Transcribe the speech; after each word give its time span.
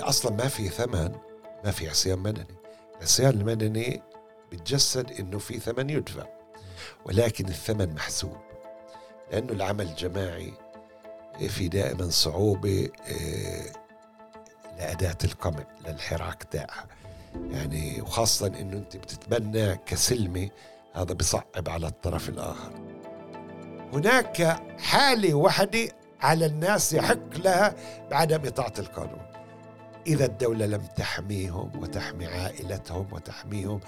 أصلا 0.00 0.32
ما 0.32 0.48
في 0.48 0.68
ثمن 0.68 1.12
ما 1.64 1.70
في 1.70 1.88
عصيان 1.88 2.18
مدني. 2.18 2.46
العصيان 2.98 3.30
المدني 3.30 4.02
بتجسد 4.52 5.10
إنه 5.12 5.38
في 5.38 5.58
ثمن 5.60 5.90
يدفع 5.90 6.26
ولكن 7.04 7.48
الثمن 7.48 7.94
محسوب 7.94 8.36
لأنه 9.32 9.52
العمل 9.52 9.86
الجماعي 9.88 10.52
في 11.48 11.68
دائما 11.68 12.10
صعوبة 12.10 12.88
آه، 13.08 13.72
لأداة 14.78 15.18
القمع 15.24 15.64
للحراك 15.86 16.42
تاعها. 16.42 16.86
يعني 17.50 18.00
وخاصه 18.00 18.46
إنه 18.46 18.76
أنت 18.76 18.96
بتتبنى 18.96 19.76
كسلمة 19.76 20.48
هذا 20.94 21.14
بصعب 21.14 21.68
على 21.68 21.86
الطرف 21.86 22.28
الآخر. 22.28 22.72
هناك 23.92 24.60
حالة 24.78 25.34
وحدة 25.34 25.88
على 26.20 26.46
الناس 26.46 26.92
يحق 26.92 27.36
لها 27.36 27.74
بعدم 28.10 28.46
إطاعة 28.46 28.74
القانون. 28.78 29.29
إذا 30.06 30.24
الدولة 30.24 30.66
لم 30.66 30.82
تحميهم 30.96 31.70
وتحمي 31.82 32.26
عائلتهم 32.26 33.06
وتحميهم 33.12 33.80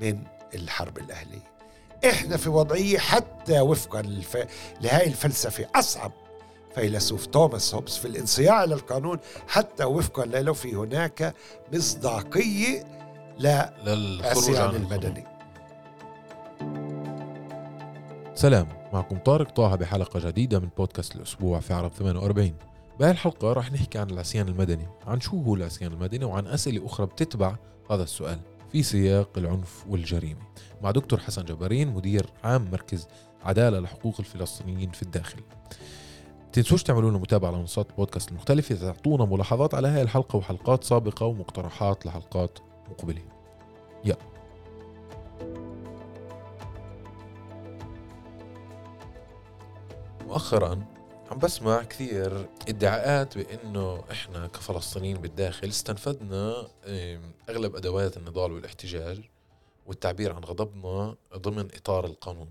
من 0.00 0.18
الحرب 0.54 0.98
الأهلية. 0.98 1.56
إحنا 2.04 2.36
في 2.36 2.48
وضعية 2.48 2.98
حتى 2.98 3.60
وفقا 3.60 4.02
للف... 4.02 4.36
لهذه 4.80 5.06
الفلسفة. 5.06 5.66
أصعب 5.74 6.12
فيلسوف 6.74 7.26
توماس 7.26 7.74
هوبس 7.74 7.96
في 7.96 8.04
الانصياع 8.08 8.64
إلى 8.64 8.74
القانون 8.74 9.18
حتى 9.48 9.84
وفقا 9.84 10.24
له 10.24 10.52
في 10.52 10.74
هناك 10.74 11.34
مصداقية 11.72 12.84
للعصيان 13.38 14.74
المدني 14.74 15.24
سلام. 18.34 18.68
معكم 18.92 19.18
طارق 19.18 19.50
طه 19.50 19.76
بحلقة 19.76 20.20
جديدة 20.30 20.58
من 20.60 20.68
بودكاست 20.76 21.16
الأسبوع 21.16 21.60
في 21.60 21.74
عرب 21.74 21.92
48 21.92 22.54
بهاي 23.00 23.10
الحلقة 23.10 23.52
رح 23.52 23.72
نحكي 23.72 23.98
عن 23.98 24.10
العصيان 24.10 24.48
المدني 24.48 24.86
عن 25.06 25.20
شو 25.20 25.42
هو 25.42 25.54
العصيان 25.54 25.92
المدني 25.92 26.24
وعن 26.24 26.46
أسئلة 26.46 26.86
أخرى 26.86 27.06
بتتبع 27.06 27.56
هذا 27.90 28.02
السؤال 28.02 28.40
في 28.72 28.82
سياق 28.82 29.30
العنف 29.38 29.84
والجريمة 29.88 30.40
مع 30.82 30.90
دكتور 30.90 31.20
حسن 31.20 31.44
جبارين 31.44 31.94
مدير 31.94 32.26
عام 32.44 32.70
مركز 32.72 33.08
عدالة 33.44 33.80
لحقوق 33.80 34.14
الفلسطينيين 34.18 34.90
في 34.90 35.02
الداخل. 35.02 35.40
تنسوش 36.52 36.82
تعملوا 36.82 37.10
لنا 37.10 37.18
متابعة 37.18 37.48
على 37.48 37.58
منصات 37.58 37.90
البودكاست 37.90 38.30
المختلفة 38.30 38.74
تعطونا 38.74 39.24
ملاحظات 39.24 39.74
على 39.74 39.88
هاي 39.88 40.02
الحلقة 40.02 40.36
وحلقات 40.36 40.84
سابقة 40.84 41.26
ومقترحات 41.26 42.06
لحلقات 42.06 42.58
مقبلة. 42.90 43.22
يا 44.04 44.16
مؤخرا 50.26 50.95
عم 51.30 51.38
بسمع 51.38 51.82
كثير 51.82 52.48
ادعاءات 52.68 53.38
بإنه 53.38 54.04
إحنا 54.10 54.46
كفلسطينيين 54.46 55.16
بالداخل 55.16 55.68
استنفذنا 55.68 56.68
أغلب 57.48 57.76
أدوات 57.76 58.16
النضال 58.16 58.52
والاحتجاج 58.52 59.20
والتعبير 59.86 60.32
عن 60.32 60.44
غضبنا 60.44 61.16
ضمن 61.36 61.68
إطار 61.74 62.06
القانون. 62.06 62.50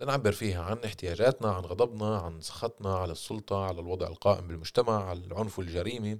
لنعبر 0.00 0.32
فيها 0.32 0.62
عن 0.62 0.78
احتياجاتنا 0.84 1.52
عن 1.52 1.62
غضبنا 1.62 2.18
عن 2.18 2.40
سخطنا 2.40 2.96
على 2.96 3.12
السلطة 3.12 3.64
على 3.64 3.80
الوضع 3.80 4.06
القائم 4.06 4.48
بالمجتمع 4.48 5.04
على 5.04 5.18
العنف 5.18 5.58
والجريمة 5.58 6.18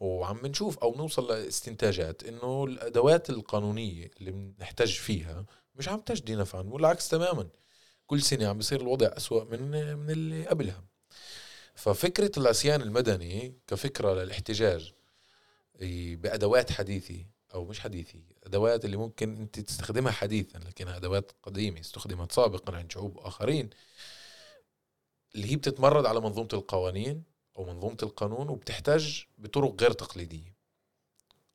وعم 0.00 0.46
نشوف 0.46 0.78
أو 0.78 0.94
نوصل 0.96 1.28
لاستنتاجات 1.28 2.24
إنه 2.24 2.64
الأدوات 2.64 3.30
القانونية 3.30 4.10
اللي 4.20 4.30
بنحتاج 4.30 4.92
فيها 4.92 5.44
مش 5.74 5.88
عم 5.88 6.00
تجدي 6.00 6.36
نفعا 6.36 6.62
والعكس 6.62 7.08
تماما. 7.08 7.48
كل 8.06 8.22
سنة 8.22 8.48
عم 8.48 8.58
بيصير 8.58 8.80
الوضع 8.80 9.06
أسوأ 9.16 9.44
من 9.44 9.96
من 9.96 10.10
اللي 10.10 10.46
قبلها. 10.46 10.93
ففكرة 11.74 12.30
العصيان 12.36 12.82
المدني 12.82 13.54
كفكرة 13.66 14.14
للاحتجاج 14.14 14.92
بأدوات 16.14 16.72
حديثة 16.72 17.24
أو 17.54 17.64
مش 17.64 17.80
حديثة 17.80 18.18
أدوات 18.44 18.84
اللي 18.84 18.96
ممكن 18.96 19.36
أنت 19.36 19.60
تستخدمها 19.60 20.12
حديثا 20.12 20.58
لكنها 20.58 20.96
أدوات 20.96 21.32
قديمة 21.42 21.80
استخدمت 21.80 22.32
سابقا 22.32 22.76
عند 22.76 22.92
شعوب 22.92 23.18
آخرين 23.18 23.70
اللي 25.34 25.50
هي 25.52 25.56
بتتمرد 25.56 26.06
على 26.06 26.20
منظومة 26.20 26.48
القوانين 26.52 27.22
أو 27.58 27.64
منظومة 27.64 27.96
القانون 28.02 28.48
وبتحتاج 28.48 29.26
بطرق 29.38 29.82
غير 29.82 29.92
تقليدية. 29.92 30.54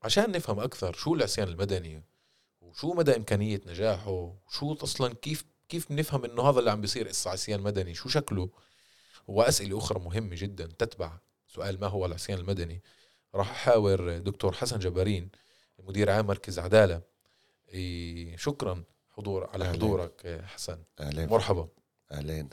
عشان 0.03 0.31
نفهم 0.31 0.59
أكثر 0.59 0.93
شو 0.93 1.15
العصيان 1.15 1.47
المدني 1.47 2.03
وشو 2.61 2.93
مدى 2.93 3.15
إمكانية 3.15 3.61
نجاحه 3.65 4.11
وشو 4.47 4.73
أصلا 4.73 5.13
كيف 5.13 5.45
كيف 5.69 5.89
بنفهم 5.89 6.25
إنه 6.25 6.49
هذا 6.49 6.59
اللي 6.59 6.71
عم 6.71 6.81
بيصير 6.81 7.11
عصيان 7.25 7.61
مدني 7.61 7.93
شو 7.93 8.09
شكله؟ 8.09 8.49
وأسئلة 9.29 9.77
أخرى 9.77 9.99
مهمة 9.99 10.35
جدا 10.35 10.65
تتبع 10.65 11.19
سؤال 11.47 11.79
ما 11.79 11.87
هو 11.87 12.05
العصيان 12.05 12.39
المدني 12.39 12.83
راح 13.35 13.51
أحاور 13.51 14.17
دكتور 14.17 14.53
حسن 14.53 14.79
جبارين 14.79 15.29
مدير 15.79 16.11
عام 16.11 16.27
مركز 16.27 16.59
عدالة 16.59 17.01
شكرا 18.35 18.83
حضور 19.09 19.49
على 19.49 19.65
أهلين. 19.65 19.81
حضورك 19.81 20.41
حسن 20.45 20.83
أهلين. 20.99 21.29
مرحبا 21.29 21.67
أهلين 22.11 22.49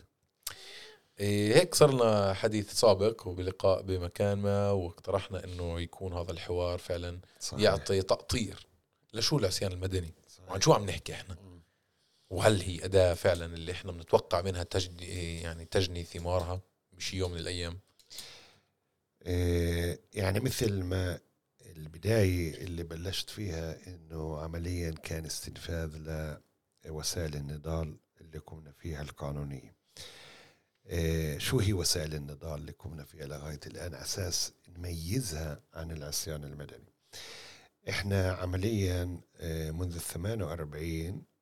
هيك 1.18 1.74
صرنا 1.74 2.34
حديث 2.34 2.72
سابق 2.72 3.26
وبلقاء 3.26 3.82
بمكان 3.82 4.38
ما 4.38 4.70
واقترحنا 4.70 5.44
إنه 5.44 5.80
يكون 5.80 6.12
هذا 6.12 6.32
الحوار 6.32 6.78
فعلا 6.78 7.20
صحيح. 7.40 7.60
يعطي 7.60 8.02
تأطير 8.02 8.66
لشو 9.14 9.38
العصيان 9.38 9.72
المدني 9.72 10.14
صحيح. 10.28 10.50
وعن 10.50 10.60
شو 10.60 10.72
عم 10.72 10.84
نحكي 10.84 11.12
إحنا 11.12 11.36
وهل 12.30 12.60
هي 12.60 12.84
أداة 12.84 13.14
فعلا 13.14 13.46
اللي 13.46 13.72
إحنا 13.72 13.92
بنتوقع 13.92 14.42
منها 14.42 14.62
تجني 14.62 15.40
يعني 15.42 15.64
تجني 15.64 16.04
ثمارها 16.04 16.60
بشي 16.92 17.16
يوم 17.16 17.32
من 17.32 17.38
الأيام؟ 17.38 17.78
إيه 19.26 20.00
يعني 20.14 20.40
مثل 20.40 20.82
ما 20.82 21.20
البداية 21.66 22.54
اللي 22.54 22.82
بلشت 22.82 23.30
فيها 23.30 23.78
إنه 23.86 24.38
عمليا 24.40 24.90
كان 24.90 25.26
استنفاذ 25.26 25.96
لوسائل 26.86 27.34
النضال 27.36 27.96
اللي 28.20 28.40
كنا 28.40 28.72
فيها 28.72 29.02
القانونية. 29.02 29.76
إيه 30.86 31.38
شو 31.38 31.58
هي 31.60 31.72
وسائل 31.72 32.14
النضال 32.14 32.60
اللي 32.60 32.72
كنا 32.72 33.04
فيها 33.04 33.26
لغاية 33.26 33.60
الآن؟ 33.66 33.94
أساس 33.94 34.52
نميزها 34.68 35.60
عن 35.74 35.90
العصيان 35.90 36.44
المدني. 36.44 36.92
إحنا 37.88 38.32
عمليا 38.32 39.20
إيه 39.40 39.70
منذ 39.70 39.94
الثمان 39.94 40.42
وأربعين 40.42 41.14
آه، 41.14 41.35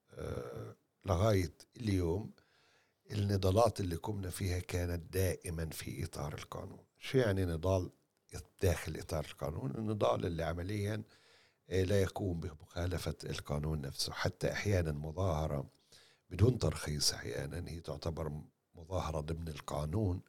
لغاية 1.06 1.52
اليوم 1.76 2.30
النضالات 3.10 3.80
اللي 3.80 3.96
قمنا 3.96 4.30
فيها 4.30 4.58
كانت 4.58 5.12
دائما 5.12 5.66
في 5.66 6.04
إطار 6.04 6.34
القانون. 6.34 6.84
شو 6.98 7.18
يعني 7.18 7.44
نضال 7.44 7.90
داخل 8.62 8.96
إطار 8.96 9.24
القانون؟ 9.24 9.70
النضال 9.70 10.26
اللي 10.26 10.42
عمليا 10.42 11.02
آه، 11.70 11.82
لا 11.82 12.02
يقوم 12.02 12.40
بمخالفة 12.40 13.14
القانون 13.24 13.80
نفسه. 13.80 14.12
حتى 14.12 14.52
أحيانا 14.52 14.92
مظاهرة 14.92 15.70
بدون 16.30 16.58
ترخيص 16.58 17.12
أحيانا 17.12 17.70
هي 17.70 17.80
تعتبر 17.80 18.32
مظاهرة 18.74 19.20
ضمن 19.20 19.48
القانون 19.48 20.20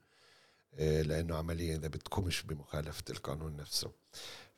آه، 0.73 1.01
لأنه 1.01 1.35
عمليا 1.35 1.75
إذا 1.75 1.87
بتقومش 1.87 2.43
بمخالفة 2.43 3.03
القانون 3.09 3.55
نفسه. 3.55 3.91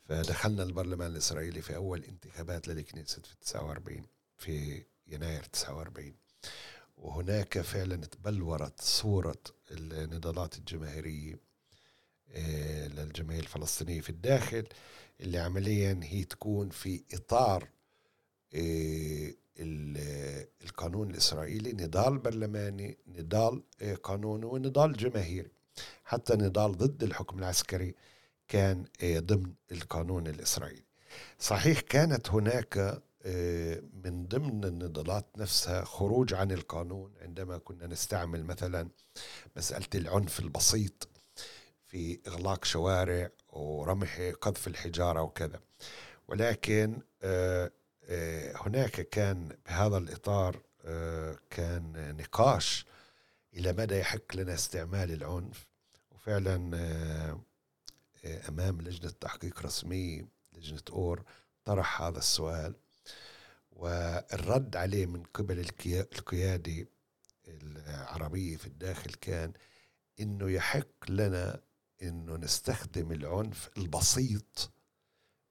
فدخلنا 0.08 0.62
البرلمان 0.62 1.10
الإسرائيلي 1.10 1.62
في 1.62 1.76
أول 1.76 2.04
انتخابات 2.04 2.68
للكنيست 2.68 3.26
في 3.26 3.36
49 3.40 4.06
في 4.36 4.84
يناير 5.08 5.42
49 5.42 6.14
وهناك 6.96 7.60
فعلا 7.60 7.96
تبلورت 7.96 8.80
صورة 8.80 9.36
النضالات 9.70 10.58
الجماهيرية 10.58 11.40
آه، 12.32 12.88
للجماهير 12.88 13.42
الفلسطينية 13.42 14.00
في 14.00 14.10
الداخل 14.10 14.66
اللي 15.20 15.38
عمليا 15.38 16.00
هي 16.02 16.24
تكون 16.24 16.70
في 16.70 17.02
إطار 17.14 17.68
آه، 18.54 19.34
القانون 20.64 21.10
الإسرائيلي 21.10 21.72
نضال 21.72 22.18
برلماني 22.18 22.98
نضال 23.06 23.62
آه، 23.82 23.94
قانوني 23.94 24.46
ونضال 24.46 24.96
جماهيري. 24.96 25.50
حتى 26.04 26.34
نضال 26.34 26.76
ضد 26.76 27.02
الحكم 27.02 27.38
العسكري 27.38 27.94
كان 28.48 28.84
ضمن 29.04 29.52
القانون 29.72 30.26
الإسرائيلي. 30.26 30.84
صحيح 31.38 31.80
كانت 31.80 32.30
هناك 32.30 33.02
من 34.04 34.26
ضمن 34.28 34.64
النضالات 34.64 35.26
نفسها 35.38 35.84
خروج 35.84 36.34
عن 36.34 36.50
القانون 36.50 37.14
عندما 37.20 37.58
كنا 37.58 37.86
نستعمل 37.86 38.44
مثلا 38.44 38.88
مسألة 39.56 39.88
العنف 39.94 40.40
البسيط 40.40 41.08
في 41.86 42.20
إغلاق 42.26 42.64
شوارع 42.64 43.30
ورمح 43.48 44.32
قذف 44.40 44.66
الحجارة 44.66 45.22
وكذا. 45.22 45.60
ولكن 46.28 47.02
آه، 47.22 47.70
آه، 48.04 48.52
هناك 48.56 48.90
كان 48.90 49.56
بهذا 49.66 49.98
الإطار 49.98 50.62
آه، 50.84 51.38
كان 51.50 52.16
نقاش 52.16 52.86
إلى 53.54 53.72
مدى 53.72 53.98
يحق 53.98 54.36
لنا 54.36 54.54
استعمال 54.54 55.12
العنف. 55.12 55.66
وفعلا 56.10 56.56
أمام 58.48 58.80
لجنة 58.80 59.10
تحقيق 59.10 59.62
رسمية 59.62 60.28
لجنة 60.52 60.82
أور 60.90 61.22
طرح 61.64 62.02
هذا 62.02 62.18
السؤال. 62.18 62.74
والرد 63.78 64.76
عليه 64.76 65.06
من 65.06 65.22
قبل 65.22 65.70
القيادة 65.86 66.86
العربية 67.48 68.56
في 68.56 68.66
الداخل 68.66 69.10
كان 69.10 69.52
إنه 70.20 70.50
يحق 70.50 71.10
لنا 71.10 71.60
إنه 72.02 72.36
نستخدم 72.36 73.12
العنف 73.12 73.70
البسيط 73.76 74.70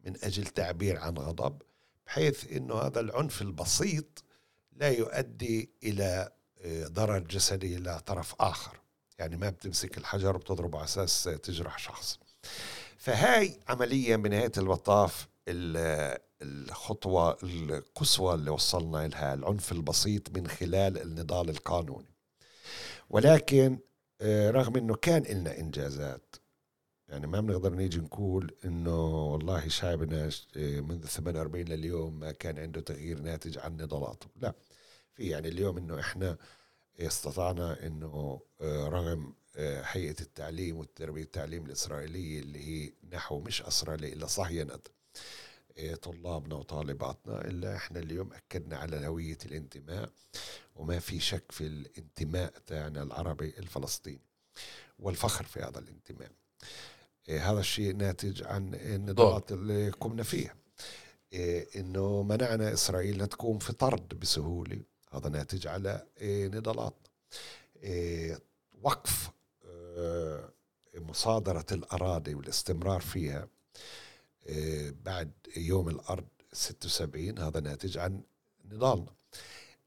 من 0.06 0.14
أجل 0.24 0.44
تعبير 0.46 0.98
عن 0.98 1.18
غضب 1.18 1.62
بحيث 2.06 2.52
أنه 2.52 2.76
هذا 2.76 3.00
العنف 3.00 3.42
البسيط 3.42 4.24
لا 4.72 4.90
يؤدي 4.90 5.70
إلى 5.84 6.32
آه، 6.62 6.88
ضرر 6.88 7.20
جسدي 7.20 7.78
إلى 7.78 8.00
طرف 8.00 8.36
آخر. 8.40 8.80
يعني 9.20 9.38
ما 9.38 9.50
بتمسك 9.50 9.98
الحجر 9.98 10.36
وبتضربه 10.36 10.78
على 10.78 10.86
أساس 10.86 11.24
تجرح 11.24 11.80
شخص. 11.80 12.20
فهاي 12.98 13.60
عمليا 13.68 14.18
بنهاية 14.18 14.52
المطاف 14.58 15.28
الخطوة 16.42 17.38
القصوى 17.44 18.34
اللي 18.34 18.50
وصلنا 18.52 19.08
لها 19.08 19.34
العنف 19.34 19.72
البسيط 19.72 20.38
من 20.38 20.48
خلال 20.48 21.02
النضال 21.02 21.50
القانوني. 21.50 22.14
ولكن 23.10 23.80
آه، 24.22 24.52
رغم 24.52 24.76
إنه 24.78 24.96
كان 24.96 25.24
لنا 25.24 25.60
إنجازات 25.60 26.36
يعني 27.10 27.28
ما 27.28 27.42
بنقدر 27.42 27.74
نيجي 27.76 27.98
نقول 28.00 28.56
إنه 28.66 29.06
والله 29.34 29.68
شعبنا 29.68 30.30
آه، 30.58 30.80
منذ 30.80 31.06
48 31.08 31.66
لليوم 31.66 32.20
ما 32.20 32.32
كان 32.32 32.60
عنده 32.60 32.82
تغيير 32.82 33.20
ناتج 33.20 33.58
عن 33.58 33.78
نضالاته. 33.78 34.28
لا 34.36 34.54
في 35.14 35.30
يعني 35.30 35.48
اليوم 35.48 35.78
إنه 35.78 36.00
إحنا 36.00 36.38
استطعنا 37.00 37.86
إنه 37.88 38.42
آه، 38.62 38.88
رغم 38.88 39.34
هيئة 39.92 40.22
التعليم 40.22 40.78
والتربية 40.78 41.24
التعليم 41.24 41.66
الإسرائيلية 41.66 42.40
اللي 42.40 42.60
هي 42.60 42.94
نحو 43.14 43.40
مش 43.40 43.62
أسرائيلية 43.62 44.14
إلا 44.14 44.28
صهينة 44.28 44.80
طلابنا 46.02 46.56
وطالباتنا 46.56 47.42
إلا 47.42 47.76
إحنا 47.76 48.00
اليوم 48.00 48.34
أكدنا 48.34 48.78
على 48.78 49.08
هوية 49.08 49.38
الانتماء 49.46 50.10
وما 50.76 51.00
في 51.00 51.20
شك 51.20 51.52
في 51.52 51.68
الانتماء 51.68 52.54
تاعنا 52.68 53.04
العربي 53.04 53.54
الفلسطيني 53.58 54.22
والفخر 55.00 55.44
في 55.44 55.60
هذا 55.60 55.80
الانتماء. 55.80 56.32
إيه 57.30 57.52
هذا 57.52 57.60
الشيء 57.60 57.96
ناتج 57.96 58.44
عن 58.44 58.76
النضالات 58.76 59.52
اللي 59.52 59.90
قمنا 59.90 60.24
فيها. 60.24 60.56
إيه 61.34 61.68
إنه 61.80 62.24
منعنا 62.24 62.74
إسرائيل 62.74 63.22
ان 63.22 63.30
تقوم 63.30 63.60
في 63.60 63.74
طرد 63.74 64.20
بسهولة. 64.20 64.82
هذا 65.14 65.30
ناتج 65.30 65.68
على 65.68 66.08
إيه 66.18 66.52
إيه 67.84 68.40
وقف 68.82 69.30
إيه 69.66 70.54
مصادرة 70.96 71.66
الأراضي 71.72 72.36
والاستمرار 72.36 73.02
فيها. 73.02 73.40
إيه 73.40 73.50
بعد 75.06 75.32
يوم 75.58 75.90
الأرض 75.90 76.28
76 76.54 77.40
هذا 77.40 77.60
ناتج 77.60 77.98
عن 77.98 78.24
نضالنا 78.66 79.14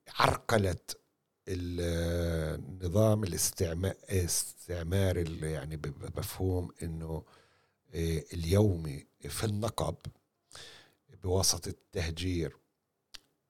عرقلت 0.09 1.01
النظام 1.49 3.25
الاستعماري 3.25 5.41
يعني 5.41 5.77
بمفهوم 5.77 6.71
إنه 6.83 7.25
آه، 7.95 8.25
اليومي 8.33 9.07
في 9.29 9.45
النقب 9.45 9.97
بواسطة 11.23 11.69
التهجير 11.69 12.49
آه، 12.49 12.55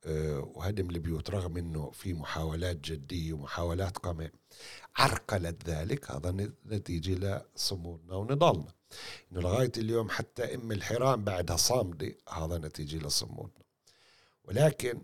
وهدم 0.06 0.90
البيوت 0.90 1.30
رغم 1.30 1.56
إنه 1.56 1.90
في 1.90 2.14
محاولات 2.14 2.76
جدية 2.76 3.32
ومحاولات 3.32 3.98
قمع 3.98 4.28
عرقلت 4.96 5.68
ذلك. 5.70 6.10
هذا 6.10 6.50
نتيجة 6.66 7.42
لصمودنا 7.54 8.14
ونضالنا. 8.14 8.72
إنه 9.32 9.40
لغاية 9.40 9.72
اليوم 9.76 10.10
حتى 10.10 10.54
أم 10.54 10.72
الحرام 10.72 11.24
بعدها 11.24 11.56
صامدة 11.56 12.14
هذا 12.28 12.58
نتيجة 12.58 13.06
لصمودنا. 13.06 13.64
ولكن 14.44 15.02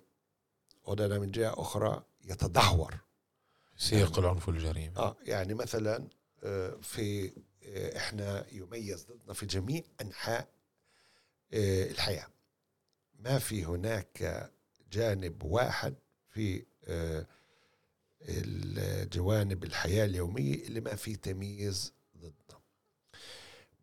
ودنا 0.84 1.18
من 1.18 1.30
جهة 1.30 1.54
أخرى 1.60 2.02
يتدهور. 2.24 3.06
سياق 3.76 4.08
يعني 4.10 4.18
العنف 4.18 4.48
والجريمة 4.48 4.96
آه 4.98 5.16
يعني 5.22 5.54
مثلا 5.54 6.08
آه، 6.44 6.76
في 6.82 7.32
آه، 7.64 7.96
إحنا 7.96 8.46
يميز 8.52 9.06
ضدنا 9.06 9.32
في 9.34 9.46
جميع 9.46 9.82
أنحاء 10.00 10.48
آه، 11.52 11.90
الحياة. 11.90 12.26
ما 13.18 13.38
في 13.38 13.64
هناك 13.64 14.50
جانب 14.92 15.42
واحد 15.42 15.94
في 16.30 16.64
الجوانب 18.28 19.64
الحياة 19.64 20.04
اليومية 20.04 20.54
اللي 20.54 20.80
ما 20.80 20.94
في 20.94 21.16
تمييز 21.16 21.92
ضدنا 22.16 22.60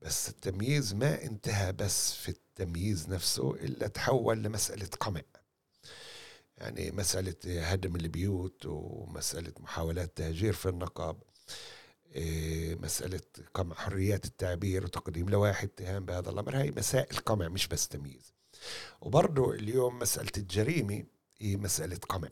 بس 0.02 0.30
التمييز 0.30 0.94
ما 0.94 1.24
انتهى 1.24 1.72
بس 1.74 2.14
في 2.14 2.30
التمييز 2.30 3.10
نفسه 3.10 3.56
إلا 3.56 3.88
تحول 3.88 4.44
لمسألة 4.44 4.90
قمع. 5.00 5.22
يعني 6.58 6.92
مسألة 6.92 7.36
هدم 7.46 7.96
البيوت 7.96 8.66
ومسألة 8.66 9.54
محاولات 9.60 10.18
تهجير 10.18 10.54
في 10.54 10.70
النقب 10.70 11.18
إيه، 12.12 12.76
مسألة 12.76 13.22
قمع 13.54 13.76
حريات 13.76 14.26
التعبير 14.26 14.84
وتقديم 14.84 15.30
لوائح 15.30 15.64
اتهام 15.64 16.06
بهذا 16.06 16.30
الأمر. 16.30 16.60
هاي 16.60 16.72
مسائل 16.72 17.18
قمع 17.18 17.48
مش 17.48 17.68
بس 17.68 17.88
تمييز. 17.88 18.34
وبرضه 19.02 19.54
اليوم 19.54 20.00
مسألة 20.00 20.32
الجريمة 20.38 21.04
هي 21.40 21.56
مسألة 21.56 21.98
قمع 22.10 22.30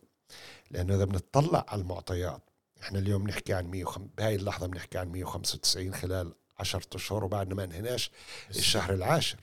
لأنه 0.71 0.95
إذا 0.95 1.05
بنطلع 1.05 1.65
على 1.67 1.81
المعطيات 1.81 2.41
إحنا 2.81 2.99
اليوم 2.99 3.27
نحكي 3.27 3.53
عن 3.53 3.71
100 3.71 3.85
بهاي 4.17 4.35
اللحظة 4.35 4.67
بنحكي 4.67 4.97
عن 4.97 5.11
195 5.11 5.93
خلال 5.93 6.33
10 6.59 6.81
أشهر 6.95 7.23
وبعدنا 7.23 7.55
ما 7.55 7.63
انهناش 7.63 8.11
الشهر 8.49 8.93
العاشر. 8.93 9.37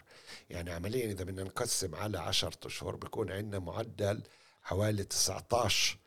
يعني 0.51 0.71
عمليا 0.71 1.07
إذا 1.07 1.25
بدنا 1.25 1.43
نقسم 1.43 1.95
على 1.95 2.19
10 2.19 2.59
أشهر 2.65 2.97
بيكون 2.97 3.33
عندنا 3.33 3.59
معدل 3.59 4.23
حوالي 4.63 5.05
19 5.05 5.99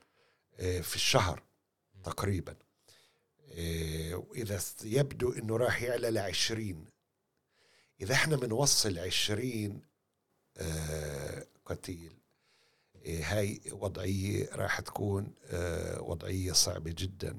آه، 0.59 0.81
في 0.81 0.95
الشهر 0.95 1.43
تقريبا. 2.03 2.55
آه، 3.51 4.15
وإذا 4.15 4.59
يبدو 4.83 5.31
أنه 5.31 5.57
راح 5.57 5.81
يعلى 5.81 6.09
ل 6.11 6.17
20 6.17 6.85
إذا 8.01 8.13
إحنا 8.13 8.35
بنوصل 8.35 8.99
20 8.99 9.45
آه، 9.75 9.90
قتيل. 11.65 12.13
هاي 13.05 13.61
وضعية 13.71 14.49
راح 14.55 14.79
تكون 14.79 15.33
وضعية 15.99 16.51
صعبة 16.51 16.95
جدا. 16.97 17.37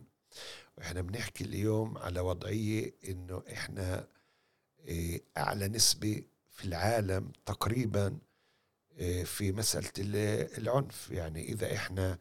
وإحنا 0.79 1.03
بنحكي 1.03 1.45
اليوم 1.45 1.99
على 1.99 2.21
وضعية 2.21 2.95
إنه 3.09 3.43
إحنا 3.53 4.09
أعلى 5.39 5.69
نسبة 5.69 6.23
في 6.51 6.65
العالم 6.65 7.33
تقريبا 7.47 8.19
آه، 8.99 9.23
في 9.23 9.53
مسألة 9.53 9.91
العنف. 10.59 11.11
يعني 11.11 11.45
إذا 11.45 11.75
إحنا 11.75 12.19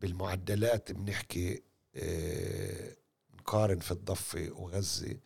بالمعدلات 0.00 0.92
بنحكي 0.92 1.62
آه، 1.96 2.96
نقارن 3.34 3.78
في 3.78 3.90
الضفة 3.90 4.50
وغزة 4.50 5.16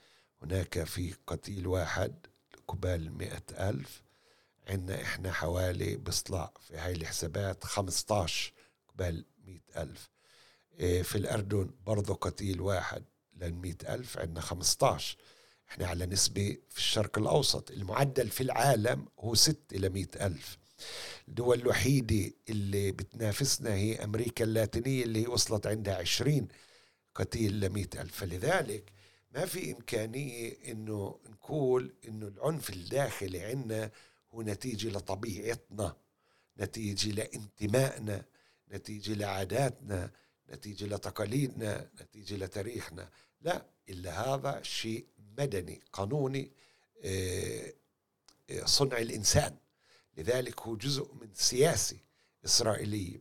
هناك 0.43 0.85
في 0.85 1.15
قتيل 1.27 1.67
واحد 1.67 2.27
قبال 2.69 3.13
مئة 3.19 3.71
ألف. 3.71 4.03
عندنا 4.71 5.03
إحنا 5.03 5.33
حوالي 5.33 5.97
بيطلع 5.97 6.53
في 6.61 6.77
هاي 6.77 6.93
الحسابات 6.93 7.65
15 7.65 8.53
قبال 8.89 9.25
مئة 9.45 9.83
ألف. 9.83 10.11
آه، 10.81 11.03
في 11.03 11.19
الأردن 11.19 11.71
برضه 11.87 12.15
قتيل 12.15 12.61
واحد 12.61 13.05
للمئة 13.37 13.95
ألف 13.95 14.19
عندنا 14.19 14.41
15 14.41 15.17
إحنا 15.69 15.87
على 15.87 16.07
نسبة 16.07 16.57
في 16.69 16.79
الشرق 16.79 17.19
الأوسط. 17.19 17.71
المعدل 17.71 18.29
في 18.29 18.41
العالم 18.43 19.07
هو 19.19 19.35
6 19.35 19.57
إلى 19.77 19.89
مئة 19.89 20.27
ألف. 20.27 20.59
الدول 21.29 21.61
الوحيدة 21.61 22.33
اللي 22.49 22.93
بتنافسنا 22.93 23.75
هي 23.75 24.05
أمريكا 24.05 24.45
اللاتينية 24.45 25.05
اللي 25.05 25.27
وصلت 25.27 25.67
عندها 25.67 25.95
عشرين 25.97 26.49
قتيل 27.15 27.61
لمئة 27.61 28.01
ألف. 28.03 28.17
فلذلك 28.17 28.93
ما 29.35 29.47
في 29.47 29.73
إمكانية 29.73 30.57
إنه 30.73 31.19
نقول 31.31 31.95
إنه 32.09 32.27
العنف 32.29 32.71
الداخلي 32.71 33.41
عندنا 33.45 33.91
هو 34.35 34.43
نتيجة 34.43 34.89
لطبيعتنا 34.89 35.97
نتيجة 36.61 37.11
لانتمائنا 37.11 38.25
نتيجة 38.73 39.15
لعاداتنا 39.15 40.11
نتيجة 40.53 40.87
لتقاليدنا 40.87 41.91
نتيجة 42.03 42.37
لتاريخنا. 42.37 43.09
لا 43.41 43.67
إلا 43.89 44.35
هذا 44.35 44.63
شيء 44.63 45.07
مدني 45.39 45.83
قانوني 45.93 46.53
آه، 47.05 47.73
آه، 48.51 48.65
صنع 48.65 48.99
الإنسان. 48.99 49.57
لذلك 50.17 50.61
هو 50.61 50.77
جزء 50.77 51.15
من 51.15 51.29
سياسي 51.35 51.99
إسرائيلية. 52.45 53.21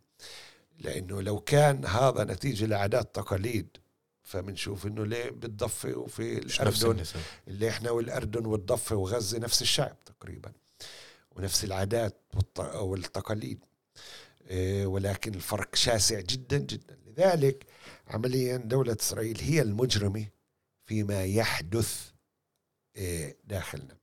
لأنه 0.80 1.22
لو 1.22 1.40
كان 1.40 1.86
هذا 1.86 2.24
نتيجة 2.24 2.66
لعادات 2.66 3.16
تقاليد 3.16 3.78
فبنشوف 4.24 4.88
إنه 4.88 5.06
ليه 5.06 5.30
بالضفه 5.30 5.98
وفي 5.98 6.38
الأردن 6.38 7.04
اللي 7.48 7.70
إحنا 7.70 7.92
والأردن 7.92 8.46
والضفة 8.46 8.96
وغزة 8.96 9.40
نفس 9.40 9.62
الشعب 9.62 9.98
تقريبا. 10.06 10.52
ونفس 11.40 11.64
العادات 11.64 12.22
والتقاليد. 12.76 13.60
إيه، 14.48 14.86
ولكن 14.86 15.34
الفرق 15.34 15.76
شاسع 15.76 16.20
جدا 16.20 16.58
جدا. 16.58 16.98
لذلك 17.08 17.66
عمليا 18.08 18.58
دولة 18.58 18.98
إسرائيل 19.00 19.40
هي 19.42 19.62
المجرمة 19.62 20.28
فيما 20.86 21.26
يحدث 21.26 22.12
إيه، 22.96 23.38
داخلنا. 23.44 23.98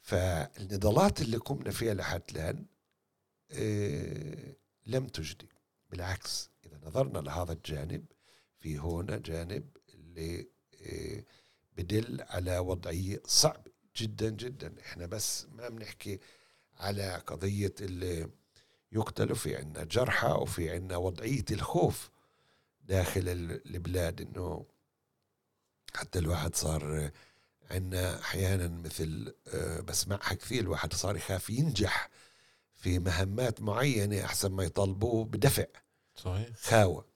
فالنضالات 0.00 1.20
اللي 1.20 1.36
قمنا 1.36 1.70
فيها 1.70 1.94
لحد 1.94 2.22
الآن 2.30 2.66
آه، 3.50 4.56
لم 4.86 5.06
تجدي. 5.06 5.48
بالعكس 5.90 6.50
إذا 6.66 6.78
نظرنا 6.82 7.18
لهذا 7.18 7.52
الجانب 7.52 8.04
في 8.60 8.78
هنا 8.78 9.18
جانب 9.18 9.64
اللي 9.94 10.48
آه، 10.82 11.24
بدل 11.76 12.24
على 12.28 12.58
وضعية 12.58 13.20
صعبة. 13.26 13.71
جدا 13.96 14.30
جدا. 14.30 14.74
إحنا 14.80 15.06
بس 15.06 15.46
ما 15.52 15.68
بنحكي 15.68 16.20
على 16.78 17.22
قضية 17.26 17.74
اللي 17.80 18.28
يقتلوا 18.92 19.36
في 19.36 19.56
عنا 19.56 19.84
جرحى 19.84 20.28
وفي 20.28 20.70
عنا 20.70 20.96
وضعية 20.96 21.44
الخوف 21.50 22.10
داخل 22.84 23.22
البلاد. 23.66 24.20
إنه 24.20 24.66
حتى 25.94 26.18
الواحد 26.18 26.54
صار 26.54 27.10
عندنا 27.70 28.20
أحيانا 28.20 28.68
مثل 28.68 29.34
آه، 29.48 29.80
بسمعها 29.80 30.34
كثير. 30.34 30.62
الواحد 30.62 30.94
صار 30.94 31.16
يخاف 31.16 31.50
ينجح 31.50 32.08
في 32.76 32.98
مهمات 32.98 33.60
معينة 33.60 34.24
أحسن 34.24 34.52
ما 34.52 34.64
يطالبوه 34.64 35.24
بدفع. 35.24 35.66
صحيح. 36.16 36.48
خاوة. 36.56 37.06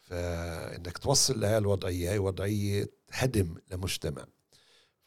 فإنك 0.00 0.98
توصل 0.98 1.40
لهي 1.40 1.58
الوضعية 1.58 2.10
هي 2.10 2.18
وضعية 2.18 2.90
هدم 3.10 3.54
لمجتمع. 3.70 4.26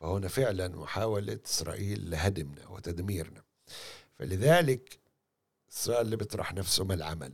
فهنا 0.02 0.28
فعلا 0.28 0.68
محاولة 0.68 1.40
إسرائيل 1.46 2.12
لهدمنا 2.12 2.68
وتدميرنا. 2.68 3.44
فلذلك 4.20 5.00
السؤال 5.70 6.06
اللي 6.06 6.16
بيطرح 6.16 6.54
نفسه 6.54 6.84
ما 6.84 6.94
العمل. 6.94 7.34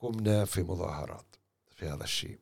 قمنا 0.00 0.44
في 0.44 0.62
مظاهرات 0.62 1.36
في 1.76 1.88
هذا 1.88 2.04
الشيء. 2.04 2.38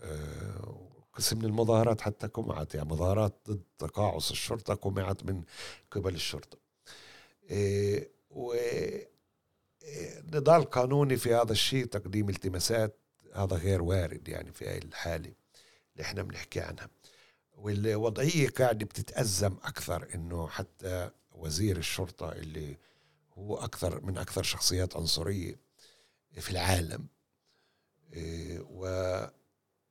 آه، 0.00 0.88
قسم 1.12 1.38
من 1.38 1.44
المظاهرات 1.44 2.00
حتى 2.00 2.26
قمعت 2.26 2.74
يعني 2.74 2.88
مظاهرات 2.88 3.34
ضد 3.50 3.62
تقاعس 3.78 4.30
الشرطة 4.30 4.74
قمعت 4.74 5.24
من 5.24 5.42
قبل 5.90 6.14
الشرطة. 6.14 6.58
إيه 7.50 8.10
و 8.30 8.52
إيه، 8.52 9.08
نضال 10.32 10.64
قانوني 10.64 11.16
في 11.16 11.34
هذا 11.34 11.52
الشيء 11.52 11.84
تقديم 11.84 12.28
التماسات 12.28 12.98
هذا 13.34 13.56
غير 13.56 13.82
وارد 13.82 14.28
يعني 14.28 14.52
في 14.52 14.68
هاي 14.68 14.78
الحالة 14.78 15.32
اللي 15.92 16.02
إحنا 16.02 16.22
بنحكي 16.22 16.60
عنها. 16.60 16.88
والوضعية 17.58 18.48
قاعدة 18.48 18.86
بتتأزم 18.86 19.56
أكثر 19.62 20.14
إنه 20.14 20.48
حتى 20.48 21.10
وزير 21.32 21.76
الشرطة 21.76 22.32
اللي 22.32 22.76
هو 23.38 23.56
أكثر 23.56 24.00
من 24.00 24.18
أكثر 24.18 24.42
شخصيات 24.42 24.96
عنصرية 24.96 25.60
في 26.32 26.50
العالم 26.50 27.06
إيه، 28.12 28.60
و 28.60 28.86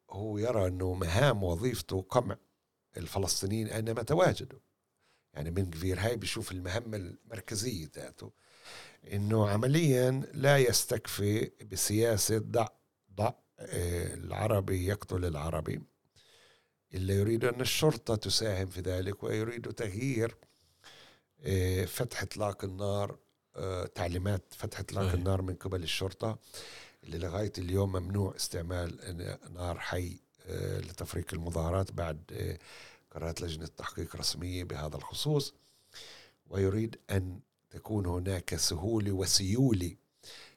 هو 0.10 0.38
يرى 0.38 0.68
أنه 0.68 0.94
مهام 0.94 1.44
وظيفته 1.44 2.06
قمع 2.10 2.38
الفلسطينيين 2.98 3.68
أينما 3.68 4.04
تواجدوا. 4.04 4.60
يعني 5.34 5.50
بن 5.52 5.70
كفير 5.70 6.00
هاي 6.00 6.18
بيشوف 6.18 6.52
المهمة 6.52 6.98
المركزية 6.98 7.88
ذاته 7.96 8.32
أنه 9.14 9.50
عمليا 9.50 10.12
لا 10.34 10.58
يستكفي 10.58 11.52
بسياسة 11.72 12.38
ضع 12.38 12.68
ضع 13.16 13.32
آه، 13.60 14.14
العربي 14.14 14.88
يقتل 14.88 15.26
العربي. 15.26 15.82
إلا 16.94 17.14
يريد 17.14 17.46
أن 17.46 17.62
الشرطة 17.62 18.16
تساهم 18.16 18.68
في 18.68 18.82
ذلك 18.82 19.24
ويريد 19.24 19.74
تغيير 19.74 20.36
آه، 21.42 21.86
فتح 21.86 22.22
إطلاق 22.22 22.64
النار 22.64 23.18
آه، 23.56 23.86
تعليمات 23.86 24.54
فتح 24.58 24.80
إطلاق 24.80 25.14
النار 25.14 25.42
من 25.42 25.56
قبل 25.56 25.84
الشرطة 25.84 26.40
اللي 27.04 27.18
لغاية 27.18 27.54
اليوم 27.58 27.92
ممنوع 27.92 28.36
استعمال 28.36 29.18
نار 29.54 29.80
حي 29.80 30.20
آه، 30.46 30.80
لتفريق 30.80 31.34
المظاهرات 31.34 31.92
بعد 31.92 32.58
قرارات 33.12 33.42
لجنة 33.42 33.66
تحقيق 33.66 34.16
رسمية 34.16 34.64
بهذا 34.64 34.96
الخصوص. 34.96 35.54
ويريد 36.50 36.98
أن 37.10 37.40
تكون 37.70 38.06
هناك 38.06 38.56
سهولة 38.56 39.12
وسيولة 39.12 39.96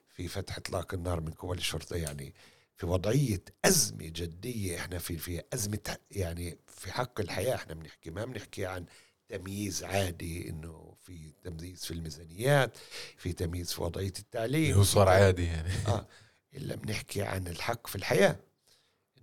في 0.09 0.29
فتح 0.29 0.57
إطلاق 0.57 0.95
النار 0.95 1.21
من 1.21 1.31
قبل 1.31 1.59
الشرطة 1.59 1.97
يعني 1.97 2.35
في 2.81 2.87
وضعية 2.87 3.45
أزمة 3.65 4.09
جدية 4.09 4.77
إحنا 4.79 4.99
في 4.99 5.19
في 5.19 5.43
أزمة 5.55 5.97
يعني 6.11 6.59
في 6.67 6.93
حق 6.93 7.21
الحياة. 7.21 7.55
إحنا 7.55 7.75
بنحكي 7.75 8.11
ما 8.11 8.25
بنحكي 8.25 8.67
عن 8.67 8.87
تمييز 9.29 9.85
عادي 9.85 10.49
إنه 10.49 10.95
في 11.03 11.33
تمييز 11.43 11.85
في 11.85 11.91
الميزانيات 11.91 12.77
في 13.17 13.33
تمييز 13.33 13.73
في 13.73 13.83
وضعية 13.83 14.13
التعليم. 14.19 14.77
هو 14.77 14.83
صار 14.83 15.09
عادي 15.09 15.45
يعني. 15.45 15.73
آه 15.87 16.09
إلا 16.55 16.75
بنحكي 16.75 17.23
عن 17.23 17.47
الحق 17.47 17.87
في 17.87 17.97
الحياة. 17.97 18.37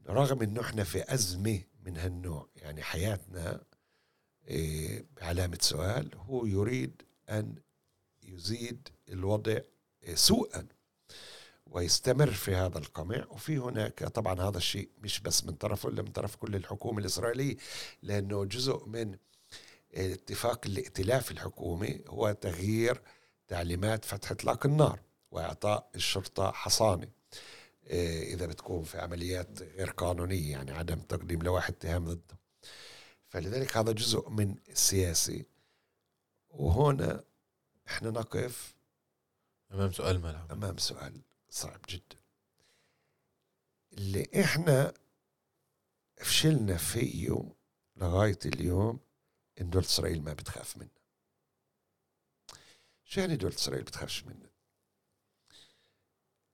رغم 0.10 0.42
أنه 0.42 0.62
إحنا 0.62 0.84
في 0.84 1.14
أزمة 1.14 1.62
من 1.86 1.98
هالنوع 1.98 2.50
يعني 2.56 2.84
حياتنا 2.84 3.64
إيه 4.48 5.06
بعلامة 5.22 5.58
سؤال 5.62 6.16
هو 6.16 6.46
يريد 6.46 7.02
أن 7.30 7.56
يزيد 8.24 8.90
الوضع 9.10 9.60
إيه 10.04 10.16
سوءا. 10.16 10.68
ويستمر 11.72 12.32
في 12.32 12.56
هذا 12.56 12.78
القمع. 12.78 13.26
وفي 13.30 13.58
هناك 13.58 14.04
طبعا 14.04 14.42
هذا 14.42 14.58
الشيء 14.58 14.90
مش 15.04 15.20
بس 15.20 15.46
من 15.46 15.54
طرفه 15.54 15.90
الا 15.90 16.02
من 16.02 16.12
طرف 16.12 16.36
كل 16.36 16.56
الحكومة 16.56 17.00
الإسرائيلية 17.00 17.58
لأنه 18.04 18.46
جزء 18.46 18.86
من 18.86 19.18
اتفاق 19.94 20.66
الائتلاف 20.66 21.32
الحكومي 21.32 22.02
هو 22.08 22.32
تغيير 22.32 23.02
تعليمات 23.48 24.06
فتح 24.06 24.32
إطلاق 24.32 24.66
النار 24.66 25.00
وإعطاء 25.32 25.90
الشرطة 25.96 26.52
حصانة. 26.52 27.08
إيه، 27.88 28.34
إذا 28.34 28.46
بتكون 28.46 28.84
في 28.84 28.98
عمليات 29.00 29.62
غير 29.62 29.90
قانونية 29.90 30.52
يعني 30.52 30.72
عدم 30.72 31.00
تقديم 31.00 31.42
لوائح 31.42 31.70
اتهام 31.70 32.06
ضده. 32.06 32.38
فلذلك 33.28 33.78
هذا 33.78 33.92
جزء 33.92 34.30
من 34.30 34.56
السياسي 34.70 35.46
وهنا 36.50 37.24
إحنا 37.88 38.10
نقف 38.10 38.76
أمام 39.72 39.92
سؤال 39.92 40.22
ملعب. 40.22 40.52
أمام 40.52 40.78
سؤال. 40.78 41.22
صعب 41.50 41.82
جدا. 41.89 42.18
اللي 43.94 44.27
إحنا 44.44 44.94
فشلنا 46.18 46.77
فيه 46.77 47.54
لغاية 47.96 48.39
اليوم 48.46 49.00
إن 49.62 49.70
دولة 49.70 49.86
إسرائيل 49.86 50.24
ما 50.24 50.34
بتخاف 50.34 50.77
منا 50.77 50.89
شو 53.04 53.20
يعني 53.20 53.36
دولة 53.36 53.56
إسرائيل 53.56 53.84
بتخافش 53.84 54.24
منا 54.24 54.50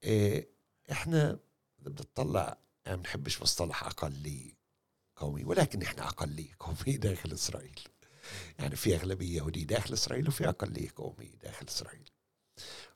إيه 0.04 0.50
إحنا 0.92 1.40
اذا 1.80 1.90
بدنا 1.90 2.02
نطلع 2.02 2.58
يعني 2.86 2.98
بنحبش 2.98 3.42
مصطلح 3.42 3.84
اقليه 3.84 4.54
قومي 5.16 5.44
ولكن 5.44 5.82
إحنا 5.82 6.08
اقليه 6.08 6.56
قوميه 6.60 6.98
داخل 7.08 7.34
إسرائيل. 7.34 7.80
يعني 8.60 8.76
في 8.76 8.96
أغلبية 8.96 9.38
يهوديه 9.38 9.64
داخل 9.64 9.94
إسرائيل 9.94 10.28
وفي 10.28 10.50
اقليه 10.50 10.90
قوميه 10.96 11.36
داخل 11.36 11.66
إسرائيل. 11.68 12.10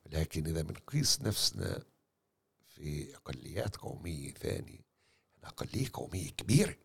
ولكن 0.08 0.48
إذا 0.48 0.62
بنقيس 0.62 1.22
نفسنا 1.22 1.84
في 2.68 3.16
أقليات 3.16 3.76
قومية 3.76 4.34
ثانية 4.34 4.88
أقلية 5.44 5.88
قومية 5.94 6.30
كبيرة. 6.30 6.76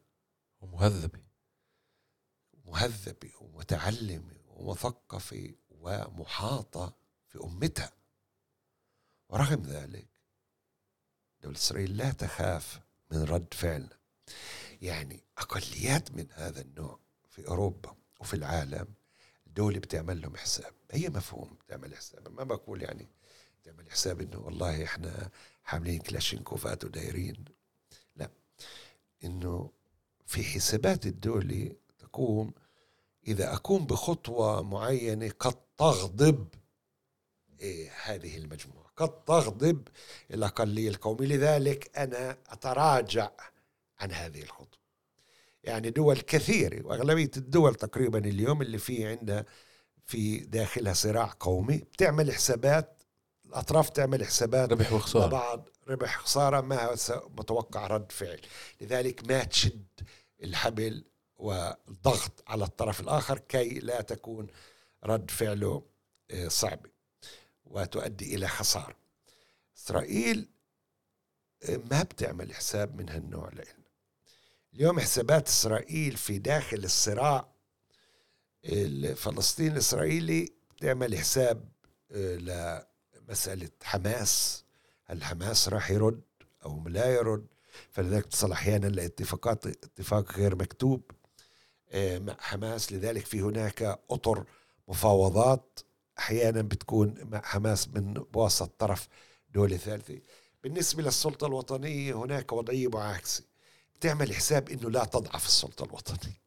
ومهذبة. 0.61 1.21
مهذبه 2.64 3.33
ومتعلمة 3.41 4.35
ومثقفة 4.47 5.55
ومحاطة 5.71 6.97
في 7.29 7.38
أمتها. 7.38 7.93
ورغم 9.29 9.62
ذلك 9.62 10.09
دولة 11.43 11.57
إسرائيل 11.57 11.97
لا 11.97 12.12
تخاف 12.12 12.81
من 13.11 13.23
رد 13.23 13.55
فعل 13.55 13.88
يعني 14.83 15.25
أقليات 15.38 16.11
من 16.11 16.26
هذا 16.33 16.61
النوع 16.61 17.00
في 17.31 17.49
أوروبا 17.49 17.97
وفي 18.21 18.35
العالم 18.35 18.95
الدولة 19.52 19.78
بتعمل 19.78 20.23
لهم 20.23 20.37
حساب. 20.37 20.73
هي 20.90 21.09
مفهوم 21.09 21.56
بتعمل 21.66 21.97
حساب. 21.97 22.32
ما 22.32 22.44
بقول 22.44 22.82
يعني 22.82 23.09
تعمل 23.64 23.90
حساب 23.90 24.21
إنه 24.21 24.38
والله 24.38 24.85
إحنا 24.85 25.30
حاملين 25.64 25.99
كلاشينكوفات 25.99 26.85
ودايرين 26.85 27.44
لا. 28.16 28.30
إنه 29.25 29.71
في 30.26 30.44
حسابات 30.44 31.06
الدولة 31.06 31.73
تقوم 31.99 32.52
إذا 33.26 33.52
أقوم 33.54 33.87
بخطوة 33.87 34.62
معينة 34.62 35.30
قد 35.38 35.54
تغضب 35.76 36.49
إيه 37.61 37.90
هذه 38.04 38.37
المجموعة. 38.37 38.90
قد 38.97 39.25
تغضب 39.25 39.88
الأقلية 40.30 40.88
القومية. 40.88 41.26
لذلك 41.26 41.99
أنا 41.99 42.38
أتراجع 42.49 43.30
عن 43.99 44.12
هذه 44.12 44.42
الخطوة. 44.42 44.82
يعني 45.64 45.90
دول 45.90 46.21
كثيرة 46.21 46.87
وأغلبية 46.87 47.31
الدول 47.37 47.75
تقريبا 47.75 48.19
اليوم 48.19 48.62
اللي 48.62 48.78
في 48.78 49.07
عندها 49.07 49.45
في 50.04 50.38
داخلها 50.38 50.92
صراع 50.92 51.33
قومي 51.40 51.76
بتعمل 51.76 52.33
حسابات 52.33 53.02
الأطراف 53.47 53.90
تعمل 53.90 54.25
حسابات 54.25 54.73
ربح 54.73 54.92
وخسارة. 54.92 55.26
بعض 55.26 55.69
ربح 55.88 56.19
خسارة 56.19 56.61
ما 56.61 56.97
متوقع 57.38 57.87
رد 57.87 58.12
فعل. 58.12 58.40
لذلك 58.81 59.28
ما 59.28 59.45
تشد 59.45 59.87
الحبل 60.42 61.04
والضغط 61.37 62.45
على 62.47 62.64
الطرف 62.64 63.00
الآخر 63.00 63.38
كي 63.38 63.78
لا 63.78 64.00
تكون 64.00 64.47
رد 65.04 65.31
فعله 65.31 65.83
آه، 66.31 66.49
صعبة 66.49 66.90
وتؤدي 67.64 68.35
إلى 68.35 68.49
خسارة. 68.49 68.97
إسرائيل 69.76 70.49
آه، 71.62 71.81
ما 71.90 72.02
بتعمل 72.02 72.54
حساب 72.54 72.97
من 72.97 73.09
هالنوع 73.09 73.49
لإلنا. 73.49 73.82
اليوم 74.75 75.00
حسابات 75.00 75.49
إسرائيل 75.49 76.17
في 76.17 76.38
داخل 76.38 76.76
الصراع 76.85 77.49
الفلسطيني 78.64 79.73
الإسرائيلي 79.73 80.49
بتعمل 80.76 81.19
حساب 81.19 81.69
آه، 82.12 82.37
لمسألة 83.29 83.69
حماس. 83.83 84.64
هل 85.05 85.25
حماس 85.25 85.69
راح 85.69 85.91
يرد 85.91 86.21
أو 86.64 86.88
لا 86.88 87.07
يرد؟ 87.14 87.47
فلذلك 87.91 88.26
تصل 88.26 88.52
أحيانا 88.52 88.87
لاتفاقات 88.87 89.67
اتفاق 89.67 90.33
غير 90.33 90.55
مكتوب. 90.57 91.11
آه، 91.91 92.19
مع 92.19 92.37
حماس 92.41 92.93
لذلك 92.93 93.26
في 93.26 93.41
هناك 93.41 94.00
أطر 94.11 94.45
مفاوضات. 94.88 95.81
أحيانا 96.19 96.62
بتكون 96.62 97.14
مع 97.23 97.41
حماس 97.43 97.88
من 97.88 98.12
بواسطة 98.14 98.71
طرف 98.79 99.09
دولة 99.55 99.76
ثالثة 99.76 100.19
بالنسبة 100.62 101.02
للسلطة 101.02 101.47
الوطنية 101.47 102.14
هناك 102.14 102.52
وضعية 102.52 102.88
معاكسة. 102.88 103.51
بتعمل 104.02 104.35
حساب 104.35 104.68
أنه 104.68 104.90
لا 104.90 105.04
تضعف 105.04 105.47
السلطة 105.47 105.85
الوطنية. 105.85 106.42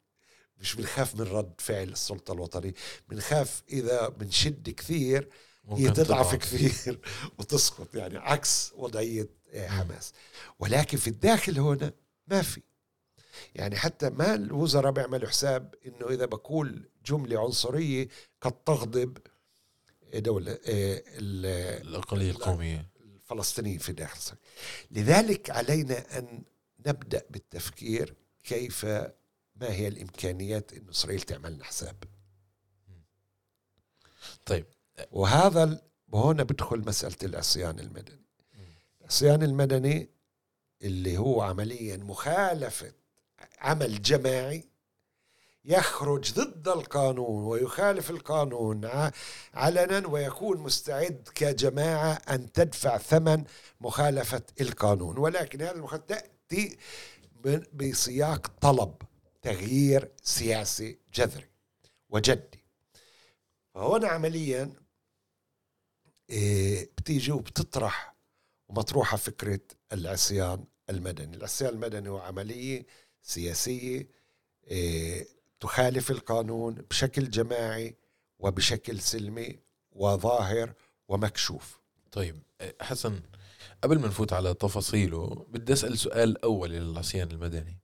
مش 0.58 0.74
بنخاف 0.74 1.14
من 1.14 1.20
رد 1.20 1.52
فعل 1.58 1.88
السلطة 1.88 2.32
الوطنية 2.32 2.74
بنخاف 3.08 3.62
إذا 3.68 4.08
بنشد 4.08 4.70
كثير 4.70 5.28
هي 5.70 5.90
تضعف 5.90 6.34
كثير 6.34 6.98
وتسقط 7.38 7.94
يعني 7.94 8.18
عكس 8.18 8.72
وضعية 8.74 9.28
حماس. 9.54 10.12
ولكن 10.58 10.98
في 10.98 11.08
الداخل 11.08 11.58
هنا 11.58 11.92
ما 12.26 12.42
في. 12.42 12.62
يعني 13.54 13.76
حتى 13.76 14.10
ما 14.10 14.34
الوزراء 14.34 14.92
بيعملوا 14.92 15.28
حساب 15.28 15.74
إنه 15.86 16.10
إذا 16.10 16.26
بقول 16.26 16.88
جملة 17.06 17.40
عنصرية 17.40 18.08
قد 18.40 18.52
تغضب 18.52 19.18
دولة 20.14 20.52
آه، 20.52 21.02
الأقلية 21.80 22.30
القومية. 22.30 22.86
الفلسطينيين 23.00 23.78
في 23.78 23.92
داخل 23.92 24.36
لذلك 24.90 25.50
علينا 25.50 26.18
أن 26.18 26.42
نبدأ 26.86 27.22
بالتفكير 27.30 28.14
كيف 28.44 28.84
ما 29.56 29.70
هي 29.72 29.88
الإمكانيات 29.88 30.72
أن 30.72 30.88
إسرائيل 30.88 31.20
تعمل 31.20 31.64
حساب 31.64 31.96
طيب. 34.46 34.66
وهذا 35.10 35.80
وهنا 36.08 36.42
بدخل 36.42 36.78
مسألة 36.78 37.16
العصيان 37.22 37.78
المدني. 37.78 38.22
العصيان 39.00 39.42
المدني 39.42 40.10
اللي 40.82 41.18
هو 41.18 41.42
عمليا 41.42 41.96
مخالفة 41.96 42.92
عمل 43.58 44.02
جماعي 44.02 44.68
يخرج 45.64 46.32
ضد 46.32 46.68
القانون 46.68 47.44
ويخالف 47.44 48.10
القانون 48.10 48.90
علنا 49.54 50.08
ويكون 50.08 50.58
مستعد 50.58 51.28
كجماعة 51.34 52.12
أن 52.12 52.52
تدفع 52.52 52.98
ثمن 52.98 53.44
مخالفة 53.80 54.42
القانون. 54.60 55.18
ولكن 55.18 55.62
هذا 55.62 55.72
المخالفة 55.76 56.22
تأتي 56.48 56.76
بسياق 57.72 58.46
طلب 58.60 58.94
تغيير 59.42 60.12
سياسي 60.22 60.98
جذري 61.14 61.48
وجدي. 62.08 62.64
فهنا 63.74 64.08
عمليا 64.08 64.72
إيه، 66.30 66.90
بتيجي 66.98 67.32
وبتطرح 67.32 68.16
ومطروحة 68.68 69.16
فكرة 69.16 69.60
العصيان 69.92 70.64
المدني. 70.90 71.36
العصيان 71.36 71.70
المدني 71.70 72.08
هو 72.08 72.18
عملية 72.18 72.86
سياسية 73.22 74.08
إيه، 74.64 75.28
تخالف 75.60 76.10
القانون 76.10 76.74
بشكل 76.74 77.30
جماعي 77.30 77.96
وبشكل 78.38 79.00
سلمي 79.00 79.58
وظاهر 79.92 80.74
ومكشوف. 81.08 81.80
طيب 82.12 82.42
حسن 82.80 83.22
قبل 83.82 83.98
ما 83.98 84.06
نفوت 84.06 84.32
على 84.32 84.54
تفاصيله 84.54 85.46
بدي 85.48 85.72
أسأل 85.72 85.98
سؤال 85.98 86.42
أول 86.44 86.70
للعصيان 86.70 87.30
المدني. 87.30 87.78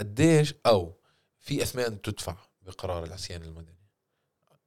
قديش 0.00 0.54
أو 0.66 0.92
في 1.40 1.62
اثمان 1.62 2.02
تدفع 2.02 2.36
بقرار 2.62 3.04
العصيان 3.04 3.42
المدني؟ 3.42 3.76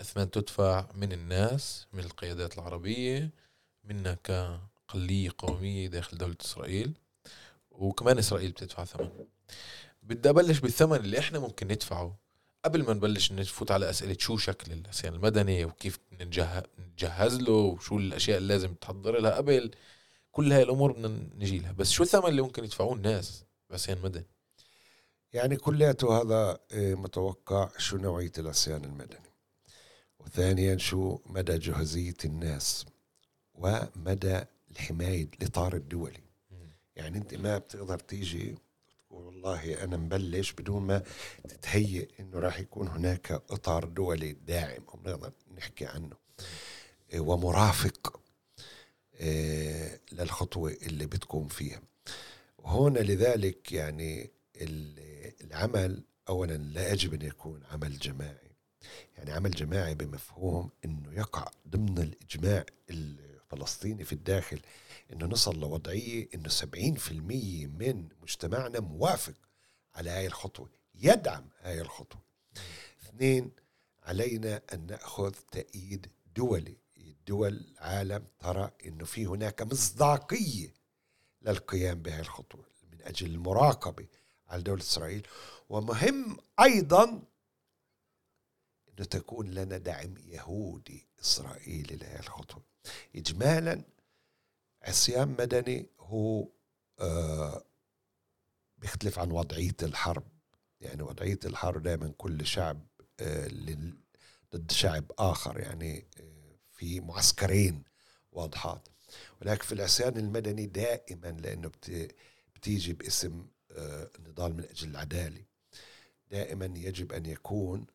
اثمان 0.02 0.32
تدفع 0.32 0.86
من 0.96 1.12
الناس 1.12 1.88
من 1.94 2.00
القيادات 2.00 2.58
العربية 2.58 3.30
منا 3.84 4.14
كقليه 4.14 5.30
قومية 5.38 5.88
داخل 5.88 6.18
دولة 6.18 6.36
إسرائيل 6.42 6.94
وكمان 7.72 8.18
إسرائيل 8.18 8.52
بتدفع 8.52 8.86
ثمن. 8.86 9.10
بدي 10.04 10.30
أبلش 10.30 10.60
بالثمن 10.60 10.96
اللي 10.98 11.20
إحنا 11.20 11.40
ممكن 11.40 11.68
ندفعه. 11.68 12.18
قبل 12.66 12.84
ما 12.84 12.94
نبلش 12.94 13.32
نفوت 13.32 13.72
على 13.72 13.90
أسئلة 13.90 14.16
شو 14.20 14.38
شكل 14.38 14.72
العصيان 14.72 15.14
المدني 15.14 15.66
وكيف 15.66 16.00
نجهز 16.80 17.36
له 17.36 17.52
وشو 17.54 17.98
الأشياء 17.98 18.38
اللي 18.38 18.54
لازم 18.54 18.74
تحضر 18.74 19.20
لها 19.20 19.36
قبل. 19.36 19.72
كل 20.32 20.54
هاي 20.54 20.64
الأمور 20.64 20.92
بدنا 20.92 21.08
نجي 21.36 21.60
لها 21.60 21.72
بس 21.72 21.90
شو 21.90 22.04
الثمن 22.04 22.26
اللي 22.26 22.42
ممكن 22.42 22.64
يدفعوه 22.64 22.96
الناس 22.96 23.44
بعصيان 23.70 24.02
مدني؟ 24.02 24.26
يعني 25.34 25.56
كلياته 25.56 26.22
هذا 26.22 26.60
آه، 26.72 26.94
متوقع 26.94 27.70
شو 27.78 27.98
نوعية 27.98 28.32
العصيان 28.38 28.84
المدني. 28.84 29.30
وثانيا 30.20 30.78
شو 30.78 31.20
مدى 31.26 31.58
جهزيه 31.58 32.14
الناس 32.26 32.86
ومدى 33.54 34.42
الحماية 34.72 35.30
الاطار 35.42 35.76
الدولي. 35.76 36.24
يعني 36.96 37.18
أنت 37.18 37.36
ما 37.36 37.58
بتقدر 37.58 38.00
تيجي 38.00 38.58
والله 39.10 39.84
أنا 39.84 39.98
مبلش 39.98 40.52
بدون 40.52 40.82
ما 40.82 41.04
تتهيئ 41.48 42.10
أنه 42.20 42.40
راح 42.40 42.60
يكون 42.60 42.88
هناك 42.88 43.32
إطار 43.32 43.86
دولي 43.86 44.34
داعم. 44.34 44.84
وبنقدر 44.94 45.32
نحكي 45.58 45.86
عنه. 45.86 46.16
إيه، 47.14 47.20
ومرافق 47.20 48.14
إيه، 48.16 48.19
للخطوة 50.12 50.72
اللي 50.72 51.06
بتقوم 51.06 51.48
فيها. 51.48 51.82
وهنا 52.58 53.00
لذلك 53.00 53.72
يعني 53.72 54.32
العمل 55.42 56.04
أولا 56.30 56.54
لا 56.54 56.92
يجب 56.94 57.14
أن 57.14 57.22
يكون 57.22 57.64
عمل 57.72 58.00
جماعي. 58.00 58.50
يعني 59.18 59.32
عمل 59.32 59.52
جماعي 59.52 59.96
بمفهوم 59.96 60.70
أنه 60.86 61.14
يقع 61.14 61.52
ضمن 61.68 61.98
الإجماع 61.98 62.66
الفلسطيني 62.90 64.04
في 64.04 64.14
الداخل 64.14 64.60
إنه 65.14 65.26
نصل 65.26 65.60
لوضعية 65.60 66.30
إنه 66.36 66.50
70% 66.50 67.12
من 67.68 68.08
مجتمعنا 68.22 68.80
موافق 68.80 69.34
على 69.96 70.10
هاي 70.10 70.28
الخطوة 70.28 70.70
يدعم 70.96 71.46
هاي 71.62 71.82
الخطوة. 71.82 72.22
اثنين 73.04 73.52
علينا 74.04 74.62
أن 74.74 74.86
نأخذ 74.88 75.34
تأييد 75.52 76.08
دولي. 76.36 76.78
دول 77.28 77.54
العالم 77.54 78.28
ترى 78.40 78.72
إنه 78.86 79.06
في 79.06 79.26
هناك 79.26 79.62
مصداقية 79.62 80.74
للقيام 81.42 82.02
بهذه 82.02 82.20
الخطوة 82.20 82.66
من 82.92 83.02
أجل 83.02 83.28
المراقبة 83.28 84.08
على 84.48 84.62
دولة 84.62 84.82
إسرائيل. 84.82 85.28
ومهم 85.70 86.38
أيضا 86.60 87.04
إنه 88.90 89.06
تكون 89.10 89.52
لنا 89.52 89.78
دعم 89.78 90.18
يهودي 90.18 91.08
إسرائيلي 91.22 91.96
لهذه 91.96 92.20
الخطوة. 92.20 92.64
اجمالا 93.16 93.82
عصيان 94.82 95.28
مدني 95.28 95.90
هو 96.00 96.48
آه 97.00 97.64
بيختلف 98.78 99.20
عن 99.20 99.32
وضعية 99.32 99.76
الحرب. 99.84 100.24
يعني 100.82 101.02
وضعية 101.02 101.40
الحرب 101.46 101.84
دائما 101.84 102.14
كل 102.18 102.46
شعب 102.46 102.88
آه 103.20 103.50
ضد 104.56 104.72
شعب 104.72 105.12
آخر. 105.20 105.60
يعني 105.60 106.08
آه 106.18 106.39
في 106.80 107.00
معسكرين 107.00 107.84
واضحات. 108.32 108.88
ولكن 109.42 109.64
في 109.66 109.72
العصيان 109.72 110.18
المدني 110.18 110.66
دائما 110.66 111.28
لأنه 111.28 111.72
بتيجي 112.56 112.94
باسم 112.94 113.46
آه 113.72 114.10
النضال 114.20 114.54
من 114.54 114.64
أجل 114.64 114.90
العدالة. 114.90 115.44
دائما 116.32 116.66
يجب 116.66 117.12
أن 117.14 117.26
يكون 117.26 117.86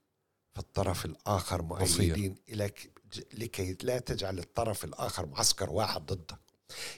في 0.53 0.61
الطرف 0.61 1.05
الآخر 1.05 1.62
مؤيدين 1.62 2.37
لك 2.49 2.90
لكي 3.35 3.77
لا 3.83 3.99
تجعل 3.99 4.38
الطرف 4.38 4.85
الآخر 4.85 5.27
معسكر 5.27 5.70
واحد 5.70 6.07
ضدك. 6.07 6.38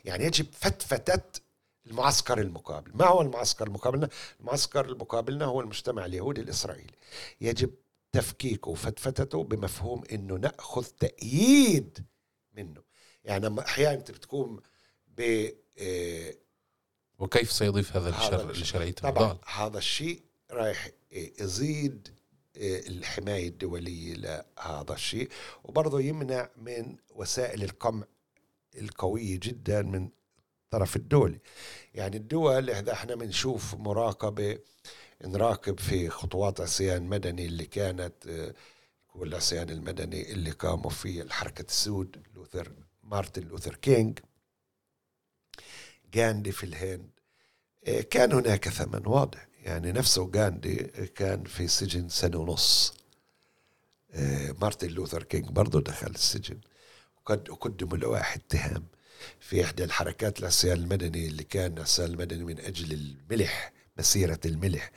يعني 0.05 0.25
يجب 0.25 0.46
فتفتة 0.53 1.40
المعسكر 1.87 2.40
المقابل. 2.40 2.90
ما 2.94 3.07
هو 3.07 3.20
المعسكر 3.22 3.66
المقابلنا؟ 3.66 4.09
المعسكر 4.40 4.85
المقابلنا 4.85 5.44
هو 5.44 5.61
المجتمع 5.61 6.05
اليهودي 6.05 6.40
الإسرائيلي. 6.40 6.94
يجب 7.40 7.70
تفكيكه 8.16 8.70
وفتفتته 8.70 9.44
بمفهوم 9.44 10.02
إنه 10.12 10.35
نأخذ 10.35 10.85
تأييد 10.85 12.07
منه. 12.57 12.83
يعني 13.24 13.61
أحيانا 13.61 13.94
أنت 13.94 14.11
بتكون 14.11 14.61
ب 15.07 15.48
آه، 15.79 16.35
وكيف 17.18 17.52
سيضيف 17.52 17.96
هذا 17.96 18.09
الشر 18.09 18.52
لشرعية 18.52 18.92
طبعا 18.92 19.38
هذا 19.46 19.79
الشيء 19.79 20.22
رايح 20.50 20.90
يزيد 21.12 22.09
آه، 22.57 22.81
الحماية 22.88 23.48
الدولية 23.48 24.14
لهذا 24.14 24.94
الشيء. 24.94 25.29
وبرضه 25.64 26.00
يمنع 26.00 26.50
من 26.57 26.96
وسائل 27.11 27.62
القمع 27.62 28.05
القوية 28.79 29.40
جدا 29.42 29.83
من 29.83 30.09
الطرف 30.66 30.96
الدولي 30.96 31.38
يعني 31.94 32.16
الدول 32.16 32.70
إذا 32.70 32.92
إحنا 32.92 33.14
بنشوف 33.14 33.74
مراقبة 33.74 34.59
نراقب 35.24 35.81
في 35.81 36.09
خطوات 36.09 36.61
عصيان 36.61 37.02
مدني 37.02 37.46
اللي 37.46 37.64
كانت 37.64 38.26
آه، 38.29 38.55
هو 39.16 39.24
العصيان 39.24 39.70
المدني 39.70 40.33
اللي 40.33 40.50
قاموا 40.50 40.90
فيه 40.90 41.22
الحركة 41.22 41.64
السود 41.68 42.22
لوثر 42.35 42.72
مارتن 43.02 43.42
لوثر 43.42 43.74
كينج 43.74 44.18
غاندي 46.16 46.52
في 46.52 46.64
الهند. 46.64 47.11
آه، 47.87 48.00
كان 48.00 48.33
هناك 48.33 48.68
ثمن 48.68 49.07
واضح. 49.07 49.48
يعني 49.62 49.92
نفسه 49.92 50.31
غاندي 50.37 50.76
كان 51.14 51.44
في 51.44 51.68
سجن 51.68 52.09
سنة 52.09 52.38
ونص. 52.38 52.94
آه، 54.11 54.55
مارتن 54.61 54.88
لوثر 54.88 55.22
كينج 55.22 55.48
برضه 55.48 55.81
دخل 55.81 56.11
السجن. 56.11 56.61
قد 57.24 57.48
قدموا 57.48 57.96
له 57.96 58.20
اتهام 58.35 58.87
في 59.40 59.64
إحدى 59.64 59.84
الحركات 59.84 60.40
العصيان 60.40 60.76
المدني 60.78 61.26
اللي 61.26 61.44
كان 61.44 61.72
العصيان 61.76 62.10
المدني 62.10 62.44
من 62.44 62.60
أجل 62.60 62.92
الملح 62.92 63.72
مسيرة 63.98 64.40
الملح. 64.44 64.90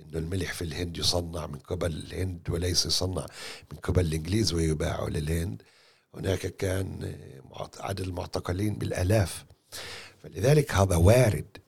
إنه 0.00 0.18
الملح 0.18 0.52
في 0.52 0.62
الهند 0.62 0.96
يصنع 0.98 1.46
من 1.46 1.58
قبل 1.58 1.92
الهند 1.92 2.50
وليس 2.50 2.86
يصنع 2.86 3.26
من 3.72 3.78
قبل 3.78 4.06
الإنجليز 4.06 4.52
ويباع 4.52 5.08
للهند. 5.08 5.62
هناك 6.14 6.46
كان 6.46 7.18
عدد 7.80 8.00
المعتقلين 8.00 8.74
بالآلاف. 8.74 9.44
فلذلك 10.22 10.72
هذا 10.72 10.96
وارد 10.96 11.58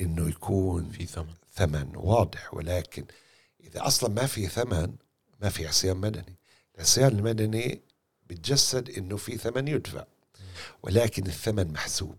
إنه 0.00 0.28
يكون 0.28 0.90
في 0.90 1.06
ثمن. 1.06 1.34
ثمن 1.54 1.96
واضح. 1.96 2.54
ولكن 2.54 3.04
إذا 3.64 3.86
أصلا 3.86 4.10
ما 4.10 4.26
في 4.26 4.46
ثمن 4.46 4.92
ما 5.42 5.48
في 5.48 5.66
عصيان 5.66 5.96
مدني 5.96 6.36
العصيان 6.76 7.18
المدني 7.18 7.80
بتجسد 8.26 8.90
إنه 8.90 9.16
في 9.16 9.38
ثمن 9.38 9.68
يدفع. 9.68 10.04
ولكن 10.82 11.26
الثمن 11.26 11.72
محسوب 11.72 12.16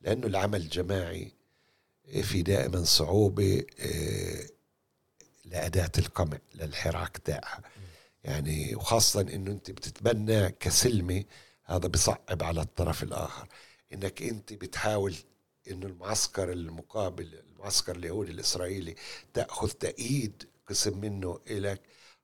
لأنه 0.00 0.26
العمل 0.26 0.60
الجماعي 0.60 1.32
في 2.22 2.42
دائما 2.42 2.84
صعوبة 2.84 3.64
آه، 3.80 4.46
لأداة 5.44 5.90
القمع 5.98 6.38
للحراك 6.54 7.18
تاعها. 7.18 7.62
يعني 8.24 8.74
وخاصة 8.74 9.20
إنه 9.20 9.50
أنت 9.50 9.70
بتتبنى 9.70 10.50
كسلمة 10.50 11.24
هذا 11.64 11.88
بصعب 11.88 12.42
على 12.42 12.60
الطرف 12.60 13.02
الآخر. 13.02 13.48
إنك 13.92 14.22
أنت 14.22 14.52
بتحاول 14.52 15.14
إنه 15.70 15.86
المعسكر 15.86 16.52
المقابل 16.52 17.42
المعسكر 17.56 17.96
اليهودي 17.96 18.30
الإسرائيلي 18.32 18.94
تأخذ 19.34 19.68
تأييد 19.70 20.48
قسم 20.68 20.98
منه 20.98 21.40
إلك 21.50 21.80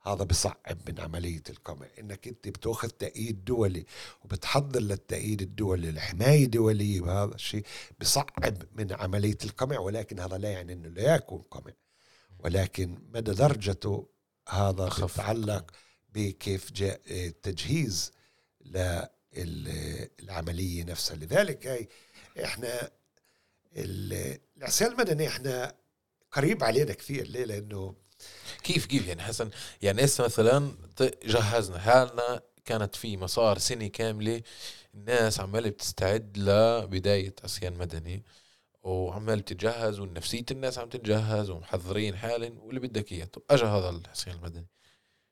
هذا 0.09 0.25
بصعب 0.25 0.79
من 0.88 1.01
عملية 1.01 1.42
القمع 1.51 1.87
إنك 1.99 2.29
أنت 2.29 2.49
بتأخذ 2.49 2.88
تأييد 2.88 3.44
دولي 3.44 3.87
وبتحضر 4.25 4.81
للتأييد 4.81 5.42
الدولي 5.42 5.90
لحماية 5.90 6.47
دولية 6.47 7.01
وهذا 7.01 7.35
الشيء 7.35 7.64
بصعب 8.01 8.62
من 8.73 8.92
عملية 8.92 9.38
القمع 9.44 9.79
ولكن 9.79 10.21
هذا 10.21 10.38
لا 10.38 10.51
يعني 10.51 10.73
أنه 10.73 10.88
لا 10.88 11.14
يكون 11.14 11.42
قمع. 11.51 11.73
ولكن 12.38 12.99
مدى 13.14 13.33
درجته 13.33 14.09
هذا 14.49 14.88
بيتعلق 14.88 15.71
بكيف 16.14 16.73
جاء 16.73 17.01
التجهيز 17.11 18.12
للعملية 20.21 20.85
نفسها. 20.85 21.16
لذلك 21.16 21.66
هي 21.66 21.88
إحنا 22.44 22.90
العصيان 24.57 24.92
المدني 24.92 25.29
إحنا 25.29 25.75
قريب 26.33 26.64
علينا 26.64 26.92
كثير. 26.92 27.27
ليه؟ 27.27 27.44
لأنه 27.44 27.94
كيف 28.62 28.87
كيف 28.87 29.07
يعني 29.07 29.22
حسن؟ 29.22 29.50
يعني 29.83 30.04
هسه 30.04 30.24
مثلا 30.24 30.72
جهزنا 31.24 31.78
حالنا 31.78 32.42
كانت 32.64 32.96
في 32.96 33.16
مسار 33.16 33.59
سنة 33.59 33.87
كاملة 33.87 34.42
الناس 34.94 35.40
عمالة 35.40 35.70
بتستعد 35.70 36.38
لبداية 36.38 37.35
عصيان 37.44 37.78
مدني 37.78 38.24
وعمال 38.83 39.44
تتجهز 39.44 40.00
ونفسية 40.00 40.44
الناس 40.50 40.78
عم 40.78 40.88
تتجهز 40.88 41.50
ومحضرين 41.50 42.16
حالهم 42.16 42.59
واللي 42.59 42.81
بدك 42.81 43.12
إياه. 43.12 43.24
طب 43.24 43.42
اجى 43.50 43.64
هذا 43.64 43.88
العصيان 43.88 44.37
المدني. 44.37 44.66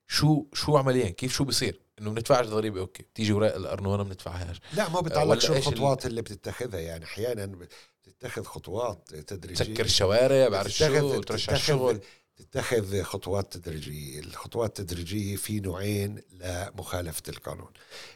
شو 0.08 0.46
شو 0.52 0.76
عمليا؟ 0.76 1.08
كيف 1.10 1.32
شو 1.32 1.44
بصير؟ 1.44 1.80
إنه 1.98 2.10
بندفعش 2.10 2.46
ضريبة؟ 2.46 2.80
okay 2.80 3.02
بتيجي 3.02 3.32
وراء 3.32 3.56
ال 3.56 3.63
ארנונה 3.63 4.02
ما 4.02 4.08
بندفعهاش 4.08 4.60
لا 4.72 4.88
ما 4.88 5.00
بتعلق 5.00 5.38
شو 5.38 5.52
الخطوات 5.52 6.06
اللي 6.06 6.22
بتتخذها. 6.22 6.80
يعني 6.80 7.04
أحيانا 7.04 7.58
تتخذ 8.02 8.44
خطوات 8.44 9.14
تدريجية. 9.14 9.64
تسكر 9.64 9.84
الشوارع 9.84 10.48
بعرف 10.48 10.72
شو 10.72 11.20
تروحش 11.20 11.52
الشغل. 11.52 12.00
تتخذ 12.36 13.02
خطوات 13.02 13.56
تدريجية. 13.56 14.20
الخطوات 14.20 14.80
التدريجية 14.80 15.36
في 15.36 15.60
نوعين 15.60 16.22
لمخالفة 16.32 17.22
القانون. 17.28 17.70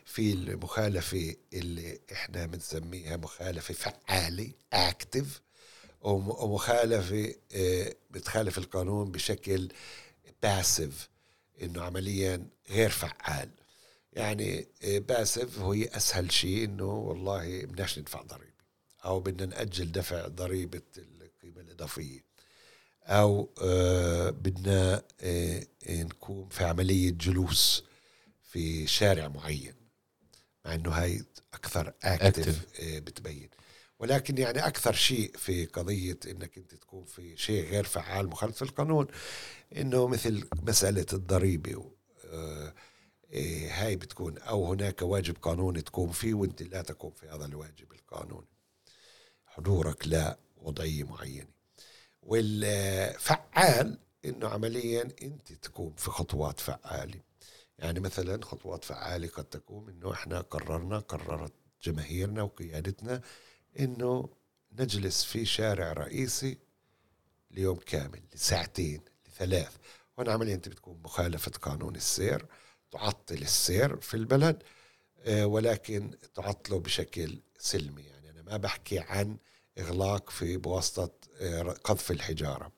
في 0.04 0.32
المخالفة 0.32 1.36
اللي 1.52 2.00
إحنا 2.12 2.46
بنسميها 2.46 3.16
مخالفة 3.16 3.74
فعالة 3.74 4.52
active 4.72 5.40
ومخالفة 6.00 7.34
آه، 7.54 7.94
بتخالف 8.10 8.58
القانون 8.58 9.10
بشكل 9.12 9.68
باسف 10.42 11.08
إنه 11.62 11.82
عمليا 11.82 12.46
غير 12.70 12.90
فعال. 12.90 13.50
يعني 14.12 14.66
باسف 14.84 15.58
هو 15.58 15.72
أسهل 15.72 16.32
شيء 16.32 16.64
إنه 16.64 16.92
والله 16.92 17.62
بدناش 17.66 17.98
ندفع 17.98 18.22
ضريبة 18.22 18.50
أو 19.04 19.20
بدنا 19.20 19.46
نأجل 19.56 19.92
دفع 19.92 20.26
ضريبة 20.28 20.82
القيمة 20.98 21.60
الإضافية. 21.60 22.29
أو 23.04 23.50
آه، 23.62 24.30
بدنا 24.30 25.02
آه، 25.20 25.66
نكون 25.88 26.48
في 26.48 26.64
عملية 26.64 27.10
جلوس 27.10 27.84
في 28.42 28.86
شارع 28.86 29.28
معين 29.28 29.74
مع 30.64 30.74
إنه 30.74 30.90
هاي 30.90 31.24
أكثر 31.54 31.92
اكتف 32.02 32.66
آه، 32.80 32.98
بتبين. 32.98 33.48
ولكن 33.98 34.38
يعني 34.38 34.66
أكثر 34.66 34.92
شيء 34.92 35.36
في 35.36 35.66
قضية 35.66 36.18
إنك 36.26 36.58
أنت 36.58 36.74
تكون 36.74 37.04
في 37.04 37.36
شيء 37.36 37.70
غير 37.70 37.84
فعال 37.84 38.26
مخالف 38.28 38.62
القانون 38.62 39.06
إنه 39.76 40.06
مثل 40.08 40.48
مسألة 40.62 41.06
الضريبة 41.12 41.90
هاي 43.70 43.96
بتكون 43.96 44.38
أو 44.38 44.72
هناك 44.72 45.02
واجب 45.02 45.36
قانوني 45.42 45.82
تقوم 45.82 46.12
فيه 46.12 46.34
وأنت 46.34 46.62
لا 46.62 46.82
تقوم 46.82 47.10
في 47.10 47.28
هذا 47.28 47.44
الواجب 47.46 47.92
القانوني. 47.92 48.48
حضورك 49.46 50.08
لا 50.08 50.38
وضعيه 50.56 51.04
معينة. 51.04 51.59
والفعال 52.22 53.98
إنه 54.24 54.48
عمليا 54.48 55.02
أنت 55.22 55.52
تكون 55.52 55.94
في 55.96 56.10
خطوات 56.10 56.60
فعالة. 56.60 57.20
يعني 57.78 58.00
مثلا 58.00 58.44
خطوات 58.44 58.84
فعالة 58.84 59.28
قد 59.28 59.44
تكون 59.44 59.88
إنه 59.88 60.12
إحنا 60.12 60.40
قررنا 60.40 60.98
قررت 60.98 61.52
جماهيرنا 61.82 62.42
وقيادتنا 62.42 63.20
إنه 63.78 64.28
نجلس 64.72 65.24
في 65.24 65.44
شارع 65.44 65.92
رئيسي 65.92 66.58
ليوم 67.50 67.76
كامل 67.76 68.22
لساعتين 68.34 69.00
لثلاث. 69.28 69.76
هون 70.18 70.28
عمليا 70.28 70.54
أنت 70.54 70.68
بتكون 70.68 71.00
مخالفه 71.04 71.50
قانون 71.50 71.96
السير 71.96 72.46
تعطل 72.90 73.34
السير 73.42 74.00
في 74.00 74.14
البلد 74.14 74.62
آه، 75.22 75.46
ولكن 75.46 76.10
تعطله 76.34 76.78
بشكل 76.80 77.40
سلمي. 77.58 78.02
يعني 78.02 78.30
أنا 78.30 78.42
ما 78.42 78.56
بحكي 78.56 78.98
عن 78.98 79.36
إغلاق 79.80 80.30
في 80.30 80.56
بواسطة 80.56 81.10
آه، 81.40 81.62
قذف 81.62 82.10
الحجارة 82.10 82.72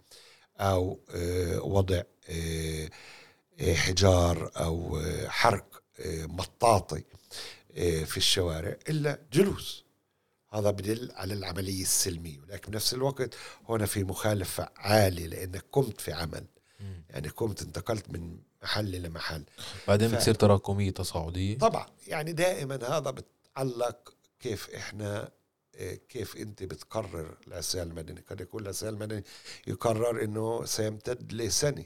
أو 0.61 1.01
آه، 1.11 1.61
وضع 1.61 2.03
آه، 2.29 2.89
حجار 3.61 4.51
أو 4.57 5.03
حرق 5.27 5.83
مطاطي 6.09 7.05
في 8.05 8.17
الشوارع 8.17 8.77
إلا 8.89 9.19
جلوس. 9.33 9.85
هذا 10.53 10.71
بدل 10.71 11.13
على 11.15 11.35
العملية 11.35 11.83
السلمية. 11.83 12.39
ولكن 12.41 12.71
بنفس 12.71 12.95
الوقت 12.95 13.35
هنا 13.69 13.87
في 13.87 14.05
مخالفة 14.05 14.69
عالية 14.77 15.27
لأنك 15.27 15.65
قمت 15.73 16.01
في 16.01 16.13
عمل. 16.13 16.45
يعني 17.11 17.29
قمت 17.29 17.63
انتقلت 17.63 18.11
من 18.11 18.39
محل 18.63 19.03
لمحل 19.03 19.45
بعدين 19.89 20.09
ف... 20.09 20.15
بتصير 20.15 20.35
تراكمية 20.35 20.91
تصاعدية. 20.91 21.59
طبعا. 21.59 21.87
يعني 22.07 22.33
دائما 22.33 22.99
هذا 22.99 23.11
بتعلق 23.11 24.15
كيف 24.41 24.71
إحنا 24.71 25.31
كيف 26.09 26.37
أنت 26.37 26.63
بتقرر 26.63 27.39
العصيان 27.49 27.89
المدني؟ 27.91 28.21
قد 28.21 28.41
يكون 28.41 28.63
العصيان 28.63 28.95
المدني 28.95 29.25
يقرر 29.67 30.25
إنه 30.25 30.65
سيمتد 30.65 31.33
لسنة. 31.33 31.85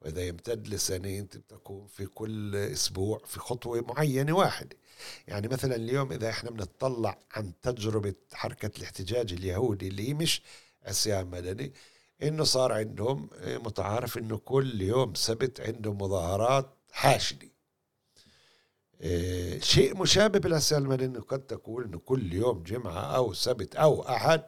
وإذا 0.00 0.22
يمتد 0.22 0.68
لسنة 0.68 1.18
أنت 1.18 1.36
بتكون 1.36 1.86
في 1.86 2.06
كل 2.06 2.56
أسبوع 2.56 3.22
في 3.26 3.40
خطوة 3.40 3.80
معينة 3.80 4.32
واحدة. 4.36 4.76
يعني 5.28 5.48
مثلا 5.48 5.76
اليوم 5.76 6.12
إذا 6.12 6.28
إحنا 6.30 6.50
بنطلع 6.50 7.18
عن 7.32 7.52
تجربة 7.62 8.14
حركة 8.32 8.70
الاحتجاج 8.78 9.32
اليهودي 9.32 9.88
اللي 9.88 10.14
مش 10.14 10.42
عصيان 10.82 11.26
مدني 11.26 11.72
إنه 12.22 12.44
صار 12.44 12.72
عندهم 12.72 13.28
متعارف 13.46 14.18
إنه 14.18 14.38
كل 14.38 14.82
يوم 14.82 15.14
سبت 15.14 15.60
عندهم 15.60 15.98
مظاهرات 15.98 16.74
حاشدة. 16.90 17.42
إيه، 17.42 17.51
شيء 19.62 19.96
مشابه 19.96 20.38
بالعصيان 20.38 20.92
إنه 20.92 21.20
قد 21.20 21.46
تقول 21.46 21.84
إنه 21.84 21.98
كل 21.98 22.32
يوم 22.32 22.62
جمعة 22.62 23.16
أو 23.16 23.32
سبت 23.32 23.76
أو 23.76 24.08
أحد 24.08 24.42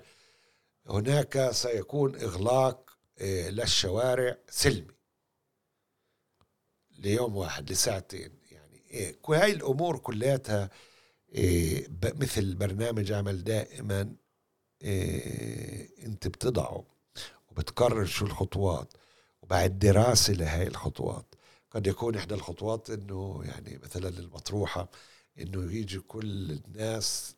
هناك 0.86 1.50
سيكون 1.50 2.14
إغلاق 2.20 2.90
إيه، 3.20 3.50
للشوارع 3.50 4.36
سلمي. 4.48 4.94
ليوم 6.98 7.36
واحد 7.36 7.70
لساعتين 7.72 8.38
يعني 8.50 8.82
إيه 8.90 9.16
هاي 9.28 9.52
الأمور 9.52 9.98
كلياتها 9.98 10.70
إيه 11.34 11.88
مثل 12.02 12.54
برنامج 12.54 13.12
عمل 13.12 13.44
دائما 13.44 14.14
أنت 16.06 16.28
بتضعه 16.28 16.84
وبتقرر 17.50 18.04
شو 18.04 18.24
الخطوات 18.26 18.92
وبعد 19.42 19.78
دراسة 19.78 20.32
لهي 20.32 20.66
الخطوات. 20.66 21.33
قد 21.74 21.86
يكون 21.86 22.16
إحدى 22.16 22.34
الخطوات 22.34 22.90
أنه 22.90 23.42
يعني 23.44 23.80
مثلا 23.84 24.08
المطروحة 24.08 24.88
أنه 25.40 25.72
يجي 25.72 25.98
كل 25.98 26.50
الناس 26.50 27.36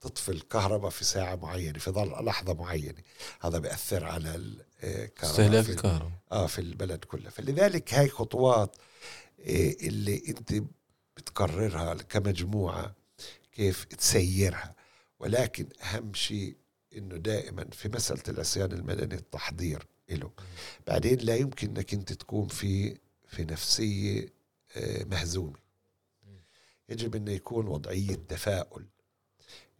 تطفي 0.00 0.28
الكهرباء 0.28 0.90
في 0.90 1.04
ساعة 1.04 1.36
معينة 1.36 1.78
في 1.78 1.90
ظل 1.90 2.24
لحظة 2.24 2.54
معينة. 2.54 3.02
هذا 3.40 3.58
بيأثر 3.58 4.04
على 4.04 4.34
الكهرباء 4.82 5.30
استهلاك 5.30 5.70
الكهرباء. 5.70 6.10
آه 6.32 6.46
في 6.46 6.58
البلد 6.58 7.04
كله 7.04 7.30
فلذلك 7.30 7.94
هاي 7.94 8.08
خطوات 8.08 8.76
آه، 9.40 9.74
اللي 9.82 10.22
أنت 10.28 10.62
بتقررها 11.16 11.94
كمجموعة 11.94 12.94
كيف 13.52 13.84
تسيرها. 13.84 14.74
ولكن 15.20 15.66
أهم 15.82 16.14
شيء 16.14 16.56
إنه 16.96 17.16
دائما 17.16 17.66
في 17.72 17.88
مسألة 17.88 18.22
العصيان 18.28 18.72
المدني 18.72 19.14
التحضير 19.14 19.86
له 20.10 20.30
بعدين 20.86 21.18
لا 21.18 21.36
يمكن 21.36 21.68
إنك 21.68 21.94
أنت 21.94 22.12
تكون 22.12 22.48
في 22.48 22.96
في 23.34 23.44
نفسيه 23.44 24.28
آه، 24.76 25.04
مهزومه 25.04 25.64
يجب 26.88 27.16
انه 27.16 27.32
يكون 27.32 27.66
وضعية 27.66 28.14
تفاؤل 28.28 28.84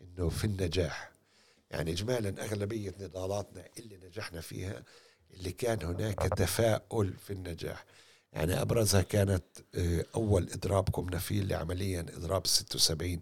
إنه 0.00 0.28
في 0.28 0.44
النجاح. 0.44 1.10
يعني 1.70 1.92
اجمالا 1.92 2.44
أغلبية 2.44 2.94
نضالاتنا 3.00 3.64
اللي 3.78 3.96
نجحنا 3.96 4.40
فيها 4.40 4.82
اللي 5.34 5.52
كان 5.52 5.82
هناك 5.82 6.18
تفاؤل 6.18 7.12
في 7.26 7.32
النجاح. 7.32 7.84
يعني 8.32 8.62
أبرزها 8.62 9.02
كانت 9.02 9.44
آه، 9.74 10.04
أول 10.14 10.48
إضراب 10.52 10.88
قمنا 10.92 11.18
فيه 11.18 11.40
اللي 11.40 11.54
عمليا 11.54 12.00
إضراب 12.00 12.46
76 12.46 13.20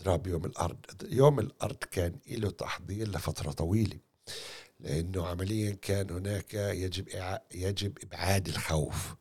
إضراب 0.00 0.26
يوم 0.26 0.44
الأرض. 0.44 0.76
يوم 1.02 1.40
الأرض 1.40 1.76
كان 1.76 2.18
له 2.28 2.50
تحضير 2.50 3.08
لفترة 3.08 3.52
طويلة 3.52 3.98
لأنه 4.80 5.26
عمليا 5.26 5.76
كان 5.82 6.10
هناك 6.10 6.54
يجب 6.54 7.08
يجب 7.54 7.98
إبعاد 8.02 8.48
الخوف. 8.48 9.14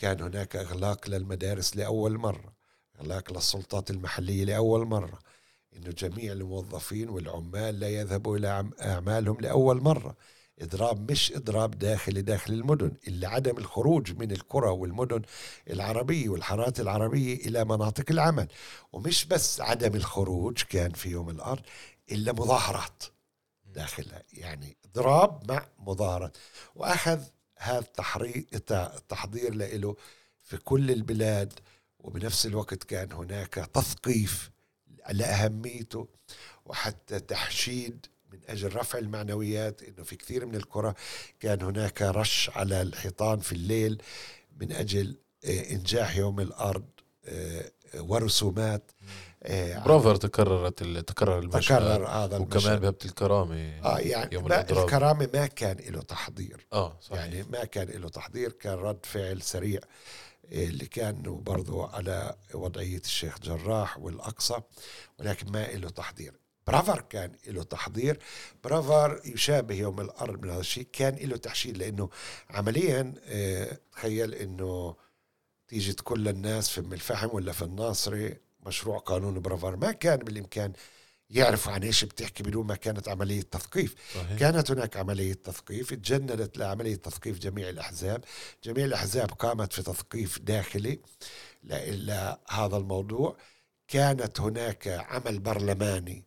كان 0.00 0.20
هناك 0.20 0.56
إغلاق 0.56 1.10
للمدارس 1.10 1.76
لأول 1.76 2.18
مرة 2.18 2.52
إغلاق 3.00 3.32
للسلطات 3.32 3.90
المحلية 3.90 4.44
لأول 4.44 4.86
مرة. 4.86 5.18
إنه 5.76 5.90
جميع 5.90 6.32
الموظفين 6.32 7.08
والعمال 7.08 7.80
لا 7.80 7.88
يذهبوا 7.88 8.36
إلى 8.36 8.70
أعمالهم 8.82 9.36
لأول 9.40 9.80
مرة. 9.82 10.16
إضراب 10.60 11.10
مش 11.10 11.32
إضراب 11.32 11.78
داخلي 11.78 12.22
داخل 12.22 12.52
المدن 12.52 12.92
إلا 13.08 13.28
عدم 13.28 13.58
الخروج 13.58 14.12
من 14.12 14.32
القرى 14.32 14.70
والمدن 14.70 15.22
العربية 15.70 16.28
والحارات 16.28 16.80
العربية 16.80 17.34
إلى 17.34 17.64
مناطق 17.64 18.04
العمل. 18.10 18.48
ومش 18.92 19.24
بس 19.24 19.60
عدم 19.60 19.94
الخروج 19.94 20.62
كان 20.62 20.92
في 20.92 21.08
يوم 21.08 21.30
الأرض 21.30 21.62
إلا 22.12 22.32
مظاهرات 22.32 23.02
داخلها. 23.64 24.22
يعني 24.32 24.76
إضراب 24.84 25.52
مع 25.52 25.66
مظاهرات. 25.78 26.36
وأخذ 26.74 27.20
هذا 27.60 27.84
التحضير 28.96 29.54
له 29.54 29.96
في 30.42 30.56
كل 30.56 30.90
البلاد 30.90 31.52
وبنفس 31.98 32.46
الوقت 32.46 32.84
كان 32.84 33.12
هناك 33.12 33.54
تثقيف 33.54 34.50
لأهميته 35.10 36.08
وحتى 36.64 37.20
تحشيد 37.20 38.06
من 38.32 38.38
أجل 38.48 38.76
رفع 38.76 38.98
المعنويات 38.98 39.82
أنه 39.82 40.02
في 40.04 40.16
كثير 40.16 40.46
من 40.46 40.54
القرى 40.54 40.94
كان 41.40 41.62
هناك 41.62 42.02
رش 42.02 42.50
على 42.50 42.82
الحيطان 42.82 43.40
في 43.40 43.52
الليل 43.52 44.02
من 44.60 44.72
أجل 44.72 45.16
آه، 45.44 45.70
إنجاح 45.70 46.16
يوم 46.16 46.40
الأرض 46.40 46.84
آه، 47.24 47.70
ورسومات. 47.94 48.90
برافر 49.84 50.16
تكررت 50.16 50.82
تكرر 50.82 51.38
المشهد 51.38 51.78
تكرر 51.78 52.06
هذا 52.08 52.38
وكمان 52.38 52.76
بهبة 52.76 52.98
الكرامة 53.04 53.54
آه 53.84 53.98
يعني 53.98 54.34
يوم 54.34 54.52
الكرامة 54.52 55.28
ما 55.34 55.46
كان 55.46 55.76
له 55.92 56.02
تحضير. 56.02 56.66
آه 56.72 56.98
صحيح. 57.00 57.18
يعني 57.18 57.42
ما 57.42 57.64
كان 57.64 57.88
له 57.88 58.08
تحضير 58.08 58.52
كان 58.52 58.74
رد 58.74 59.06
فعل 59.06 59.42
سريع 59.42 59.80
اللي 60.44 60.86
كان 60.86 61.22
برضو 61.22 61.82
على 61.82 62.36
وضعية 62.54 62.98
الشيخ 63.04 63.38
جراح 63.40 63.98
والأقصى 63.98 64.60
ولكن 65.18 65.52
ما 65.52 65.66
له 65.66 65.90
تحضير. 65.90 66.34
برافر 66.66 67.00
كان 67.00 67.32
له 67.46 67.62
تحضير. 67.62 68.18
برافر 68.64 69.20
يشابه 69.24 69.74
يوم 69.74 70.00
الأرض 70.00 70.42
من 70.42 70.50
هذا 70.50 70.60
الشيء 70.60 70.86
كان 70.92 71.14
له 71.28 71.36
تحشيد 71.36 71.78
لأنه 71.78 72.08
عمليا 72.50 73.14
آه 73.24 73.78
تخيل 73.92 74.34
أنه 74.34 74.96
تيجي 75.68 75.92
كل 75.92 76.28
الناس 76.28 76.68
في 76.68 76.80
ام 76.80 76.92
الفحم 76.92 77.28
ولا 77.32 77.52
في 77.52 77.62
الناصري 77.62 78.36
مشروع 78.66 78.98
قانون 78.98 79.40
برافر 79.40 79.76
ما 79.76 79.92
كان 79.92 80.16
بالإمكان 80.16 80.72
يعرفوا 81.30 81.72
عن 81.72 81.82
إيش 81.82 82.04
بتحكي 82.04 82.42
بدون 82.42 82.66
ما 82.66 82.76
كانت 82.76 83.08
عملية 83.08 83.42
تثقيف. 83.42 83.94
صحيح. 84.14 84.38
كانت 84.38 84.70
هناك 84.70 84.96
عملية 84.96 85.32
تثقيف 85.32 85.94
تجندت 85.94 86.58
لعملية 86.58 86.94
تثقيف 86.94 87.38
جميع 87.38 87.68
الأحزاب. 87.68 88.24
جميع 88.64 88.84
الأحزاب 88.84 89.30
قامت 89.30 89.72
في 89.72 89.82
تثقيف 89.82 90.38
داخلي 90.38 91.00
لهذا 91.62 92.76
الموضوع. 92.76 93.36
كانت 93.88 94.40
هناك 94.40 94.88
عمل 94.88 95.38
برلماني 95.38 96.24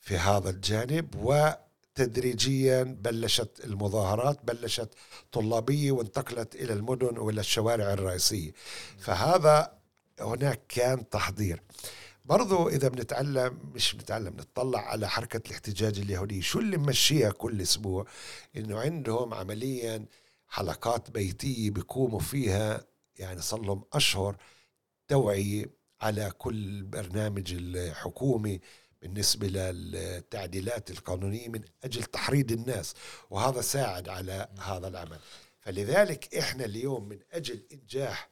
في 0.00 0.16
هذا 0.16 0.50
الجانب 0.50 1.14
وتدريجيا 1.14 2.82
بلشت 2.82 3.60
المظاهرات 3.64 4.44
بلشت 4.44 4.94
طلابية 5.32 5.92
وانتقلت 5.92 6.54
إلى 6.54 6.72
المدن 6.72 7.18
وإلى 7.18 7.40
الشوارع 7.40 7.92
الرئيسية. 7.92 8.52
فهذا 8.98 9.77
هناك 10.20 10.60
كان 10.68 11.08
تحضير. 11.08 11.62
برضو 12.24 12.68
إذا 12.68 12.88
بنتعلم 12.88 13.58
مش 13.74 13.94
بنتعلم 13.94 14.36
نطلع 14.36 14.80
على 14.80 15.08
حركة 15.08 15.48
الاحتجاج 15.48 15.98
اليهودي. 15.98 16.42
شو 16.42 16.58
اللي 16.58 16.76
ممشيها 16.76 17.30
كل 17.30 17.62
أسبوع؟ 17.62 18.06
إنه 18.56 18.78
عندهم 18.80 19.34
عمليا 19.34 20.06
حلقات 20.48 21.10
بيتية 21.10 21.70
بيقوموا 21.70 22.20
فيها 22.20 22.84
يعني 23.16 23.40
صار 23.40 23.60
لهم 23.60 23.84
أشهر 23.92 24.36
توعية 25.08 25.64
على 26.00 26.30
كل 26.38 26.82
برنامج 26.82 27.54
الحكومي 27.54 28.60
بالنسبة 29.02 29.46
للتعديلات 29.46 30.90
القانونية 30.90 31.48
من 31.48 31.60
أجل 31.84 32.04
تحريض 32.04 32.52
الناس. 32.52 32.94
وهذا 33.30 33.60
ساعد 33.60 34.08
على 34.08 34.48
هذا 34.60 34.88
العمل. 34.88 35.18
فلذلك 35.60 36.34
إحنا 36.34 36.64
اليوم 36.64 37.08
من 37.08 37.18
أجل 37.32 37.62
إنجاح 37.72 38.30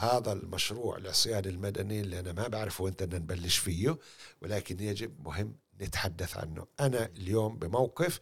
هذا 0.00 0.32
المشروع 0.32 0.96
العصيان 0.96 1.44
المدني 1.44 2.00
اللي 2.00 2.20
أنا 2.20 2.32
ما 2.32 2.48
بعرف 2.48 2.80
وين 2.80 2.92
بدنا 2.92 3.18
نبلش 3.18 3.58
فيه 3.58 3.98
ولكن 4.42 4.80
يجب 4.80 5.24
مهم 5.24 5.56
نتحدث 5.80 6.36
عنه. 6.36 6.66
أنا 6.80 7.06
اليوم 7.16 7.56
بموقف 7.58 8.20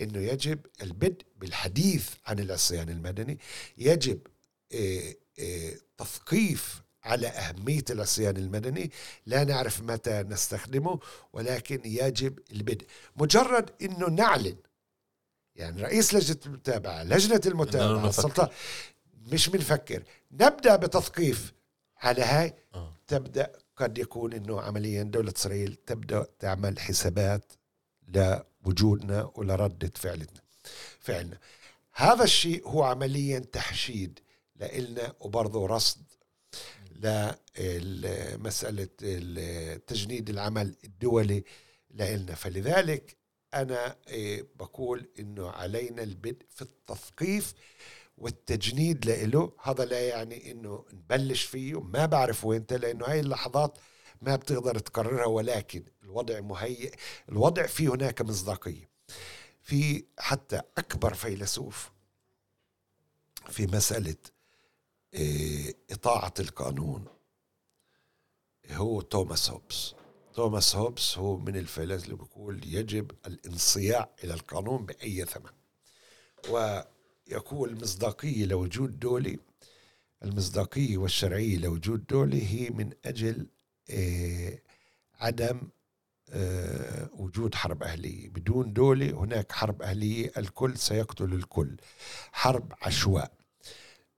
أنه 0.00 0.18
يجب 0.18 0.58
البدء 0.82 1.26
بالحديث 1.36 2.08
عن 2.26 2.38
العصيان 2.38 2.88
المدني 2.88 3.38
يجب 3.78 4.20
إيه 4.72 5.18
إيه 5.38 5.80
تثقيف 5.98 6.82
على 7.04 7.28
أهمية 7.28 7.84
العصيان 7.90 8.36
المدني 8.36 8.90
لا 9.26 9.44
نعرف 9.44 9.82
متى 9.82 10.22
نستخدمه 10.22 11.00
ولكن 11.32 11.80
يجب 11.84 12.38
البدء 12.52 12.86
مجرد 13.16 13.70
أنه 13.82 14.08
نعلن 14.08 14.56
يعني 15.56 15.82
رئيس 15.82 16.14
لجنة 16.14 16.38
المتابعة 16.46 17.02
لجنة 17.04 17.40
المتابعة 17.46 18.08
السلطة 18.08 18.50
مش 19.20 19.48
بنفكر. 19.48 20.02
نبدأ 20.32 20.76
بتثقيف. 20.76 21.52
على 22.02 22.22
هاي 22.22 22.54
آه. 22.74 22.96
تبدأ 23.06 23.52
قد 23.76 23.98
يكون 23.98 24.32
إنه 24.32 24.60
عمليا 24.60 25.02
دولة 25.02 25.32
إسرائيل 25.36 25.74
تبدأ 25.86 26.26
تعمل 26.38 26.78
حسابات 26.78 27.52
لوجودنا 28.08 29.32
ولردة 29.34 29.92
فعلنا 29.94 30.40
فعلنا. 31.00 31.38
هذا 31.92 32.24
الشيء 32.24 32.68
هو 32.68 32.82
عمليا 32.82 33.38
تحشيد 33.38 34.18
لإلنا 34.56 35.14
وبرضه 35.20 35.66
رصد 35.66 36.02
لمسألة 37.66 38.88
تجنيد 39.86 40.30
العمل 40.30 40.76
الدولي 40.84 41.44
لإلنا. 41.90 42.34
فلذلك 42.34 43.16
أنا 43.54 43.96
إيه، 44.08 44.46
بقول 44.56 45.08
إنه 45.18 45.50
علينا 45.50 46.02
البدء 46.02 46.46
في 46.50 46.62
التثقيف 46.62 47.54
والتجنيد 48.20 49.06
له 49.06 49.52
هذا 49.62 49.84
لا 49.84 50.08
يعني 50.08 50.50
إنه 50.50 50.84
نبلش 50.92 51.42
فيه 51.42 51.80
ما 51.80 52.06
بعرف 52.06 52.44
وين 52.44 52.66
لأنه 52.70 53.06
هاي 53.06 53.20
اللحظات 53.20 53.78
ما 54.22 54.36
بتقدر 54.36 54.78
تكررها 54.78 55.26
ولكن 55.26 55.84
الوضع 56.02 56.40
مهيئ 56.40 56.94
الوضع 57.28 57.66
في 57.66 57.88
هناك 57.88 58.22
مصداقية. 58.22 58.90
في 59.62 60.04
حتى 60.18 60.60
أكبر 60.78 61.14
فيلسوف 61.14 61.90
في 63.48 63.66
مسألة 63.66 64.16
آه، 65.14 65.74
إطاعة 65.90 66.34
القانون 66.40 67.04
هو 68.70 69.00
توماس 69.00 69.50
هوبس 69.50 69.94
توماس 70.34 70.76
هوبس 70.76 71.18
هو 71.18 71.36
من 71.36 71.56
الفلاسفه 71.56 72.04
اللي 72.04 72.16
بيقول 72.16 72.74
يجب 72.74 73.10
الانصياع 73.26 74.10
إلى 74.24 74.34
القانون 74.34 74.86
بأي 74.86 75.24
ثمن. 75.24 75.50
و 76.48 76.80
يكون 77.30 77.68
المصداقية 77.68 78.44
لوجود 78.44 78.98
دولي 79.00 79.38
المصداقية 80.24 80.96
والشرعية 80.98 81.58
لوجود 81.58 82.06
دولي 82.06 82.42
هي 82.46 82.70
من 82.70 82.90
أجل 83.04 83.46
آه، 83.90 84.58
عدم 85.20 85.60
آه، 86.30 87.10
وجود 87.12 87.54
حرب 87.54 87.82
أهلية. 87.82 88.28
بدون 88.28 88.72
دولة 88.72 89.10
هناك 89.10 89.52
حرب 89.52 89.82
أهلية 89.82 90.32
الكل 90.36 90.78
سيقتل 90.78 91.32
الكل. 91.32 91.76
حرب 92.32 92.72
عشواء 92.82 93.32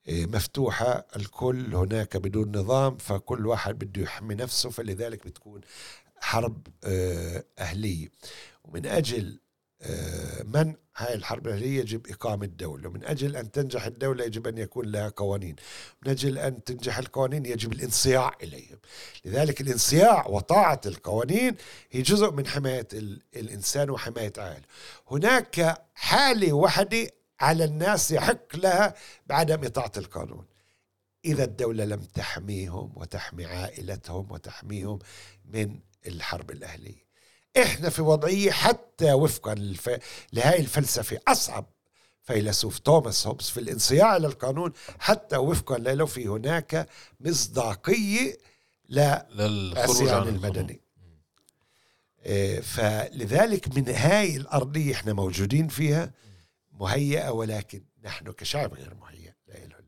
آه، 0.08 0.24
مفتوحة 0.26 1.06
الكل 1.16 1.74
هناك 1.74 2.16
بدون 2.16 2.56
نظام 2.58 2.96
فكل 2.96 3.46
واحد 3.46 3.78
بده 3.78 4.02
يحمي 4.02 4.34
نفسه 4.34 4.70
فلذلك 4.70 5.26
بتكون 5.26 5.60
حرب 6.16 6.66
أهلية. 7.58 8.08
ومن 8.64 8.86
أجل 8.86 9.38
منع 10.44 10.74
هاي 10.96 11.14
الحرب 11.14 11.46
الأهلية 11.46 11.80
يجب 11.80 12.06
إقامة 12.10 12.46
دولة 12.46 12.90
من 12.90 13.04
أجل 13.04 13.36
أن 13.36 13.50
تنجح 13.50 13.86
الدولة 13.86 14.24
يجب 14.24 14.46
أن 14.46 14.58
يكون 14.58 14.86
لها 14.86 15.08
قوانين. 15.08 15.56
من 16.02 16.10
أجل 16.10 16.38
أن 16.38 16.64
تنجح 16.64 16.98
القوانين 16.98 17.46
يجب 17.46 17.72
الانصياع 17.72 18.32
إليهم. 18.42 18.78
لذلك 19.24 19.60
الانصياع 19.60 20.26
وطاعة 20.26 20.80
القوانين 20.86 21.56
هي 21.90 22.02
جزء 22.02 22.30
من 22.30 22.46
حماية 22.46 22.88
الإنسان 23.36 23.90
وحماية 23.90 24.32
عائله. 24.38 24.64
هناك 25.10 25.84
حالة 25.94 26.52
واحدة 26.52 27.10
على 27.40 27.64
الناس 27.64 28.10
يحق 28.10 28.56
لها 28.56 28.94
بعدم 29.26 29.64
إطاعة 29.64 29.92
القانون. 29.96 30.44
إذا 31.24 31.44
الدولة 31.44 31.84
لم 31.84 32.00
تحميهم 32.00 32.92
وتحمي 32.96 33.44
عائلتهم 33.44 34.32
وتحميهم 34.32 34.98
من 35.44 35.80
الحرب 36.06 36.50
الأهلية. 36.50 37.11
إحنا 37.56 37.90
في 37.90 38.02
وضعية 38.02 38.50
حتى 38.50 39.12
وفقا 39.12 39.54
للف... 39.54 39.90
لهاي 40.32 40.60
الفلسفة. 40.60 41.18
أصعب 41.28 41.66
فيلسوف 42.22 42.78
توماس 42.78 43.26
هوبس 43.26 43.50
في 43.50 43.60
الانصياع 43.60 44.16
إلى 44.16 44.26
القانون 44.26 44.72
حتى 44.98 45.36
وفقا 45.36 45.78
له 45.78 46.06
في 46.06 46.26
هناك 46.26 46.88
مصداقية 47.20 48.38
للخروج 48.88 50.08
عن 50.08 50.28
المدني. 50.28 50.80
إيه، 52.24 52.60
فلذلك 52.60 53.76
من 53.76 53.88
هاي 53.88 54.36
الأرضية 54.36 54.92
إحنا 54.94 55.12
موجودين 55.12 55.68
فيها 55.68 56.12
مهيئة 56.72 57.30
ولكن 57.30 57.84
نحن 58.04 58.32
كشعب 58.32 58.74
غير 58.74 58.94
مهيئ. 58.94 59.32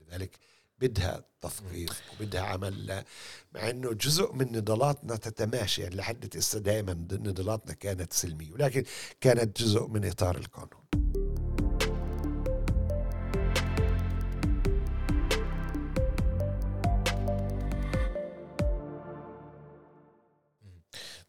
لذلك. 0.08 0.38
بدها 0.84 1.24
تثقيف 1.40 2.02
وبدها 2.12 2.42
عمل 2.42 3.04
مع 3.52 3.70
إنه 3.70 3.92
جزء 3.92 4.32
من 4.32 4.52
نضالاتنا 4.52 5.16
تتماشى 5.16 5.82
يعني 5.82 5.96
لحد 5.96 6.36
هسه 6.36 6.58
دائما 6.58 6.92
نضالاتنا 7.12 7.74
كانت 7.74 8.12
سلمية 8.12 8.52
ولكن 8.52 8.84
كانت 9.20 9.62
جزء 9.62 9.86
من 9.86 10.04
إطار 10.04 10.36
القانون. 10.36 10.84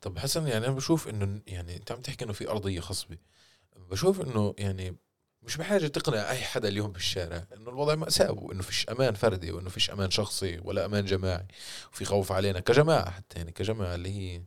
طب 0.01 0.19
حسن 0.19 0.47
يعني 0.47 0.65
أنا 0.65 0.75
بشوف 0.75 1.07
إنه 1.07 1.41
يعني 1.47 1.75
أنت 1.75 1.91
عم 1.91 2.01
تحكي 2.01 2.25
إنه 2.25 2.33
في 2.33 2.49
أرضية 2.49 2.79
خصبة. 2.79 3.17
بشوف 3.75 4.21
إنه 4.21 4.55
يعني 4.57 4.97
مش 5.45 5.57
بحاجة 5.57 5.87
تقنع 5.87 6.31
أي 6.31 6.37
حدا 6.37 6.67
اليوم 6.67 6.91
بالشارع 6.91 7.47
إنه 7.53 7.69
الوضع 7.69 7.95
ماساة 7.95 8.31
وإنه 8.31 8.61
فيش 8.61 8.89
أمان 8.89 9.13
فردي 9.13 9.51
وإنه 9.51 9.69
فيش 9.69 9.91
أمان 9.91 10.11
شخصي 10.11 10.59
ولا 10.63 10.85
أمان 10.85 11.05
جماعي. 11.05 11.47
وفي 11.93 12.05
خوف 12.05 12.31
علينا 12.31 12.59
كجماعة 12.59 13.11
حتى 13.11 13.37
يعني 13.37 13.51
كجماعة 13.51 13.95
اللي 13.95 14.09
هي 14.09 14.43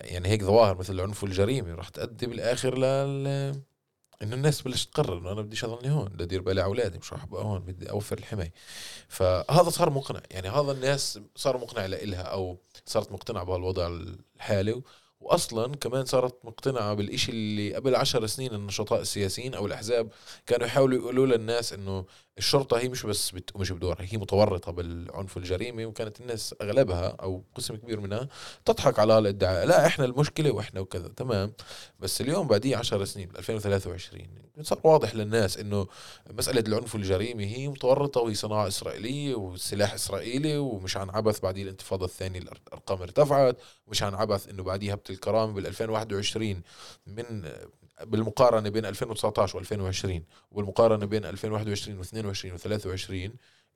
يعني 0.00 0.28
هيك 0.28 0.42
ظواهر 0.44 0.78
مثل 0.78 0.94
العنف 0.94 1.22
والجريمة. 1.22 1.74
راح 1.74 1.88
تؤدي 1.88 2.26
بالآخر 2.26 2.78
لل 2.78 3.62
إنه 4.22 4.34
الناس 4.36 4.62
بلش 4.62 4.86
تقرر 4.86 5.18
إنه 5.18 5.32
أنا 5.32 5.42
بديش 5.42 5.64
اضلني 5.64 5.90
هون 5.90 6.08
بدي 6.08 6.24
أدير 6.24 6.40
بالي 6.42 6.60
على 6.60 6.68
أولادي 6.68 6.98
مش 6.98 7.12
راح 7.12 7.22
أبقى 7.22 7.44
هون 7.44 7.60
بدي 7.60 7.90
أوفر 7.90 8.18
الحماية. 8.18 8.52
فهذا 9.08 9.70
صار 9.70 9.90
مقنع 9.90 10.20
يعني 10.30 10.48
هذا 10.48 10.72
الناس 10.72 11.20
صار 11.36 11.58
مقنع 11.58 11.86
لإلها 11.86 12.22
أو 12.22 12.58
صارت 12.86 13.12
مقتنعة 13.12 13.44
بهالوضع 13.44 13.86
الحالي. 14.36 14.82
واصلا 15.20 15.74
كمان 15.76 16.04
صارت 16.04 16.44
مقتنعة 16.44 16.94
بالإشي 16.94 17.32
اللي 17.32 17.74
قبل 17.74 17.94
عشر 17.94 18.26
سنين 18.26 18.54
النشطاء 18.54 19.00
السياسيين 19.00 19.54
أو 19.54 19.66
الأحزاب 19.66 20.12
كانوا 20.46 20.66
يحاولوا 20.66 20.98
يقولوا 20.98 21.26
للناس 21.26 21.72
إنه 21.72 22.04
الشرطة 22.38 22.78
هي 22.78 22.88
مش 22.88 23.06
بس 23.06 23.30
بتقومش 23.30 23.72
بدورها 23.72 24.02
هي 24.10 24.18
متورطة 24.18 24.72
بالعنف 24.72 25.36
والجريمه 25.36 25.86
وكانت 25.86 26.20
الناس 26.20 26.54
أغلبها 26.62 27.08
أو 27.08 27.42
قسم 27.54 27.76
كبير 27.76 28.00
منها 28.00 28.28
تضحك 28.64 28.98
على 28.98 29.18
الإدعاء 29.18 29.66
لا 29.66 29.86
إحنا 29.86 30.04
المشكلة 30.04 30.50
وإحنا 30.50 30.80
وكذا 30.80 31.08
تمام. 31.08 31.52
بس 32.00 32.20
اليوم 32.20 32.46
بعديه 32.46 32.76
10 32.76 33.04
سنين 33.04 33.28
2023 33.38 34.28
صار 34.62 34.78
واضح 34.84 35.14
للناس 35.14 35.58
إنه 35.58 35.86
مسألة 36.30 36.60
العنف 36.60 36.94
والجريمه 36.94 37.44
هي 37.44 37.68
متورطة 37.68 38.20
وهي 38.20 38.34
صناعه 38.34 38.68
إسرائيلية 38.68 39.34
وسلاح 39.34 39.94
إسرائيلي 39.94 40.58
ومش 40.58 40.96
عن 40.96 41.10
عبث 41.10 41.40
بعديه 41.40 41.62
الانتفاضة 41.62 42.04
الثانية 42.04 42.38
الأرقام 42.38 43.02
ارتفعت 43.02 43.56
ومش 43.86 44.02
عن 44.02 44.14
عبث 44.14 44.48
إنه 44.48 44.62
بعديه 44.62 44.92
هبه 44.92 45.02
الكرامة 45.10 45.52
بال 45.52 45.66
2021 45.66 46.62
من 47.06 47.48
بالمقارنة 48.04 48.68
بين 48.68 48.86
2019 48.86 49.64
و2020 49.64 50.22
والمقارنه 50.50 51.06
بين 51.06 51.24
2021 51.24 52.04
و22 52.04 52.60
و23 52.60 53.30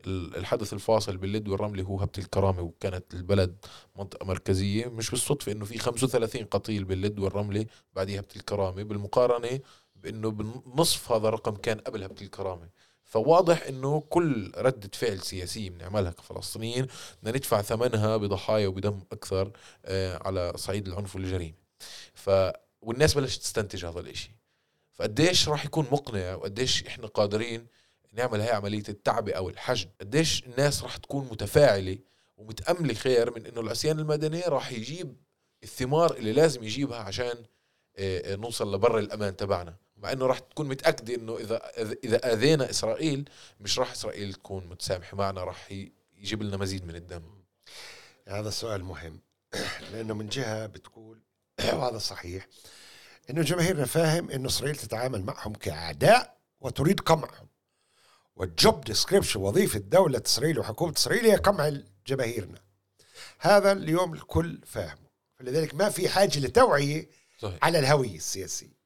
الحدث 0.06 0.72
الفاصل 0.72 1.16
باللد 1.16 1.48
والرملي 1.48 1.82
هو 1.82 2.00
هبة 2.00 2.12
الكرامة 2.18 2.62
وكانت 2.62 3.14
البلد 3.14 3.56
منطقة 3.96 4.26
مركزية 4.26 4.86
مش 4.86 5.10
بالصدفة 5.10 5.52
إنه 5.52 5.64
في 5.64 5.78
35 5.78 6.44
قتيل 6.44 6.84
باللد 6.84 7.18
والرملي 7.18 7.66
بعدها 7.92 8.20
هبة 8.20 8.28
الكرامة. 8.36 8.82
بالمقارنة 8.82 9.60
بإنه 9.96 10.30
بنصف 10.30 11.12
هذا 11.12 11.28
الرقم 11.28 11.56
كان 11.56 11.78
قبل 11.78 12.02
هبة 12.02 12.22
الكرامة. 12.22 12.68
فواضح 13.04 13.66
إنه 13.66 14.00
كل 14.00 14.52
ردة 14.56 14.90
فعل 14.92 15.20
سياسية 15.20 15.70
بنعملها 15.70 16.10
كفلسطينيين 16.10 16.86
بدنا 17.22 17.36
ندفع 17.36 17.62
ثمنها 17.62 18.16
بضحايا 18.16 18.68
وبدم 18.68 19.00
أكثر 19.12 19.52
آه، 19.84 20.20
على 20.26 20.52
صعيد 20.56 20.88
العنف 20.88 21.16
والجريمة. 21.16 21.54
ف 22.14 22.30
والناس 22.82 23.14
بلشت 23.14 23.42
تستنتج 23.42 23.84
هذا 23.84 24.00
الإشي. 24.00 24.30
فقديش 24.92 25.48
راح 25.48 25.64
يكون 25.64 25.86
مقنع 25.92 26.34
وقديش 26.34 26.86
إحنا 26.86 27.06
قادرين 27.06 27.66
نعمل 28.12 28.40
هاي 28.40 28.50
عملية 28.50 28.82
التعبئة 28.88 29.36
أو 29.36 29.48
الحشد؟ 29.48 29.88
قديش 30.00 30.44
الناس 30.46 30.82
راح 30.82 30.96
تكون 30.96 31.28
متفاعلة 31.32 31.98
ومتأملة 32.36 32.94
خير 32.94 33.34
من 33.38 33.46
إنه 33.46 33.60
العصيان 33.60 33.98
المدني 33.98 34.40
راح 34.40 34.72
يجيب 34.72 35.16
الثمار 35.62 36.16
اللي 36.16 36.32
لازم 36.32 36.64
يجيبها 36.64 36.98
عشان 36.98 37.44
آه، 37.96 38.32
آه، 38.32 38.36
نوصل 38.36 38.74
لبر 38.74 38.98
الأمان 38.98 39.36
تبعنا. 39.36 39.76
مع 39.96 40.12
إنه 40.12 40.26
راح 40.26 40.38
تكون 40.38 40.68
متأكدة 40.68 41.14
إنه 41.14 41.36
إذا 41.36 41.62
إذا 42.04 42.32
آذينا 42.32 42.70
إسرائيل 42.70 43.28
مش 43.60 43.78
راح 43.78 43.92
إسرائيل 43.92 44.34
تكون 44.34 44.66
متسامحة 44.66 45.16
معنا 45.16 45.44
راح 45.44 45.72
يجيب 46.16 46.42
لنا 46.42 46.56
مزيد 46.56 46.84
من 46.86 46.96
الدم. 46.96 47.22
هذا 48.28 48.50
سؤال 48.50 48.84
مهم. 48.84 49.20
لأنه 49.92 50.14
من 50.14 50.28
جهة 50.28 50.66
بتقول 50.66 51.18
وهذا 51.74 51.98
صحيح. 51.98 52.46
إنه 53.30 53.42
جماهيرنا 53.42 53.84
فاهم 53.84 54.30
إنه 54.30 54.48
إسرائيل 54.48 54.76
تتعامل 54.76 55.22
معهم 55.24 55.52
كأعداء 55.54 56.38
وتريد 56.60 57.00
قمعهم. 57.00 57.48
والجوب 58.36 58.84
ديسكريبشن 58.84 59.40
وظيفة 59.40 59.78
دولة 59.78 60.22
إسرائيل 60.26 60.58
وحكومة 60.58 60.92
إسرائيل 60.96 61.24
هي 61.26 61.36
قمع 61.36 61.72
جماهيرنا. 62.06 62.58
هذا 63.38 63.72
اليوم 63.72 64.14
الكل 64.14 64.60
فاهمه. 64.66 65.08
فلذلك 65.38 65.74
ما 65.74 65.88
في 65.88 66.08
حاجة 66.08 66.38
لتوعية 66.38 67.08
صحيح. 67.38 67.58
على 67.62 67.78
الهوية 67.78 68.16
السياسية. 68.16 68.82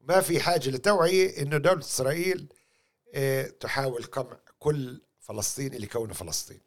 ما 0.00 0.20
في 0.20 0.40
حاجة 0.40 0.70
لتوعية 0.70 1.42
إنه 1.42 1.56
دولة 1.56 1.80
إسرائيل 1.80 2.48
آه 3.14 3.46
تحاول 3.46 4.04
قمع 4.04 4.38
كل 4.58 5.02
فلسطيني 5.20 5.78
لكونه 5.78 6.14
فلسطين. 6.14 6.60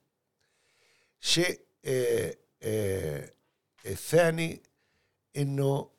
شيء 1.20 1.60
آه 1.86 2.36
آه 2.64 3.34
الثاني 3.86 4.64
إنه 5.38 5.90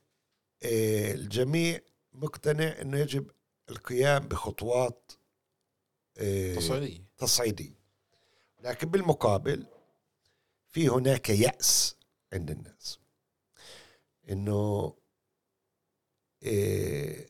آه، 0.63 1.13
الجميع 1.13 1.81
مقتنع 2.13 2.81
إنه 2.81 2.99
يجب 2.99 3.31
القيام 3.71 4.29
بخطوات 4.29 5.13
آه، 6.19 6.55
تصعيدية. 6.55 7.05
تصعيدية. 7.19 7.79
لكن 8.61 8.89
بالمقابل 8.91 9.67
في 10.69 10.89
هناك 10.89 11.31
يأس 11.31 11.97
عند 12.33 12.51
الناس. 12.51 12.99
إنه 14.31 14.95
آه، 16.43 17.27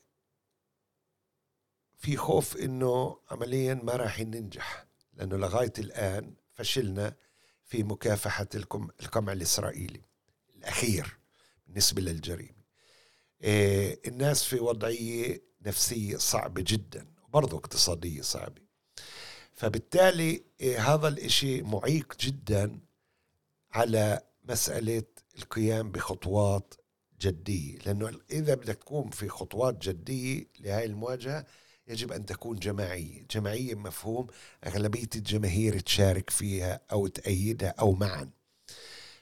في 1.96 2.16
خوف 2.16 2.56
إنه 2.56 3.20
عمليا 3.30 3.74
ما 3.74 3.92
راح 3.92 4.20
ننجح 4.20 4.86
لأنه 5.12 5.36
لغاية 5.36 5.72
الآن 5.78 6.34
فشلنا 6.52 7.16
في 7.64 7.82
مكافحة 7.82 8.48
القمع 9.00 9.32
الإسرائيلي 9.32 10.02
الأخير. 10.56 11.17
بالنسبة 11.68 12.02
للجريمة. 12.02 12.59
إيه 13.42 14.00
الناس 14.07 14.44
في 14.44 14.61
وضعية 14.61 15.42
نفسية 15.66 16.16
صعبة 16.16 16.64
جدا 16.66 17.07
وبرضه 17.24 17.57
اقتصادية 17.57 18.22
صعبة. 18.22 18.62
فبالتالي 19.52 20.42
إيه 20.61 20.94
هذا 20.94 21.09
الإشي 21.09 21.62
معيق 21.62 22.16
جدا 22.20 22.81
على 23.72 24.20
مسألة 24.44 25.02
القيام 25.38 25.92
بخطوات 25.92 26.74
جدية. 27.20 27.78
لأنه 27.78 28.20
إذا 28.31 28.54
بدك 28.54 28.74
تقوم 28.74 29.11
في 29.11 29.28
خطوات 29.28 29.88
جدية 29.88 30.47
لهذه 30.61 30.84
المواجهة 30.84 31.47
يجب 31.88 32.12
أن 32.12 32.26
تكون 32.26 32.59
جماعية. 32.59 33.26
جماعية 33.30 33.74
مفهوم 33.74 34.26
أغلبية 34.66 35.09
الجماهير 35.16 35.80
تشارك 35.80 36.30
فيها 36.30 36.80
أو 36.92 37.07
تأيدها 37.07 37.74
أو 37.80 37.92
معا. 37.92 38.30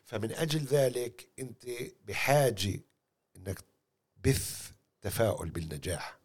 فمن 0.06 0.32
أجل 0.32 0.64
ذلك 0.64 1.28
أنت 1.38 1.66
بحاجة 2.04 2.80
أنك 3.36 3.58
بث 4.24 4.70
تفاؤل 5.00 5.50
بالنجاح. 5.50 6.18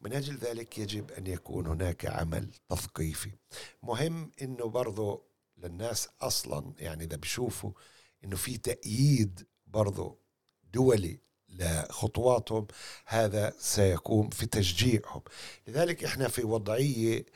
من 0.00 0.12
أجل 0.12 0.36
ذلك 0.36 0.78
يجب 0.78 1.10
أن 1.10 1.26
يكون 1.26 1.66
هناك 1.66 2.06
عمل 2.06 2.48
تثقيفي. 2.68 3.30
مهم 3.82 4.30
أنه 4.42 4.64
برضو 4.68 5.22
للناس 5.58 6.08
أصلا 6.20 6.72
يعني 6.78 7.04
إذا 7.04 7.16
بشوفوا 7.16 7.72
أنه 8.24 8.36
في 8.36 8.58
تأييد 8.58 9.46
برضو 9.66 10.18
دولي 10.72 11.18
لخطواتهم 11.48 12.66
هذا 13.06 13.54
سيكون 13.58 14.30
في 14.30 14.46
تشجيعهم. 14.46 15.22
لذلك 15.68 16.04
إحنا 16.04 16.28
في 16.28 16.44
وضعية 16.44 17.26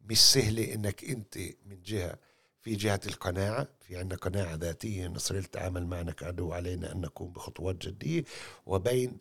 مش 0.00 0.20
سهلة 0.20 0.74
إنك 0.74 1.04
أنت 1.04 1.38
من 1.38 1.82
جهة 1.82 2.18
في 2.62 2.74
جهة 2.74 3.00
القناعة 3.06 3.68
في 3.80 3.96
عندنا 3.96 4.18
قناعة 4.18 4.54
ذاتية 4.54 5.06
أن 5.06 5.16
إسرائيل 5.16 5.44
تعامل 5.44 5.86
معنا 5.86 6.12
كعدو 6.12 6.52
علينا 6.52 6.92
أن 6.92 7.00
نقوم 7.00 7.32
بخطوات 7.32 7.76
جدية 7.86 8.24
وبين 8.66 9.18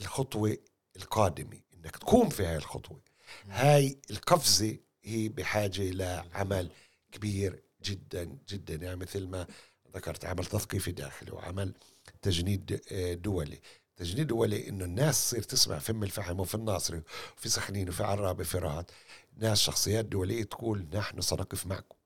الخطوة 0.00 0.56
القادمة 0.96 1.60
أنك 1.74 1.96
تقوم 1.96 2.28
في 2.28 2.44
هاي 2.46 2.56
الخطوة. 2.56 3.00
هاي 3.48 3.98
القفزة 4.10 4.76
هي 5.04 5.28
بحاجة 5.28 5.90
لعمل 5.90 6.70
كبير 7.12 7.62
جدا 7.84 8.38
جدا. 8.48 8.74
يعني 8.74 8.96
مثل 8.96 9.26
ما 9.26 9.46
ذكرت 9.94 10.24
عمل 10.24 10.44
تثقيفي 10.46 10.92
داخلي 10.92 11.30
وعمل 11.32 11.74
تجنيد 12.22 12.80
آه، 12.92 13.14
دولي. 13.14 13.60
تجنيد 13.96 14.26
دولي 14.26 14.68
إنه 14.68 14.84
الناس 14.84 15.30
تصير 15.30 15.42
تسمع 15.42 15.78
فم 15.78 16.02
الفحم 16.02 16.40
وفي 16.40 16.54
الناصري 16.54 17.02
وفي 17.38 17.48
سخنين 17.48 17.88
وفي 17.88 18.02
عرابة 18.04 18.44
في 18.44 18.58
رهط. 18.58 18.90
ناس 19.36 19.60
شخصيات 19.60 20.04
دولية 20.04 20.44
تقول 20.44 20.86
نحن 20.92 21.20
سنقف 21.20 21.66
معكم. 21.66 21.96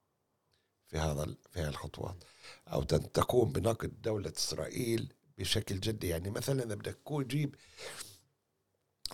في 0.88 0.98
هذا 0.98 1.26
في 1.50 1.60
هذه 1.60 1.68
الخطوات. 1.68 2.24
أو 2.68 2.82
تقوم 2.82 3.52
بنقد 3.52 4.02
دولة 4.02 4.32
إسرائيل 4.36 5.12
بشكل 5.38 5.80
جدي. 5.80 6.08
يعني 6.08 6.30
مثلا 6.30 6.64
إذا 6.64 6.74
بدك 6.74 6.98
تجيب 7.06 7.54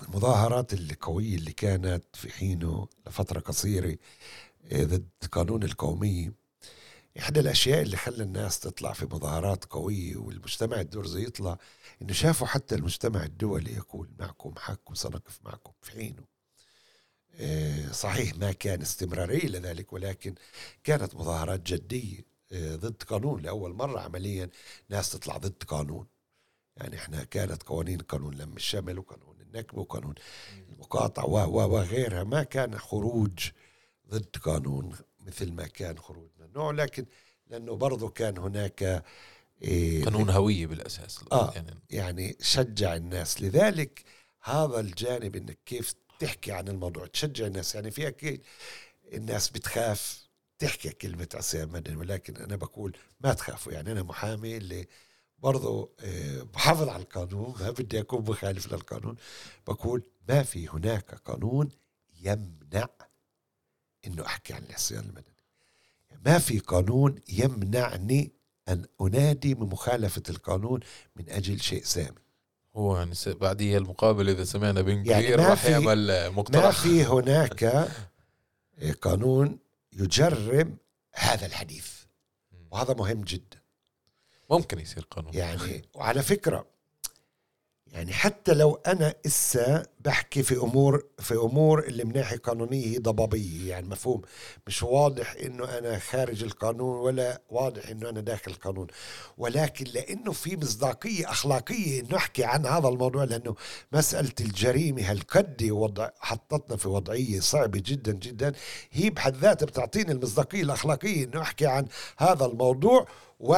المظاهرات 0.02 0.72
القوية 0.74 1.36
اللي 1.36 1.52
كانت 1.52 2.04
في 2.12 2.32
حينه 2.32 2.88
لفترة 3.06 3.40
قصيرة 3.40 3.96
ضد 4.74 5.08
قانون 5.32 5.62
القومية 5.62 6.32
إحدى 7.18 7.40
الأشياء 7.40 7.82
اللي 7.82 7.96
خلى 7.96 8.22
الناس 8.22 8.60
تطلع 8.60 8.92
في 8.92 9.06
مظاهرات 9.06 9.64
قوية 9.64 10.16
والمجتمع 10.16 10.80
الدرزي 10.80 11.22
يطلع 11.22 11.58
إنه 12.02 12.12
شافوا 12.12 12.46
حتى 12.46 12.74
المجتمع 12.74 13.24
الدولي 13.24 13.72
يقول 13.74 14.08
معكم 14.18 14.54
حق 14.58 14.90
وسنقف 14.90 15.40
معكم 15.44 15.72
في 15.82 15.90
حينه. 15.90 16.33
صحيح 17.92 18.36
ما 18.36 18.52
كان 18.52 18.82
استمرارية 18.82 19.48
لذلك 19.48 19.92
ولكن 19.92 20.34
كانت 20.84 21.14
مظاهرات 21.14 21.62
جدية 21.62 22.34
آه، 22.52 22.76
ضد 22.76 23.02
قانون 23.02 23.42
لأول 23.42 23.74
مرة 23.74 24.00
عمليا 24.00 24.48
ناس 24.88 25.12
تطلع 25.12 25.36
ضد 25.36 25.62
قانون. 25.62 26.06
يعني 26.76 26.96
إحنا 26.96 27.24
كانت 27.24 27.62
قوانين 27.62 27.98
قانون 27.98 28.34
لم 28.34 28.56
الشمل 28.56 28.98
وقانون 28.98 29.40
النكبة 29.40 29.80
وقانون 29.80 30.14
المقاطعة 30.68 31.48
وغيرها 31.48 32.24
ما 32.24 32.42
كان 32.42 32.78
خروج 32.78 33.50
ضد 34.10 34.36
قانون 34.42 34.96
مثل 35.26 35.52
ما 35.52 35.66
كان 35.66 35.98
خروج 35.98 36.28
من 36.38 36.46
النوع 36.46 36.70
لكن 36.70 37.06
لأنه 37.46 37.76
برضو 37.76 38.08
كان 38.08 38.38
هناك 38.38 39.04
إيه 39.62 40.04
قانون 40.04 40.30
هوية 40.30 40.66
بالأساس. 40.66 41.24
آه 41.32 41.52
يعني, 41.54 41.74
يعني 41.90 42.36
شجع 42.40 42.96
الناس. 42.96 43.42
لذلك 43.42 44.04
هذا 44.42 44.80
الجانب 44.80 45.36
إنك 45.36 45.58
كيف 45.66 45.94
تحكي 46.24 46.52
عن 46.52 46.68
الموضوع 46.68 47.06
تشجع 47.06 47.46
الناس. 47.46 47.74
يعني 47.74 47.90
في 47.90 48.08
أكيد 48.08 48.42
الناس 49.12 49.48
بتخاف 49.50 50.28
تحكي 50.58 50.90
كلمة 50.90 51.28
عصيان 51.34 51.68
مدني 51.68 51.96
ولكن 51.96 52.36
أنا 52.36 52.56
بقول 52.56 52.96
ما 53.20 53.32
تخافوا. 53.32 53.72
يعني 53.72 53.92
أنا 53.92 54.02
محامي 54.02 54.56
اللي 54.56 54.86
برضو 55.38 55.92
آه، 56.00 56.42
بحافظ 56.42 56.88
على 56.88 57.02
القانون 57.02 57.54
ما 57.60 57.70
بدي 57.70 58.00
أكون 58.00 58.24
مخالف 58.24 58.72
للقانون. 58.72 59.16
بقول 59.66 60.02
ما 60.28 60.42
في 60.42 60.68
هناك 60.68 61.14
قانون 61.14 61.68
يمنع 62.20 62.88
إنه 64.06 64.26
أحكي 64.26 64.52
عن 64.52 64.62
العصيان 64.68 65.04
المدني 65.04 65.34
ما 66.26 66.38
في 66.38 66.58
قانون 66.58 67.20
يمنعني 67.28 68.32
أن 68.68 68.86
أنادي 69.00 69.54
بمخالفه 69.54 70.22
القانون 70.28 70.80
من 71.16 71.30
أجل 71.30 71.60
شيء 71.60 71.84
سامي. 71.84 72.23
هو 72.76 72.96
يعني 72.96 73.14
بعديها 73.26 73.78
المقابل 73.78 74.28
إذا 74.28 74.44
سمعنا 74.44 74.80
بن 74.80 75.06
يعني 75.06 75.34
راح 75.34 75.64
يعمل 75.64 76.30
مقترح. 76.30 76.64
ما 76.64 76.70
في 76.70 77.04
هناك 77.04 77.88
قانون 79.02 79.58
يجرم 79.92 80.76
هذا 81.12 81.46
الحديث 81.46 81.86
وهذا 82.70 82.94
مهم 82.94 83.20
جدا. 83.20 83.58
ممكن 84.50 84.78
يصير 84.78 85.06
قانون. 85.10 85.34
يعني 85.34 85.82
وعلى 85.94 86.22
فكرة 86.22 86.73
يعني 87.92 88.12
حتى 88.12 88.54
لو 88.54 88.80
أنا 88.86 89.14
إسا 89.26 89.82
بحكي 90.00 90.42
في 90.42 90.56
امور 90.56 91.04
في 91.18 91.34
أمور 91.34 91.84
اللي 91.84 92.04
من 92.04 92.12
ناحيه 92.12 92.36
قانونية 92.36 92.86
هي 92.86 92.98
ضبابية 92.98 93.70
يعني 93.70 93.88
مفهوم. 93.88 94.22
مش 94.66 94.82
واضح 94.82 95.34
إنه 95.42 95.78
أنا 95.78 95.98
خارج 95.98 96.42
القانون 96.44 96.96
ولا 96.96 97.40
واضح 97.50 97.88
إنه 97.88 98.08
أنا 98.08 98.20
داخل 98.20 98.50
القانون. 98.50 98.86
ولكن 99.38 99.84
لإنه 99.84 100.32
في 100.32 100.56
مصداقية 100.56 101.30
أخلاقية 101.30 102.00
انه 102.00 102.16
احكي 102.16 102.44
عن 102.44 102.66
هذا 102.66 102.88
الموضوع 102.88 103.24
لأنه 103.24 103.54
مسألة 103.92 104.32
الجريمة 104.40 105.10
هالقد 105.10 105.68
وضع 105.70 106.08
حطتنا 106.20 106.76
في 106.76 106.88
وضعية 106.88 107.40
صعبة 107.40 107.82
جدا 107.86 108.12
جدا. 108.12 108.52
هي 108.92 109.10
بحد 109.10 109.36
ذاتها 109.36 109.66
بتعطيني 109.66 110.12
المصداقية 110.12 110.62
الأخلاقية 110.62 111.24
إنه 111.24 111.42
أحكي 111.42 111.66
عن 111.66 111.86
هذا 112.16 112.44
الموضوع 112.46 113.06
و 113.40 113.56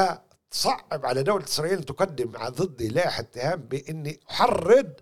تصعب 0.57 1.07
على 1.07 1.23
دولة 1.23 1.45
إسرائيل 1.45 1.83
تقدم 1.85 2.33
ضدي 2.49 2.89
لائحة 2.89 3.21
اتهام 3.21 3.61
بإني 3.61 4.21
أحرض 4.31 4.93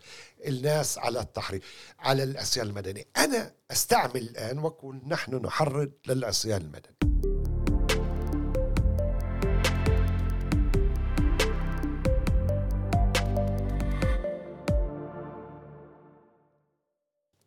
الناس 0.46 0.98
على 0.98 1.20
التحريض 1.20 1.60
على 1.98 2.22
العصيان 2.22 2.66
المدني 2.66 3.06
أنا 3.16 3.52
أستعمل 3.70 4.16
الآن 4.16 4.58
وأقول 4.58 5.00
نحن 5.06 5.34
نحرض 5.34 5.92
للعصيان 6.06 6.60
المدني 6.60 6.94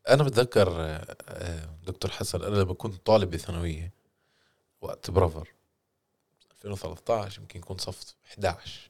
أنا 0.09 0.23
بتذكر 0.23 0.67
آه، 1.29 1.69
دكتور 1.87 2.11
حسن 2.11 2.43
أنا 2.43 2.55
لما 2.55 2.73
كنت 2.73 3.05
طالب 3.05 3.29
بثانوية 3.29 3.93
وقت 4.81 5.11
برافر 5.11 5.56
2013 6.71 7.41
يمكن 7.41 7.59
يكون 7.59 7.77
صف 7.77 8.15
11 8.31 8.89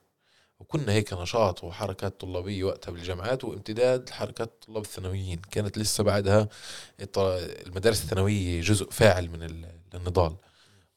وكنا 0.59 0.91
هيك 0.91 1.13
نشاط 1.13 1.63
وحركات 1.63 2.21
طلابية 2.21 2.63
وقتها 2.63 2.91
بالجامعات 2.91 3.43
وامتداد 3.43 4.09
لحركات 4.09 4.47
الطلاب 4.49 4.83
الثانويين. 4.83 5.41
كانت 5.51 5.77
لسه 5.77 6.03
بعدها 6.03 6.47
المدارس 7.67 8.03
الثانوية 8.03 8.61
جزء 8.61 8.89
فاعل 8.89 9.29
من 9.29 9.67
النضال. 9.93 10.35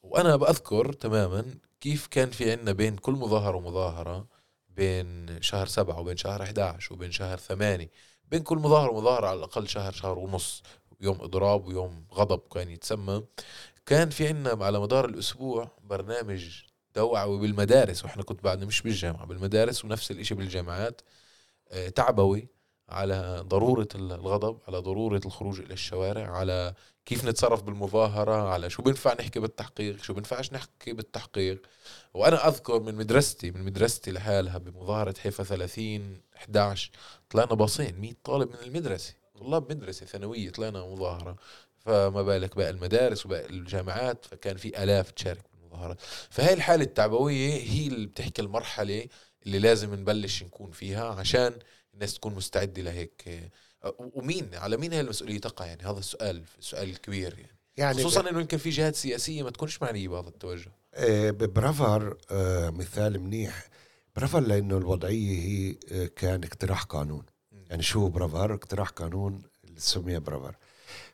وأنا 0.03 0.37
بأذكر 0.37 0.93
تماما 0.93 1.55
كيف 1.81 2.07
كان 2.07 2.31
في 2.31 2.53
عنا 2.53 2.73
بين 2.73 2.97
كل 2.97 3.13
مظاهرة 3.13 3.57
ومظاهرة 3.57 4.27
بين 4.69 5.43
شهر 5.43 5.67
سبعة 5.67 6.01
وبين 6.01 6.17
شهر 6.17 6.43
11 6.43 6.95
وبين 6.95 7.13
شهر 7.13 7.39
ثمانية 7.39 7.91
بين 8.29 8.43
كل 8.43 8.57
مظاهرة 8.59 8.91
ومظاهرة 8.91 9.27
على 9.27 9.39
الأقل 9.39 9.69
شهر 9.69 9.93
شهر 9.93 10.19
ونص 10.19 10.63
يوم 11.01 11.21
إضراب 11.21 11.67
ويوم 11.67 12.07
غضب 12.15 12.41
كان 12.55 12.71
يتسمى. 12.71 13.23
كان 13.87 14.11
في 14.11 14.29
عنا 14.29 14.65
على 14.65 14.81
مدار 14.81 15.05
الأسبوع 15.05 15.71
برنامج 15.85 16.70
توعوي 16.95 17.39
بالمدارس 17.41 18.05
وإحنا 18.05 18.23
كنت 18.23 18.45
بعدنا 18.45 18.67
مش 18.67 18.83
بالجامعة 18.83 19.27
بالمدارس 19.27 19.85
ونفس 19.85 20.11
الإشي 20.11 20.35
بالجامعات 20.35 21.01
آه، 21.71 21.89
تعبوي 21.89 22.49
على 22.89 23.45
ضرورة 23.49 23.89
الغضب 23.95 24.59
على 24.69 24.79
ضرورة 24.79 25.21
الخروج 25.27 25.61
إلى 25.61 25.75
الشوارع 25.75 26.37
على 26.37 26.75
كيف 27.07 27.25
نتصرف 27.25 27.63
بالمظاهرة 27.63 28.49
على 28.49 28.71
شو 28.71 28.83
بينفع 28.83 29.15
نحكي 29.21 29.41
بالتحقيق 29.41 30.03
شو 30.03 30.15
بينفعش 30.15 30.53
نحكي 30.53 30.93
بالتحقيق. 30.93 31.63
وأنا 32.15 32.49
أذكر 32.49 32.81
من 32.81 32.95
مدرستي 32.95 33.51
من 33.51 33.63
مدرستي 33.63 34.11
لحالها 34.13 34.59
بمظاهرة 34.59 35.15
حيفا 35.19 35.45
30 35.45 36.21
11 36.37 36.91
طلعنا 37.31 37.55
باصين 37.55 38.01
100 38.01 38.13
طالب 38.25 38.49
من 38.49 38.57
المدرسة 38.67 39.15
طلاب 39.41 39.73
مدرسة 39.73 40.07
ثانوية 40.07 40.51
طلعنا 40.51 40.87
مظاهرة. 40.87 41.37
فما 41.79 42.23
بالك 42.23 42.57
بقى 42.57 42.71
المدارس 42.71 43.27
وبقى 43.27 43.47
الجامعات 43.47 44.25
فكان 44.25 44.57
في 44.57 44.83
آلاف 44.83 45.11
تشارك. 45.11 45.50
بالمظاهرات 45.71 46.01
فهي 46.31 46.53
الحالة 46.53 46.85
التعبوية 46.85 47.53
هي 47.53 47.87
اللي 47.87 48.07
بتحكي 48.07 48.43
المرحلة 48.43 49.07
اللي 49.47 49.59
لازم 49.59 49.95
نبلش 49.95 50.43
نكون 50.43 50.71
فيها 50.71 51.05
عشان 51.05 51.59
الناس 51.95 52.15
تكون 52.15 52.35
مستعدة 52.35 52.83
لهيك 52.83 53.51
ومين 53.99 54.55
على 54.55 54.77
مين 54.77 54.93
هي 54.93 55.01
المسؤولية 55.01 55.39
تقع 55.39 55.67
يعني؟ 55.67 55.83
هذا 55.83 55.99
السؤال 55.99 56.43
السؤال 56.59 56.91
الكبير 56.91 57.39
يعني, 57.39 57.57
يعني 57.77 57.99
خصوصا 57.99 58.31
إنه 58.31 58.41
يمكن 58.41 58.59
في 58.59 58.71
جهات 58.71 58.97
سياسية 58.97 59.43
ما 59.43 59.51
تكونش 59.51 59.83
معنية 59.83 60.09
بهذا 60.09 60.29
التوجه. 60.29 60.73
آه، 60.95 61.31
ببرافر 61.31 62.17
آه، 62.31 62.71
مثال 62.71 63.21
منيح. 63.21 63.69
برافر 64.17 64.41
لأنه 64.41 64.79
الوضعية 64.79 65.39
هي 65.41 65.77
آه، 65.93 66.07
كان 66.07 66.45
اقتراح 66.45 66.83
قانون. 66.83 67.27
يعني 67.71 67.83
شو 67.83 68.09
برافر 68.09 68.55
اقتراح 68.55 68.89
قانون 68.89 69.43
اللي 69.65 69.81
سمي 69.81 70.19
برافر 70.19 70.57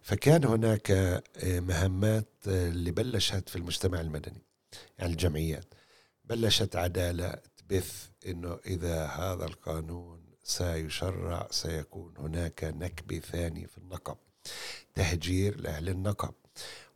فكان 0.02 0.44
هناك 0.44 0.90
آه، 0.90 1.22
مهمات 1.60 2.28
آه، 2.48 2.68
اللي 2.68 2.90
بلشت 2.90 3.48
في 3.48 3.56
المجتمع 3.56 4.00
المدني 4.00 4.42
يعني 4.98 5.12
الجمعيات. 5.12 5.74
بلشت 6.24 6.76
عدالة 6.76 7.38
تبث 7.56 8.08
إنه 8.26 8.58
إذا 8.66 9.06
هذا 9.06 9.44
القانون 9.44 10.20
سيشرع 10.42 11.48
سيكون 11.50 12.14
هناك 12.18 12.64
نكبة 12.64 13.18
ثانية 13.18 13.66
في 13.66 13.78
النقب 13.78 14.16
تهجير 14.94 15.60
لأهل 15.60 15.88
النقب. 15.88 16.34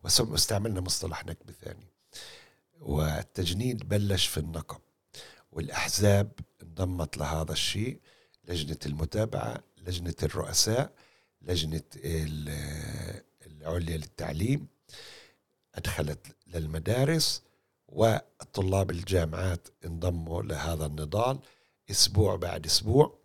واستعملنا 0.03 0.80
مصطلح 0.80 1.26
نكبة 1.26 1.53
ثاني 1.53 1.88
والتجنيد 2.80 3.88
بلش 3.88 4.26
في 4.26 4.38
النقب. 4.38 4.80
والأحزاب 5.53 6.32
انضمت 6.62 7.16
لهذا 7.16 7.53
الشيء 7.53 8.01
لجنة 8.49 8.78
المتابعة 8.86 9.64
لجنة 9.86 10.14
الرؤساء 10.22 10.93
لجنة 11.43 11.82
ال- 11.97 13.22
العليا 13.47 13.97
للتعليم 13.97 14.66
أدخلت 15.74 16.36
للمدارس 16.47 17.43
وطلاب 17.88 18.91
الجامعات 18.91 19.68
انضموا 19.84 20.43
لهذا 20.43 20.86
النضال. 20.86 21.38
أسبوع 21.91 22.36
بعد 22.36 22.66
أسبوع 22.66 23.18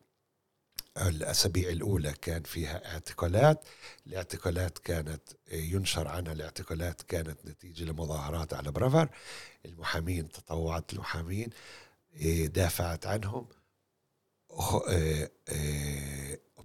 الأسابيع 0.98 1.70
الأولى 1.70 2.14
كان 2.22 2.44
فيها 2.44 2.94
اعتقالات. 2.94 3.64
الاعتقالات 4.08 4.78
كانت 4.78 5.22
ينشر 5.52 6.08
عنها 6.08 6.34
الاعتقالات 6.34 7.02
كانت 7.02 7.46
نتيجة 7.46 7.84
لمظاهرات 7.84 8.54
على 8.54 8.72
برافر. 8.72 9.10
المحامين 9.66 10.32
تطوعت 10.32 10.94
المحامين 10.94 11.50
دافعت 12.54 13.06
عنهم. 13.06 13.48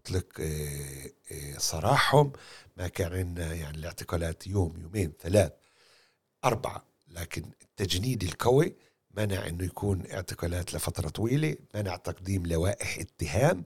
أخ- 0.08 0.12
إيه، 0.12 0.16
إيه، 0.16 0.24
اطلق 0.24 0.40
إيه، 0.40 1.14
إيه، 1.30 1.58
سراحهم 1.58 2.32
ما 2.76 2.88
كان 2.88 3.12
عندنا 3.12 3.54
يعني 3.54 3.78
الاعتقالات 3.78 4.46
يوم 4.46 4.80
يومين 4.80 5.12
ثلاث 5.20 5.52
أربعة 6.44 6.84
لكن 7.08 7.44
التجنيد 7.62 8.22
القوي 8.22 8.74
منع 9.14 9.46
أنه 9.46 9.64
يكون 9.64 10.10
اعتقالات 10.10 10.74
لفترة 10.74 11.08
طويلة 11.08 11.56
منع 11.74 11.96
تقديم 11.96 12.46
لوائح 12.46 12.98
اتهام 12.98 13.64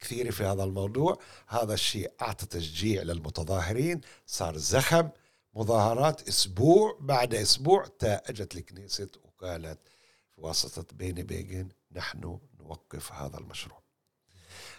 كثيرة 0.00 0.30
في 0.30 0.44
هذا 0.44 0.64
الموضوع. 0.64 1.18
هذا 1.48 1.74
الشيء 1.74 2.12
أعطى 2.22 2.46
تشجيع 2.46 3.02
للمتظاهرين 3.02 4.00
صار 4.26 4.56
زخم 4.56 5.08
مظاهرات 5.54 6.28
أسبوع 6.28 6.98
بعد 7.00 7.34
أسبوع 7.34 7.86
تا 7.98 8.30
أجت 8.30 8.56
الكنيسة 8.56 9.08
وقالت 9.24 9.78
في 10.34 10.40
واسطة 10.40 10.96
بيني 10.96 11.22
بيجن 11.22 11.68
نحن 11.92 12.38
نوقف 12.60 13.12
هذا 13.12 13.38
المشروع. 13.38 13.82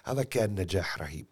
هذا 0.03 0.23
كان 0.23 0.61
نجاح 0.61 1.01
رهيب. 1.01 1.25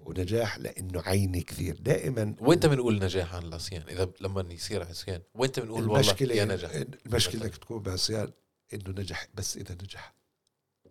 ونجاح 0.00 0.58
لأنه 0.58 1.02
عيني 1.02 1.42
كثير. 1.42 1.76
دائما 1.80 2.34
وين 2.40 2.58
بنقول 2.58 2.98
نجاح 2.98 3.34
عن 3.34 3.42
العصيان 3.42 3.82
إذا 3.88 4.10
لما 4.20 4.46
يصير 4.50 4.82
عصيان. 4.82 5.22
وين 5.34 5.50
بنقول 5.50 5.70
والله 5.70 5.94
المشكلة 5.94 6.34
يا 6.34 6.44
نجح 6.44 6.70
المشكلة 7.06 7.44
إنك 7.44 7.56
تكون 7.56 7.82
بعصيان 7.82 8.32
إنه 8.74 9.00
نجح 9.00 9.26
بس 9.34 9.56
إذا 9.56 9.74
نجح. 9.74 10.14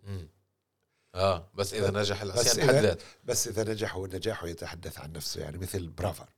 مم. 0.04 0.30
آه 1.16 1.50
بس 1.56 1.74
إذا 1.74 1.92
نجح 1.92 2.22
العصيان 2.22 2.68
بحد 2.68 2.76
ذاته. 2.76 3.06
بس 3.24 3.48
إذا 3.48 3.72
نجح 3.72 3.96
ونجاحه 3.96 4.48
يتحدث 4.48 5.00
عن 5.00 5.12
نفسه 5.12 5.42
يعني 5.42 5.58
مثل 5.58 5.88
برافر. 5.88 6.30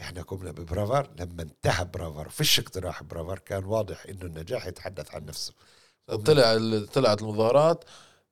إحنا 0.00 0.22
قمنا 0.22 0.50
ببرافر 0.50 1.10
لما 1.18 1.42
انتهى 1.42 1.84
برافر 1.84 2.28
فيش 2.28 2.60
اقتراح 2.60 3.02
برافر 3.02 3.38
كان 3.38 3.64
واضح 3.64 4.06
إنه 4.06 4.22
النجاح 4.22 4.66
يتحدث 4.66 5.14
عن 5.14 5.24
نفسه. 5.24 5.52
طلع 6.24 6.58
طلعت 6.92 7.22
المظاهرات 7.22 7.84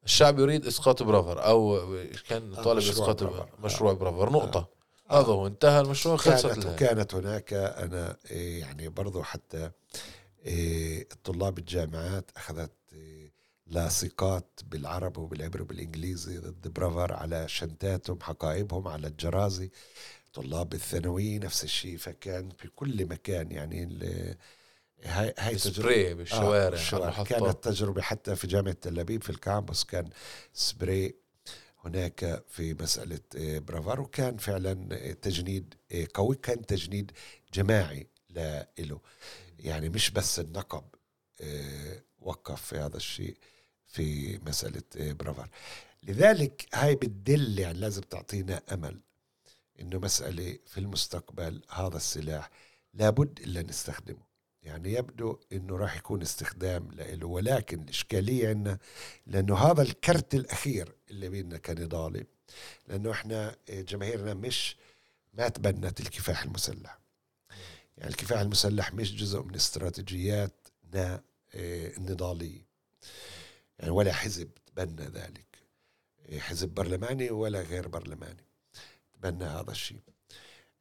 الشعب 0.07 0.39
يريد 0.39 0.67
إسقاط 0.67 1.03
برافر 1.03 1.47
أو 1.47 1.81
كان 2.29 2.55
آه، 2.55 2.63
طالب 2.63 2.79
مشروع 2.79 2.95
إسقاط 2.95 3.25
برافر. 3.25 3.49
مشروع 3.65 3.93
برافر. 3.93 4.31
نقطة. 4.31 4.69
آه. 5.11 5.21
هذا 5.21 5.27
هو. 5.27 5.47
انتهى 5.47 5.81
المشروع. 5.81 6.17
خلصت 6.17 6.47
كانت. 6.47 6.67
وكانت 6.67 7.15
هناك 7.15 7.53
أنا 7.53 8.17
إيه، 8.31 8.61
يعني 8.61 8.89
برضو 8.89 9.23
حتى 9.23 9.71
إيه، 10.47 11.09
طلاب 11.25 11.59
الجامعات 11.59 12.31
أخذت 12.37 12.73
إيه، 12.93 13.33
لاصقات 13.67 14.61
بالعربي 14.65 15.21
وبالعبري 15.21 15.63
وبالإنجليزي 15.63 16.39
ضد 16.39 16.69
برافر 16.69 17.13
على 17.13 17.49
شنتاتهم 17.49 18.19
حقائبهم 18.21 18.89
على 18.89 19.07
الجرازي. 19.07 19.71
طلاب 20.35 20.75
الثانوي 20.75 21.39
نفس 21.39 21.65
الشيء. 21.65 21.97
فكان 21.97 22.51
في 22.59 22.69
كل 22.69 23.07
مكان 23.07 23.53
يعني 23.53 23.99
هاي 25.07 25.35
هاي 25.39 25.55
تجربة. 25.55 25.77
سبراي 25.77 26.15
بالشوارع. 26.15 26.79
المحطات 26.93 27.27
كانت 27.29 27.65
تجربة 27.65 28.03
حتى 28.03 28.37
في 28.37 28.47
جامعة 28.47 28.73
تل 28.75 28.99
أبيب 29.01 29.23
في 29.23 29.31
ال 29.31 29.38
campus 29.38 29.85
كان 29.85 30.11
سبراي 30.53 31.15
هناك 31.85 32.45
في 32.49 32.75
مسألة 32.75 33.21
آه، 33.37 33.59
برافر 33.59 34.01
وكان 34.01 34.37
فعلا 34.37 34.89
آه، 34.93 35.13
تجنيد 35.13 35.75
آه، 35.93 36.07
قوي 36.15 36.37
كان 36.37 36.67
تجنيد 36.67 37.11
جماعي 37.55 38.07
له 38.79 39.01
يعني 39.59 39.89
مش 39.89 40.11
بس 40.11 40.41
النقب 40.41 40.85
آه، 41.41 42.03
وقف 42.19 42.63
في 42.63 42.77
هذا 42.79 42.97
الشيء 42.97 43.37
في 43.87 44.39
مسألة 44.47 44.83
آه، 44.97 45.13
برافار. 45.13 45.49
لذلك 46.03 46.67
هاي 46.75 46.95
بتدل 46.95 47.59
يعني 47.59 47.79
لازم 47.79 48.03
تعطينا 48.03 48.63
أمل 48.73 49.01
إنه 49.81 49.99
مسألة 49.99 50.59
في 50.67 50.79
المستقبل 50.79 51.63
هذا 51.71 51.97
السلاح 51.97 52.51
لابد 52.95 53.41
إلا 53.41 53.63
نستخدمه. 53.63 54.26
يعني 54.67 54.93
يبدو 54.93 55.39
إنه 55.53 55.77
راح 55.77 55.97
يكون 55.97 56.23
استخدام 56.23 56.91
له 56.93 57.27
ولكن 57.27 57.83
الاشكاليه 57.83 58.49
عندنا 58.49 58.79
لأنه 59.27 59.57
هذا 59.57 59.83
الكرت 59.83 60.35
الأخير 60.35 60.97
اللي 61.11 61.29
بينا 61.29 61.59
كنضالي 61.59 62.27
لأنه 62.89 63.11
إحنا 63.11 63.57
جماهيرنا 63.69 64.35
مش 64.35 64.77
ما 65.35 65.49
تبنت 65.49 66.01
الكفاح 66.01 66.43
المسلح. 66.43 66.99
يعني 67.99 68.11
الكفاح 68.11 68.41
المسلح 68.41 68.95
مش 68.95 69.15
جزء 69.15 69.43
من 69.43 69.55
استراتيجياتنا 69.55 71.23
آه، 71.55 71.97
النضالية. 71.97 72.67
يعني 73.79 73.91
ولا 73.91 74.13
حزب 74.13 74.51
تبنى 74.67 75.07
ذلك. 75.07 75.59
آه، 76.29 76.39
حزب 76.39 76.69
برلماني 76.69 77.31
ولا 77.31 77.61
غير 77.61 77.89
برلماني 77.89 78.45
تبنى 79.13 79.45
هذا 79.45 79.71
الشيء. 79.71 80.01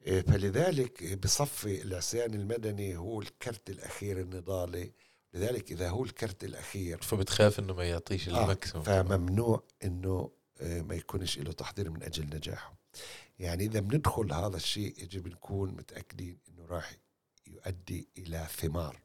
فلذلك 0.05 1.17
بصفي 1.23 1.81
العصيان 1.81 2.33
المدني 2.33 2.97
هو 2.97 3.21
الكرت 3.21 3.69
الأخير 3.69 4.19
النضالي. 4.21 4.91
لذلك 5.33 5.71
إذا 5.71 5.89
هو 5.89 6.03
الكرت 6.03 6.43
الأخير 6.43 7.01
فبتخاف 7.01 7.59
إنه 7.59 7.73
ما 7.73 7.83
يعطيش 7.83 8.29
آه، 8.29 8.43
الماكسيموم. 8.43 8.85
فممنوع 8.85 9.63
أنه 9.83 10.31
آه، 10.61 10.81
ما 10.81 10.95
يكونش 10.95 11.39
له 11.39 11.51
تحضير 11.51 11.89
من 11.89 12.03
أجل 12.03 12.25
نجاحه. 12.25 12.75
يعني 13.39 13.65
إذا 13.65 13.79
بندخل 13.79 14.33
هذا 14.33 14.57
الشيء 14.57 15.03
يجب 15.03 15.27
نكون 15.27 15.69
متأكدين 15.71 16.37
أنه 16.49 16.65
راح 16.65 16.97
يؤدي 17.47 18.07
إلى 18.17 18.47
ثمار 18.57 19.01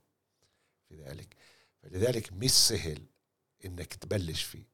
في 0.89 0.97
ذلك. 0.97 1.37
فلذلك 1.83 2.33
مش 2.33 2.51
سهل 2.51 3.03
إنك 3.65 3.95
تبلش 3.95 4.43
فيه. 4.43 4.69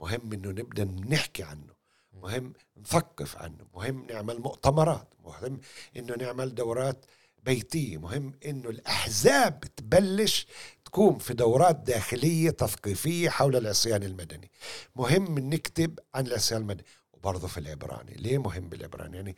مهم 0.00 0.32
إنه 0.32 0.48
نبدأ 0.48 0.84
نحكي 0.84 1.42
عنه. 1.42 1.79
مهم 2.12 2.52
نثقف 2.76 3.36
عنه 3.36 3.66
مهم 3.74 4.06
نعمل 4.10 4.38
مؤتمرات 4.40 5.14
مهم 5.24 5.60
إنه 5.96 6.14
نعمل 6.16 6.54
دورات 6.54 7.04
بيتية 7.42 7.98
مهم 7.98 8.32
إنه 8.46 8.68
الأحزاب 8.70 9.60
تبلش 9.76 10.46
تقوم 10.84 11.18
في 11.18 11.34
دورات 11.34 11.76
داخلية 11.76 12.50
تثقيفية 12.50 13.28
حول 13.28 13.56
العصيان 13.56 14.02
المدني. 14.02 14.50
مهم 14.96 15.38
نكتب 15.38 15.98
عن 16.14 16.26
العصيان 16.26 16.60
المدني 16.60 16.84
وبرضه 17.12 17.48
في 17.48 17.58
العبراني. 17.58 18.14
ليه 18.14 18.38
مهم 18.38 18.68
بالعبراني؟ 18.68 19.16
يعني 19.16 19.36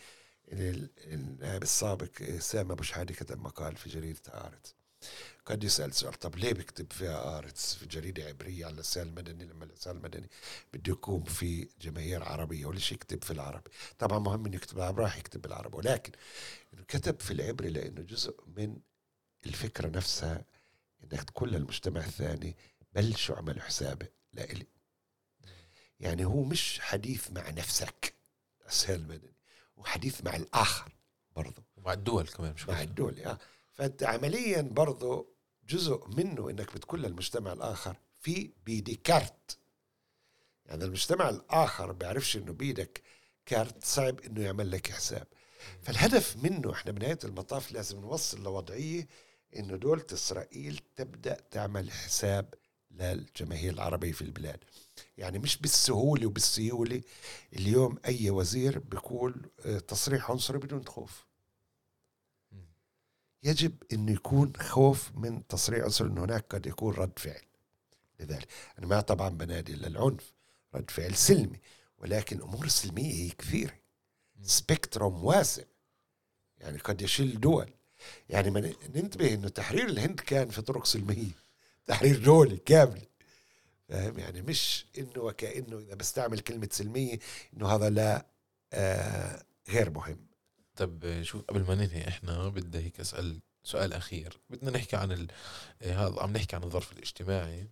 ال- 0.52 0.90
النائب 1.06 1.62
السابق 1.62 2.22
سامي 2.38 2.72
أبو 2.72 2.82
شحادة 2.82 3.14
كتب 3.14 3.40
مقال 3.40 3.76
في 3.76 3.88
جريدة 3.90 4.20
هآرتس 4.28 4.74
قد 5.46 5.64
يسأل 5.64 5.94
سؤال 5.94 6.14
طب 6.14 6.36
ليه 6.36 6.52
بكتب 6.52 6.92
في 6.92 7.38
هآرتس 7.38 7.74
في 7.74 7.86
جريدة 7.86 8.24
عبرية 8.24 8.64
على 8.66 8.74
العصيان 8.74 9.06
المدني؟ 9.06 9.44
لما 9.44 9.64
العصيان 9.64 9.96
المدني 9.96 10.30
بده 10.74 10.92
يكون 10.92 11.24
في 11.24 11.68
جماهير 11.80 12.22
عربية 12.24 12.66
وليش 12.66 12.92
يكتب 12.92 13.24
في 13.24 13.30
العربي. 13.30 13.70
طبعا 13.98 14.18
مهم 14.18 14.46
إنه 14.46 14.56
يكتب 14.56 14.74
بالعربي 14.74 15.02
راح 15.02 15.16
يكتب 15.18 15.42
بالعربي. 15.42 15.76
ولكن 15.76 16.12
إنه 16.74 16.82
كتب 16.88 17.20
في 17.20 17.30
العبري 17.30 17.68
لأنه 17.68 18.02
جزء 18.02 18.36
من 18.46 18.76
الفكرة 19.46 19.88
نفسها 19.88 20.44
إنك 21.04 21.22
تقول 21.30 21.50
للمجتمع 21.52 22.00
الثاني 22.00 22.56
بلشوا 22.94 23.36
اعملوا 23.36 23.62
حسابه 23.62 24.06
لإلي. 24.32 24.66
يعني 26.00 26.24
هو 26.24 26.42
مش 26.44 26.80
حديث 26.80 27.30
مع 27.30 27.50
نفسك 27.50 28.14
العصيان 28.60 29.00
المدني. 29.00 29.34
هو 29.78 29.84
حديث 29.84 30.24
مع 30.24 30.36
الآخر 30.36 30.92
برضه 31.36 31.62
مع 31.78 31.92
الدول 31.92 32.28
كمان 32.28 32.52
مش 32.52 32.68
مع. 32.68 32.82
الدول 32.82 33.20
آه. 33.20 33.38
فأنت 33.72 34.02
عمليا 34.02 34.62
برضه 34.62 35.32
جزء 35.68 36.08
منه 36.08 36.50
إنك 36.50 36.74
بتقول 36.74 37.02
للمجتمع 37.02 37.52
الآخر 37.52 37.96
في 38.20 38.50
بيدي 38.66 38.94
كارت. 38.94 39.58
يعني 40.66 40.84
المجتمع 40.84 41.28
الآخر 41.28 41.92
بيعرفش 41.92 42.36
إنه 42.36 42.52
بيدك 42.52 43.02
كارت 43.46 43.84
صعب 43.84 44.20
إنه 44.20 44.42
يعمل 44.42 44.70
لك 44.70 44.90
حساب. 44.90 45.26
فالهدف 45.82 46.36
منه 46.36 46.72
إحنا 46.72 46.92
بنهاية 46.92 47.18
المطاف 47.24 47.72
لازم 47.72 48.00
نوصل 48.00 48.42
لوضعية 48.42 49.08
إنه 49.56 49.76
دولة 49.76 50.06
إسرائيل 50.12 50.80
تبدأ 50.96 51.36
تعمل 51.50 51.90
حساب 51.90 52.54
للجماهير 52.90 53.72
العربية 53.72 54.12
في 54.12 54.22
البلاد. 54.22 54.64
يعني 55.18 55.38
مش 55.38 55.56
بالسهولة 55.56 56.26
وبالسيولة. 56.26 57.02
اليوم 57.52 57.98
أي 58.06 58.30
وزير 58.30 58.78
بيقول 58.78 59.50
آه، 59.66 59.78
تصريح 59.78 60.30
عنصري 60.30 60.58
بدون 60.58 60.86
خوف. 60.86 61.26
يجب 63.42 63.72
إنه 63.92 64.12
يكون 64.12 64.52
خوف 64.56 65.10
من 65.14 65.46
تصريح 65.46 65.84
عنصري 65.84 66.08
إنه 66.08 66.24
هناك 66.24 66.46
قد 66.50 66.66
يكون 66.66 66.94
رد 66.94 67.18
فعل 67.18 67.42
لذلك. 68.20 68.48
أنا 68.78 68.86
ما 68.86 69.00
طبعا 69.00 69.28
بنادي 69.28 69.72
للعنف 69.72 70.32
رد 70.74 70.90
فعل 70.90 71.14
سلمي 71.14 71.60
ولكن 71.98 72.36
الأمور 72.36 72.64
السلميه 72.64 73.14
هي 73.14 73.30
كثيرة. 73.30 73.74
سبيكتروم 74.42 75.24
واسع 75.24 75.62
يعني 76.58 76.78
قد 76.78 77.02
يشل 77.02 77.40
دول. 77.40 77.70
يعني 78.28 78.50
ما 78.50 78.72
ننتبه 78.94 79.34
إنه 79.34 79.48
تحرير 79.48 79.84
الهند 79.88 80.20
كان 80.20 80.48
في 80.50 80.62
طرق 80.62 80.84
سلمية 80.84 81.30
تحرير 81.86 82.24
دولي 82.24 82.56
كامل. 82.56 83.02
فاهم؟ 83.88 84.18
يعني 84.18 84.42
مش 84.42 84.86
إنه 84.98 85.22
وكأنه 85.22 85.78
إذا 85.78 85.94
بستعمل 85.94 86.40
كلمة 86.40 86.68
سلمية 86.72 87.18
إنه 87.56 87.68
هذا 87.68 87.90
لا 87.90 88.26
آه 88.72 89.44
غير 89.68 89.90
مهم. 89.90 90.31
طب 90.76 91.22
شوف 91.22 91.42
قبل 91.42 91.60
ما 91.62 91.74
ننهي 91.74 92.08
إحنا 92.08 92.48
بدي 92.48 92.78
هيك 92.78 93.00
أسأل 93.00 93.40
سؤال 93.64 93.92
أخير. 93.92 94.40
بدنا 94.50 94.70
نحكي 94.70 94.96
عن 94.96 95.12
ال... 95.12 95.28
إيه 95.82 96.06
هذا 96.06 96.20
عم 96.20 96.32
نحكي 96.32 96.56
عن 96.56 96.62
الظرف 96.62 96.92
الاجتماعي 96.92 97.68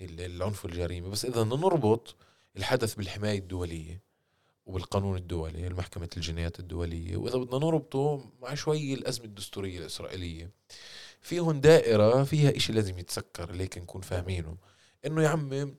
العنف 0.00 0.64
والجريمة. 0.64 1.08
بس 1.08 1.24
إذا 1.24 1.42
بدنا 1.42 1.56
نربط 1.56 2.16
الحدث 2.56 2.94
بالحماية 2.94 3.38
الدولية 3.38 4.02
وبالقانون 4.66 5.16
الدولي 5.16 5.66
المحكمة 5.66 6.08
الجنايات 6.16 6.60
الدولية 6.60 7.16
وإذا 7.16 7.36
بدنا 7.38 7.58
نربطه 7.58 8.30
مع 8.42 8.54
شوي 8.54 8.94
الأزمة 8.94 9.24
الدستورية 9.24 9.78
الإسرائيلية. 9.78 10.50
فيهم 11.20 11.60
دائرة 11.60 12.24
فيها 12.24 12.56
إشي 12.56 12.72
لازم 12.72 12.98
يتسكر 12.98 13.52
ليك 13.52 13.78
نكون 13.78 14.00
فاهمينه. 14.00 14.56
إنه 15.06 15.22
يا 15.22 15.28
عمي 15.28 15.74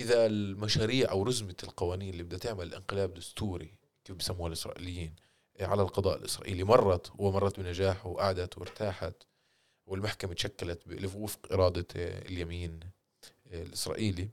إذا 0.00 0.26
المشاريع 0.26 1.10
أو 1.10 1.22
رزمة 1.22 1.56
القوانين 1.62 2.10
اللي 2.10 2.22
بدها 2.22 2.38
تعمل 2.38 2.74
انقلاب 2.74 3.14
دستوري 3.14 3.74
كيف 4.04 4.16
بسموها 4.16 4.48
الإسرائيليين 4.48 5.14
على 5.60 5.82
القضاء 5.82 6.16
الإسرائيلي. 6.16 6.64
مرت 6.64 7.12
ومرت 7.18 7.60
بنجاح 7.60 8.06
وقعدت 8.06 8.58
وارتاحت 8.58 9.14
والمحكمة 9.86 10.34
تشكلت 10.34 10.82
وفق 11.14 11.52
إرادة 11.52 11.86
اليمين 11.96 12.80
الإسرائيلي. 13.46 14.28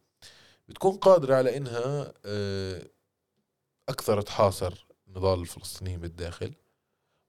بتكون 0.69 0.97
قادرة 0.97 1.35
على 1.35 1.57
إنها 1.57 2.13
آه، 2.25 2.87
أكثر 3.89 4.21
تحاصر 4.21 4.85
نضال 5.07 5.39
الفلسطينيين 5.39 5.99
بالداخل. 5.99 6.53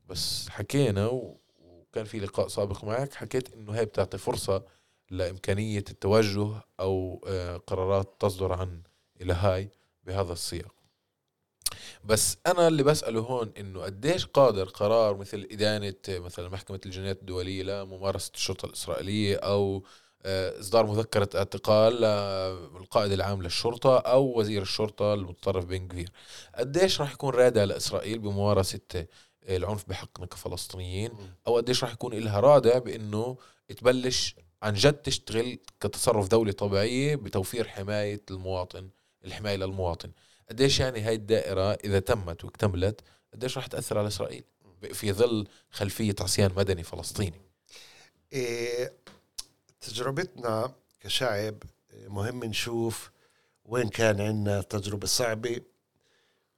بس 0.07 0.49
حكينا 0.49 1.07
وكان 1.07 2.05
في 2.05 2.19
لقاء 2.21 2.49
سابق 2.49 2.85
معك 2.85 3.15
حكيت 3.15 3.53
إنه 3.53 3.73
هي 3.73 3.85
بتعطي 3.85 4.19
فرصة 4.19 4.65
لإمكانية 5.11 5.85
التوجه 5.91 6.61
أو 6.81 7.25
آه، 7.27 7.57
قرارات 7.57 8.15
تصدر 8.21 8.53
عن 8.53 8.83
إلى 9.21 9.33
هاي 9.33 9.71
بهذا 10.05 10.33
السياق. 10.33 10.75
بس 12.05 12.37
أنا 12.47 12.69
اللي 12.69 12.83
بسأله 12.83 13.21
هون 13.21 13.53
إنه 13.59 13.83
قديش 13.83 14.27
قادر 14.27 14.69
قرار 14.69 15.17
مثل 15.17 15.49
إدانة 15.53 15.95
مثلا 16.09 16.49
محكمة 16.49 16.81
الجنايات 16.87 17.21
الدولية 17.21 17.63
لممارسة 17.63 18.31
الشرطة 18.35 18.67
الإسرائيلية 18.67 19.37
أو 19.37 19.85
آه، 20.25 20.61
إصدار 20.61 20.87
مذكرة 20.87 21.29
اعتقال 21.35 21.93
للقائد 22.75 23.13
العام 23.13 23.43
للشرطة 23.43 23.99
أو 23.99 24.39
وزير 24.39 24.63
الشرطة 24.63 25.15
المتطرف 25.15 25.65
بن 25.65 25.89
كفير. 25.89 26.11
قديش 26.55 27.01
راح 27.01 27.13
يكون 27.13 27.35
رادع 27.35 27.65
لإسرائيل 27.65 28.19
بممارسة 28.19 29.07
العنف 29.49 29.89
بحقنا 29.89 30.27
كفلسطينيين؟ 30.27 31.11
أو 31.47 31.57
قديش 31.57 31.85
راح 31.85 31.93
يكون 31.93 32.15
لها 32.15 32.41
رادع 32.41 32.79
بإنه 32.79 33.37
تبلش 33.77 34.37
عن 34.63 34.75
جد 34.75 34.93
تشتغل 34.95 35.59
كتصرف 35.81 36.29
دولة 36.29 36.53
طبيعية 36.53 37.15
بتوفير 37.17 37.69
حماية 37.69 38.23
المواطن 38.31 38.91
الحماية 39.25 39.57
للمواطن. 39.57 40.13
قديش 40.49 40.81
يعني 40.81 41.01
هاي 41.01 41.15
الدائرة 41.15 41.73
إذا 41.73 42.01
تمت 42.01 42.45
واكتملت 42.45 43.01
قديش 43.35 43.57
راح 43.57 43.67
تأثر 43.67 43.99
على 43.99 44.09
إسرائيل؟ 44.09 44.45
في 44.93 45.13
ظل 45.13 45.49
خلفية 45.71 46.15
عصيان 46.21 46.53
مدني 46.57 46.83
فلسطيني. 46.83 47.41
إيه 48.33 48.93
تجربتنا 49.81 50.75
كشعب 51.01 51.63
مهم 52.07 52.45
نشوف 52.45 53.11
وين 53.65 53.89
كان 53.89 54.21
عندنا 54.21 54.63
تجربة 54.63 55.07
صعبة 55.07 55.61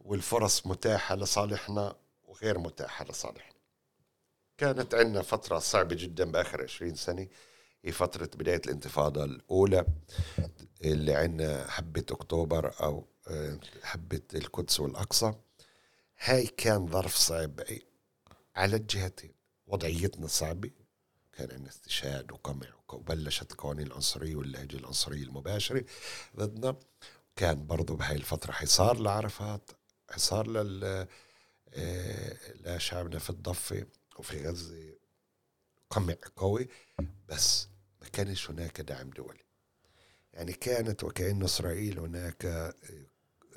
والفرص 0.01 0.67
متاحة 0.67 1.15
لصالحنا 1.15 1.97
وغير 2.25 2.59
متاحة 2.59 3.05
لصالحنا. 3.05 3.55
كانت 4.59 4.95
عندنا 4.95 5.23
فترة 5.23 5.59
صعبة 5.59 5.95
جدا 5.95 6.25
بآخر 6.25 6.63
20 6.63 6.95
سنة 6.95 7.29
هي 7.85 7.93
فترة 7.93 8.31
بداية 8.35 8.63
الانتفاضة 8.67 9.25
الأولى 9.25 9.87
اللي 10.85 11.15
عندنا 11.15 11.71
حبة 11.71 12.05
أكتوبر 12.11 12.75
أو 12.83 13.07
حبة 13.83 14.21
القدس 14.35 14.81
والأقصى. 14.81 15.33
هاي 16.19 16.47
كان 16.47 16.87
ظرف 16.87 17.17
صعب. 17.17 17.61
على 18.57 18.77
الجهتين. 18.77 19.35
وضعيتنا 19.67 20.27
صعبة. 20.27 20.71
كان 21.33 21.51
عندنا 21.51 21.69
استشهاد 21.69 22.33
وقمع 22.33 22.67
وبلشت 22.89 23.53
القوانين 23.53 23.87
العنصرية 23.87 24.37
واللهجة 24.37 24.77
العنصرية 24.77 25.23
المباشرة. 25.23 25.85
ضدنا. 26.37 26.77
كان 27.37 27.67
برضو 27.67 27.97
بهاي 27.97 28.17
الفترة 28.17 28.53
حصار 28.53 28.99
لعرفات 28.99 29.71
حصار 30.11 30.47
لل 30.47 31.07
آه، 31.75 32.37
لشعبنا 32.65 33.19
في 33.19 33.31
الضفة 33.31 33.87
وفي 34.19 34.47
غزة. 34.47 34.95
قمع 35.91 36.15
قوي. 36.37 36.69
بس 37.29 37.69
ما 38.03 38.09
كانش 38.09 38.51
هناك 38.51 38.81
دعم 38.81 39.11
دولي. 39.11 39.45
يعني 40.33 40.53
كانت 40.53 41.05
وكأن 41.05 41.43
إسرائيل 41.43 41.99
هناك 41.99 42.45
آه، 42.45 42.75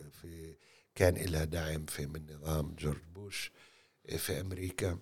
في 0.09 0.55
كان 0.95 1.15
لها 1.15 1.43
دعم 1.43 1.85
في 1.85 2.05
من 2.05 2.25
نظام 2.35 2.75
جورج 2.79 3.01
بوش 3.15 3.51
في 4.17 4.41
أمريكا. 4.41 4.99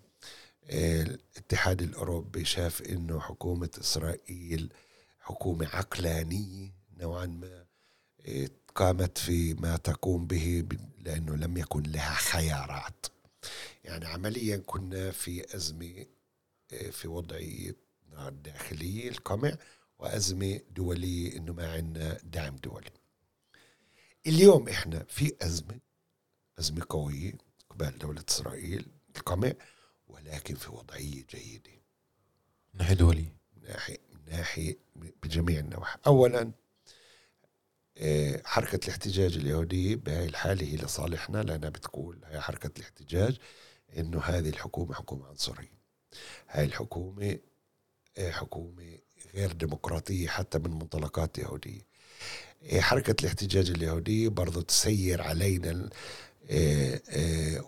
الاتحاد 0.69 1.81
الأوروبي 1.81 2.45
شاف 2.45 2.81
أنه 2.81 3.19
حكومة 3.19 3.69
إسرائيل 3.79 4.73
حكومة 5.19 5.67
عقلانية 5.67 6.73
نوعا 6.97 7.25
ما 7.25 7.65
قامت 8.75 9.17
في 9.17 9.53
ما 9.53 9.77
تقوم 9.77 10.27
به 10.27 10.63
لأنه 10.99 11.35
لم 11.35 11.57
يكن 11.57 11.83
لها 11.83 12.13
خيارات. 12.13 13.05
يعني 13.83 14.05
عمليا 14.05 14.57
كنا 14.57 15.11
في 15.11 15.55
أزمة 15.55 16.05
في 16.91 17.07
وضعية 17.07 17.75
داخلية 18.43 19.09
القمع 19.09 19.57
وأزمة 19.99 20.59
دولية 20.71 21.37
أنه 21.37 21.53
ما 21.53 21.73
عندنا 21.73 22.17
دعم 22.23 22.55
دولي. 22.55 22.91
اليوم 24.27 24.69
إحنا 24.69 25.05
في 25.09 25.35
أزمة 25.41 25.79
أزمة 26.59 26.85
قوية 26.89 27.33
قبال 27.69 27.97
دولة 27.97 28.23
إسرائيل 28.29 28.87
القمع 29.17 29.53
ولكن 30.07 30.55
في 30.55 30.71
وضعية 30.71 31.25
جيدة. 31.29 31.71
من 32.73 32.79
ناحية 32.79 32.93
دولية. 32.95 33.37
من 33.55 33.63
ناحية 33.69 33.97
من 34.13 34.19
ناحية 34.31 34.77
بجميع 35.23 35.59
النواحي. 35.59 35.99
أولا 36.07 36.51
آه، 37.97 38.41
حركة 38.45 38.85
الاحتجاج 38.85 39.37
اليهودية 39.37 39.95
بهاي 39.95 40.25
الحالة 40.25 40.67
هي 40.67 40.75
لصالحنا 40.75 41.43
لأنها 41.43 41.69
بتقول 41.69 42.19
هي 42.25 42.41
حركة 42.41 42.71
الاحتجاج 42.77 43.37
إنه 43.97 44.19
هذه 44.21 44.49
الحكومة 44.49 44.93
حكومة 44.93 45.27
عنصرية. 45.27 45.79
هاي 46.49 46.65
الحكومة 46.65 47.39
آه، 48.17 48.31
حكومة 48.31 48.97
غير 49.33 49.51
ديمقراطية 49.51 50.27
حتى 50.27 50.59
من 50.59 50.71
منطلقات 50.71 51.37
يهودية. 51.37 51.81
حركة 52.73 53.15
الاحتجاج 53.21 53.69
اليهودية 53.69 54.27
برضو 54.29 54.61
تسير 54.61 55.21
علينا 55.21 55.89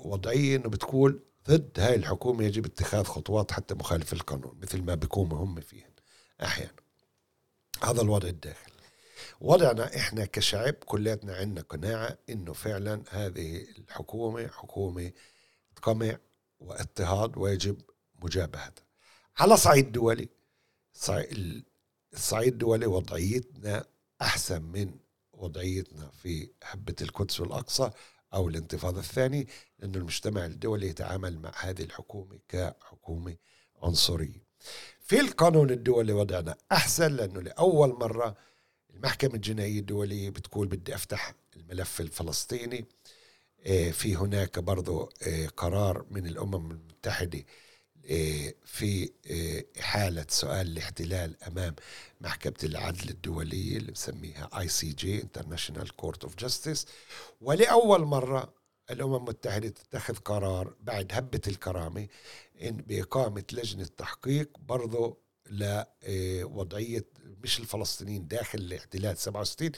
وضعية 0.06 0.56
إنه 0.56 0.70
بتقول 0.70 1.24
ضد 1.48 1.80
هاي 1.80 1.96
الحكومة 1.96 2.44
يجب 2.44 2.66
اتخاذ 2.66 3.04
خطوات 3.04 3.52
حتى 3.52 3.74
مخالفة 3.74 4.16
القانون 4.16 4.58
مثل 4.62 4.82
ما 4.82 4.96
بيقوموا 4.96 5.38
هم 5.38 5.62
فيهن 5.62 5.92
أحيانا. 6.44 6.72
هذا 7.84 8.02
الوضع 8.02 8.28
الداخلي. 8.28 8.74
وضعنا 9.42 9.96
إحنا 9.96 10.26
كشعب 10.26 10.74
كلاتنا 10.74 11.36
عندنا 11.36 11.62
قناعة 11.62 12.18
إنه 12.30 12.54
فعلا 12.54 13.04
هذه 13.10 13.66
الحكومة 13.78 14.48
حكومة 14.48 15.12
قمع 15.82 16.18
واضطهاد 16.60 17.38
ويجب 17.38 17.82
مجابهتها. 18.24 18.84
على 19.38 19.58
صعيد 19.58 19.92
دولي 19.92 20.30
الصعيد 22.14 22.52
الدولي 22.54 22.86
وضعيتنا 22.86 23.86
أحسن 24.22 24.62
من 24.62 24.92
وضعيتنا 25.34 26.12
في 26.24 26.50
حبة 26.64 26.96
القدس 27.02 27.40
والأقصى 27.40 27.90
أو 28.34 28.48
الانتفاضة 28.48 29.00
الثاني 29.00 29.48
أن 29.84 29.96
المجتمع 29.96 30.46
الدولي 30.46 30.88
يتعامل 30.88 31.40
مع 31.40 31.52
هذه 31.60 31.84
الحكومة 31.84 32.40
كحكومة 32.50 33.36
عنصرية. 33.84 34.48
في 35.00 35.20
القانون 35.20 35.70
الدولي 35.70 36.14
وضعنا 36.14 36.56
أحسن 36.72 37.12
لأنه 37.16 37.42
لأول 37.42 37.90
مرة 37.90 38.38
المحكمة 38.90 39.34
الجنائية 39.36 39.80
الدولية 39.80 40.30
بتقول 40.30 40.68
بدي 40.68 40.96
أفتح 40.96 41.34
الملف 41.56 42.02
الفلسطيني. 42.02 42.86
آه، 43.66 43.92
في 43.92 44.16
هناك 44.16 44.60
برضو 44.60 45.10
آه، 45.28 45.48
قرار 45.48 46.06
من 46.12 46.28
الأمم 46.28 46.72
المتحدة 46.72 47.40
آه، 47.40 47.44
في 48.66 49.10
حالة 49.80 50.26
سؤال 50.30 50.68
الاحتلال 50.68 51.44
أمام 51.44 51.76
محكمة 52.22 52.54
العدل 52.64 53.10
الدولية 53.10 53.78
اللي 53.78 53.92
بسميها 53.92 54.50
ICJ 54.60 55.22
International 55.22 55.96
Court 55.96 56.24
of 56.24 56.36
Justice 56.36 56.86
ولأول 57.42 58.02
مرة 58.06 58.54
الأمم 58.92 59.16
المتحدة 59.16 59.68
تتخذ 59.70 60.16
قرار 60.16 60.74
بعد 60.82 61.08
هبة 61.14 61.42
الكرامة 61.48 62.08
إن 62.62 62.78
بإقامة 62.78 63.44
لجنة 63.54 63.86
تحقيق 63.98 64.50
برضو 64.60 65.18
لوضعية 65.50 67.06
مش 67.44 67.60
الفلسطينيين 67.60 68.28
داخل 68.28 68.60
الاحتلال 68.60 69.18
67 69.18 69.72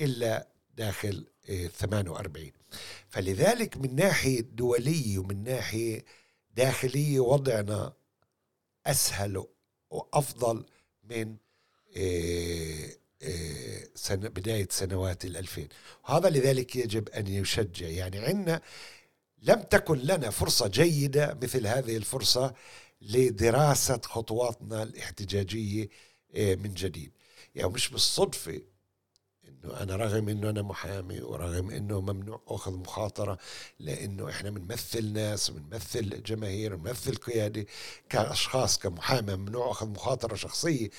إلا 0.00 0.48
داخل 0.76 1.26
48 1.78 2.50
فلذلك 3.08 3.76
من 3.76 3.94
ناحية 3.94 4.40
دولية 4.40 5.18
ومن 5.18 5.44
ناحية 5.44 6.04
داخلية 6.56 7.20
وضعنا 7.20 7.92
أسهل 8.86 9.44
وأفضل 9.90 10.64
من 11.04 11.36
سنة 13.94 14.28
بداية 14.28 14.68
سنوات 14.70 15.24
الألفين. 15.24 15.68
هذا 16.04 16.30
لذلك 16.30 16.76
يجب 16.76 17.08
أن 17.08 17.26
يشجع. 17.26 17.86
يعني 17.86 18.18
عندنا 18.18 18.60
لم 19.42 19.62
تكن 19.62 19.98
لنا 19.98 20.30
فرصة 20.30 20.68
جيدة 20.68 21.38
مثل 21.42 21.66
هذه 21.66 21.96
الفرصة 21.96 22.54
لدراسة 23.02 24.00
خطواتنا 24.04 24.82
الاحتجاجية 24.82 25.88
آه، 26.34 26.54
من 26.54 26.74
جديد. 26.74 27.12
يعني 27.54 27.68
مش 27.68 27.88
بالصدفة 27.88 28.60
إنه 29.50 29.80
أنا 29.80 29.96
رغم 29.96 30.28
إنه 30.28 30.50
أنا 30.50 30.62
محامي 30.62 31.20
ورغم 31.20 31.70
إنه 31.70 32.00
ممنوع 32.00 32.42
أخذ 32.46 32.72
مخاطرة 32.72 33.38
لأنه 33.78 34.30
إحنا 34.30 34.50
بنمثل 34.50 35.12
ناس 35.12 35.50
بنمثل 35.50 36.22
جماهير 36.22 36.76
بنمثل 36.76 37.14
قيادة 37.16 37.66
كأشخاص 38.08 38.78
كمحامي 38.78 39.36
ممنوع 39.36 39.70
أخذ 39.70 39.88
مخاطرة 39.88 40.34
شخصية 40.34 40.90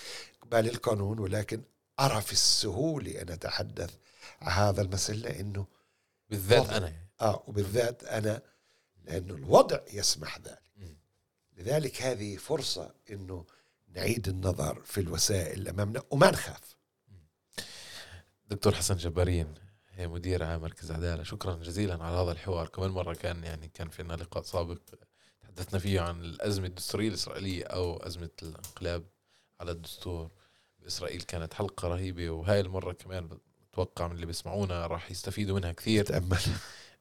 قبال 0.41 0.70
القانون 0.70 1.20
ولكن 1.20 1.62
ارى 1.99 2.22
في 2.22 2.32
السهولة 2.32 3.22
أن 3.22 3.30
أتحدث 3.30 3.93
عن 4.41 4.52
هذا 4.52 4.82
المسألة 4.82 5.30
لأنه 5.30 5.66
بالذات 6.30 6.66
وضع. 6.66 6.78
أنا 6.78 6.93
آه 7.22 7.43
وبالذات 7.47 8.04
أنا 8.04 8.41
لأنه 9.06 9.34
الوضع 9.34 9.80
يسمح 9.93 10.38
ذلك. 10.38 10.62
لذلك 11.58 12.02
هذه 12.02 12.38
فرصة 12.38 12.93
إنه 13.12 13.45
نعيد 13.95 14.28
النظر 14.28 14.82
في 14.86 15.02
الوسائل 15.02 15.68
أمامنا 15.68 16.04
وما 16.10 16.32
نخاف 16.32 16.76
دكتور 18.52 18.76
حسن 18.76 18.95
جبارين 18.95 19.54
هي 19.89 20.08
مدير 20.08 20.43
عام 20.43 20.62
مركز 20.62 20.91
عدالة. 20.91 21.24
شكرا 21.24 21.56
جزيلا 21.56 22.04
على 22.04 22.16
هذا 22.16 22.32
الحوار. 22.32 22.68
كمان 22.68 22.89
مرة 22.91 23.14
كان 23.14 23.43
يعني 23.43 23.68
كان 23.68 23.89
في 23.89 24.04
لنا 24.04 24.14
لقاء 24.14 24.43
سابق 24.43 24.78
تحدثنا 25.41 25.80
فيه 25.80 26.02
عن 26.02 26.22
الأزمة 26.22 26.68
الدستورية 26.68 27.08
الإسرائيلية 27.08 27.64
أو 27.64 27.97
أزمة 27.97 28.30
الانقلاب 28.43 29.04
على 29.60 29.72
الدستور. 29.72 30.32
بإسرائيل 30.80 31.22
كانت 31.22 31.54
حلقة 31.54 31.88
رهيبة 31.88 32.30
وهاي 32.30 32.60
المرة 32.60 32.91
كمان 32.91 33.30
بتوقع 33.72 34.08
من 34.08 34.16
اللي 34.16 34.26
بيسمعونا 34.26 34.88
راح 34.88 35.12
يستفيدوا 35.12 35.60
منها 35.60 35.72
كثير. 35.72 36.06
تأمل. 36.06 36.41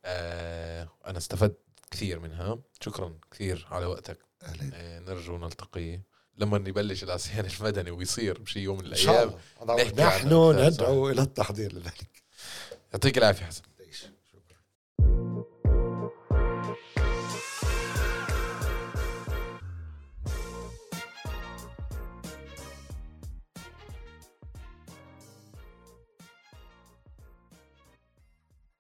آه 0.05 0.89
أنا 1.07 1.19
استفدت 1.19 1.59
كثير 1.91 2.19
منها. 2.19 2.59
شكرا 2.81 3.19
كثير 3.31 3.67
على 3.71 3.87
وقتك. 3.87 4.19
أهلا. 4.43 4.71
آه 4.75 4.99
نرجو 4.99 5.39
نلتقي 5.39 6.01
لما 6.41 6.57
يبلش 6.57 7.05
العصيان 7.05 7.47
المدني 7.61 7.91
ويصير 7.91 8.39
بشي 8.39 8.61
يوم 8.61 8.79
من 8.79 8.85
عن 9.61 9.71
نحن. 10.57 10.67
ندعو 10.67 11.11
إلى 11.11 11.23
التحضير 11.23 11.73
لذلك. 11.73 12.11
يعطيك 12.93 13.19
العافية 13.19 13.45
حسن. 13.45 13.63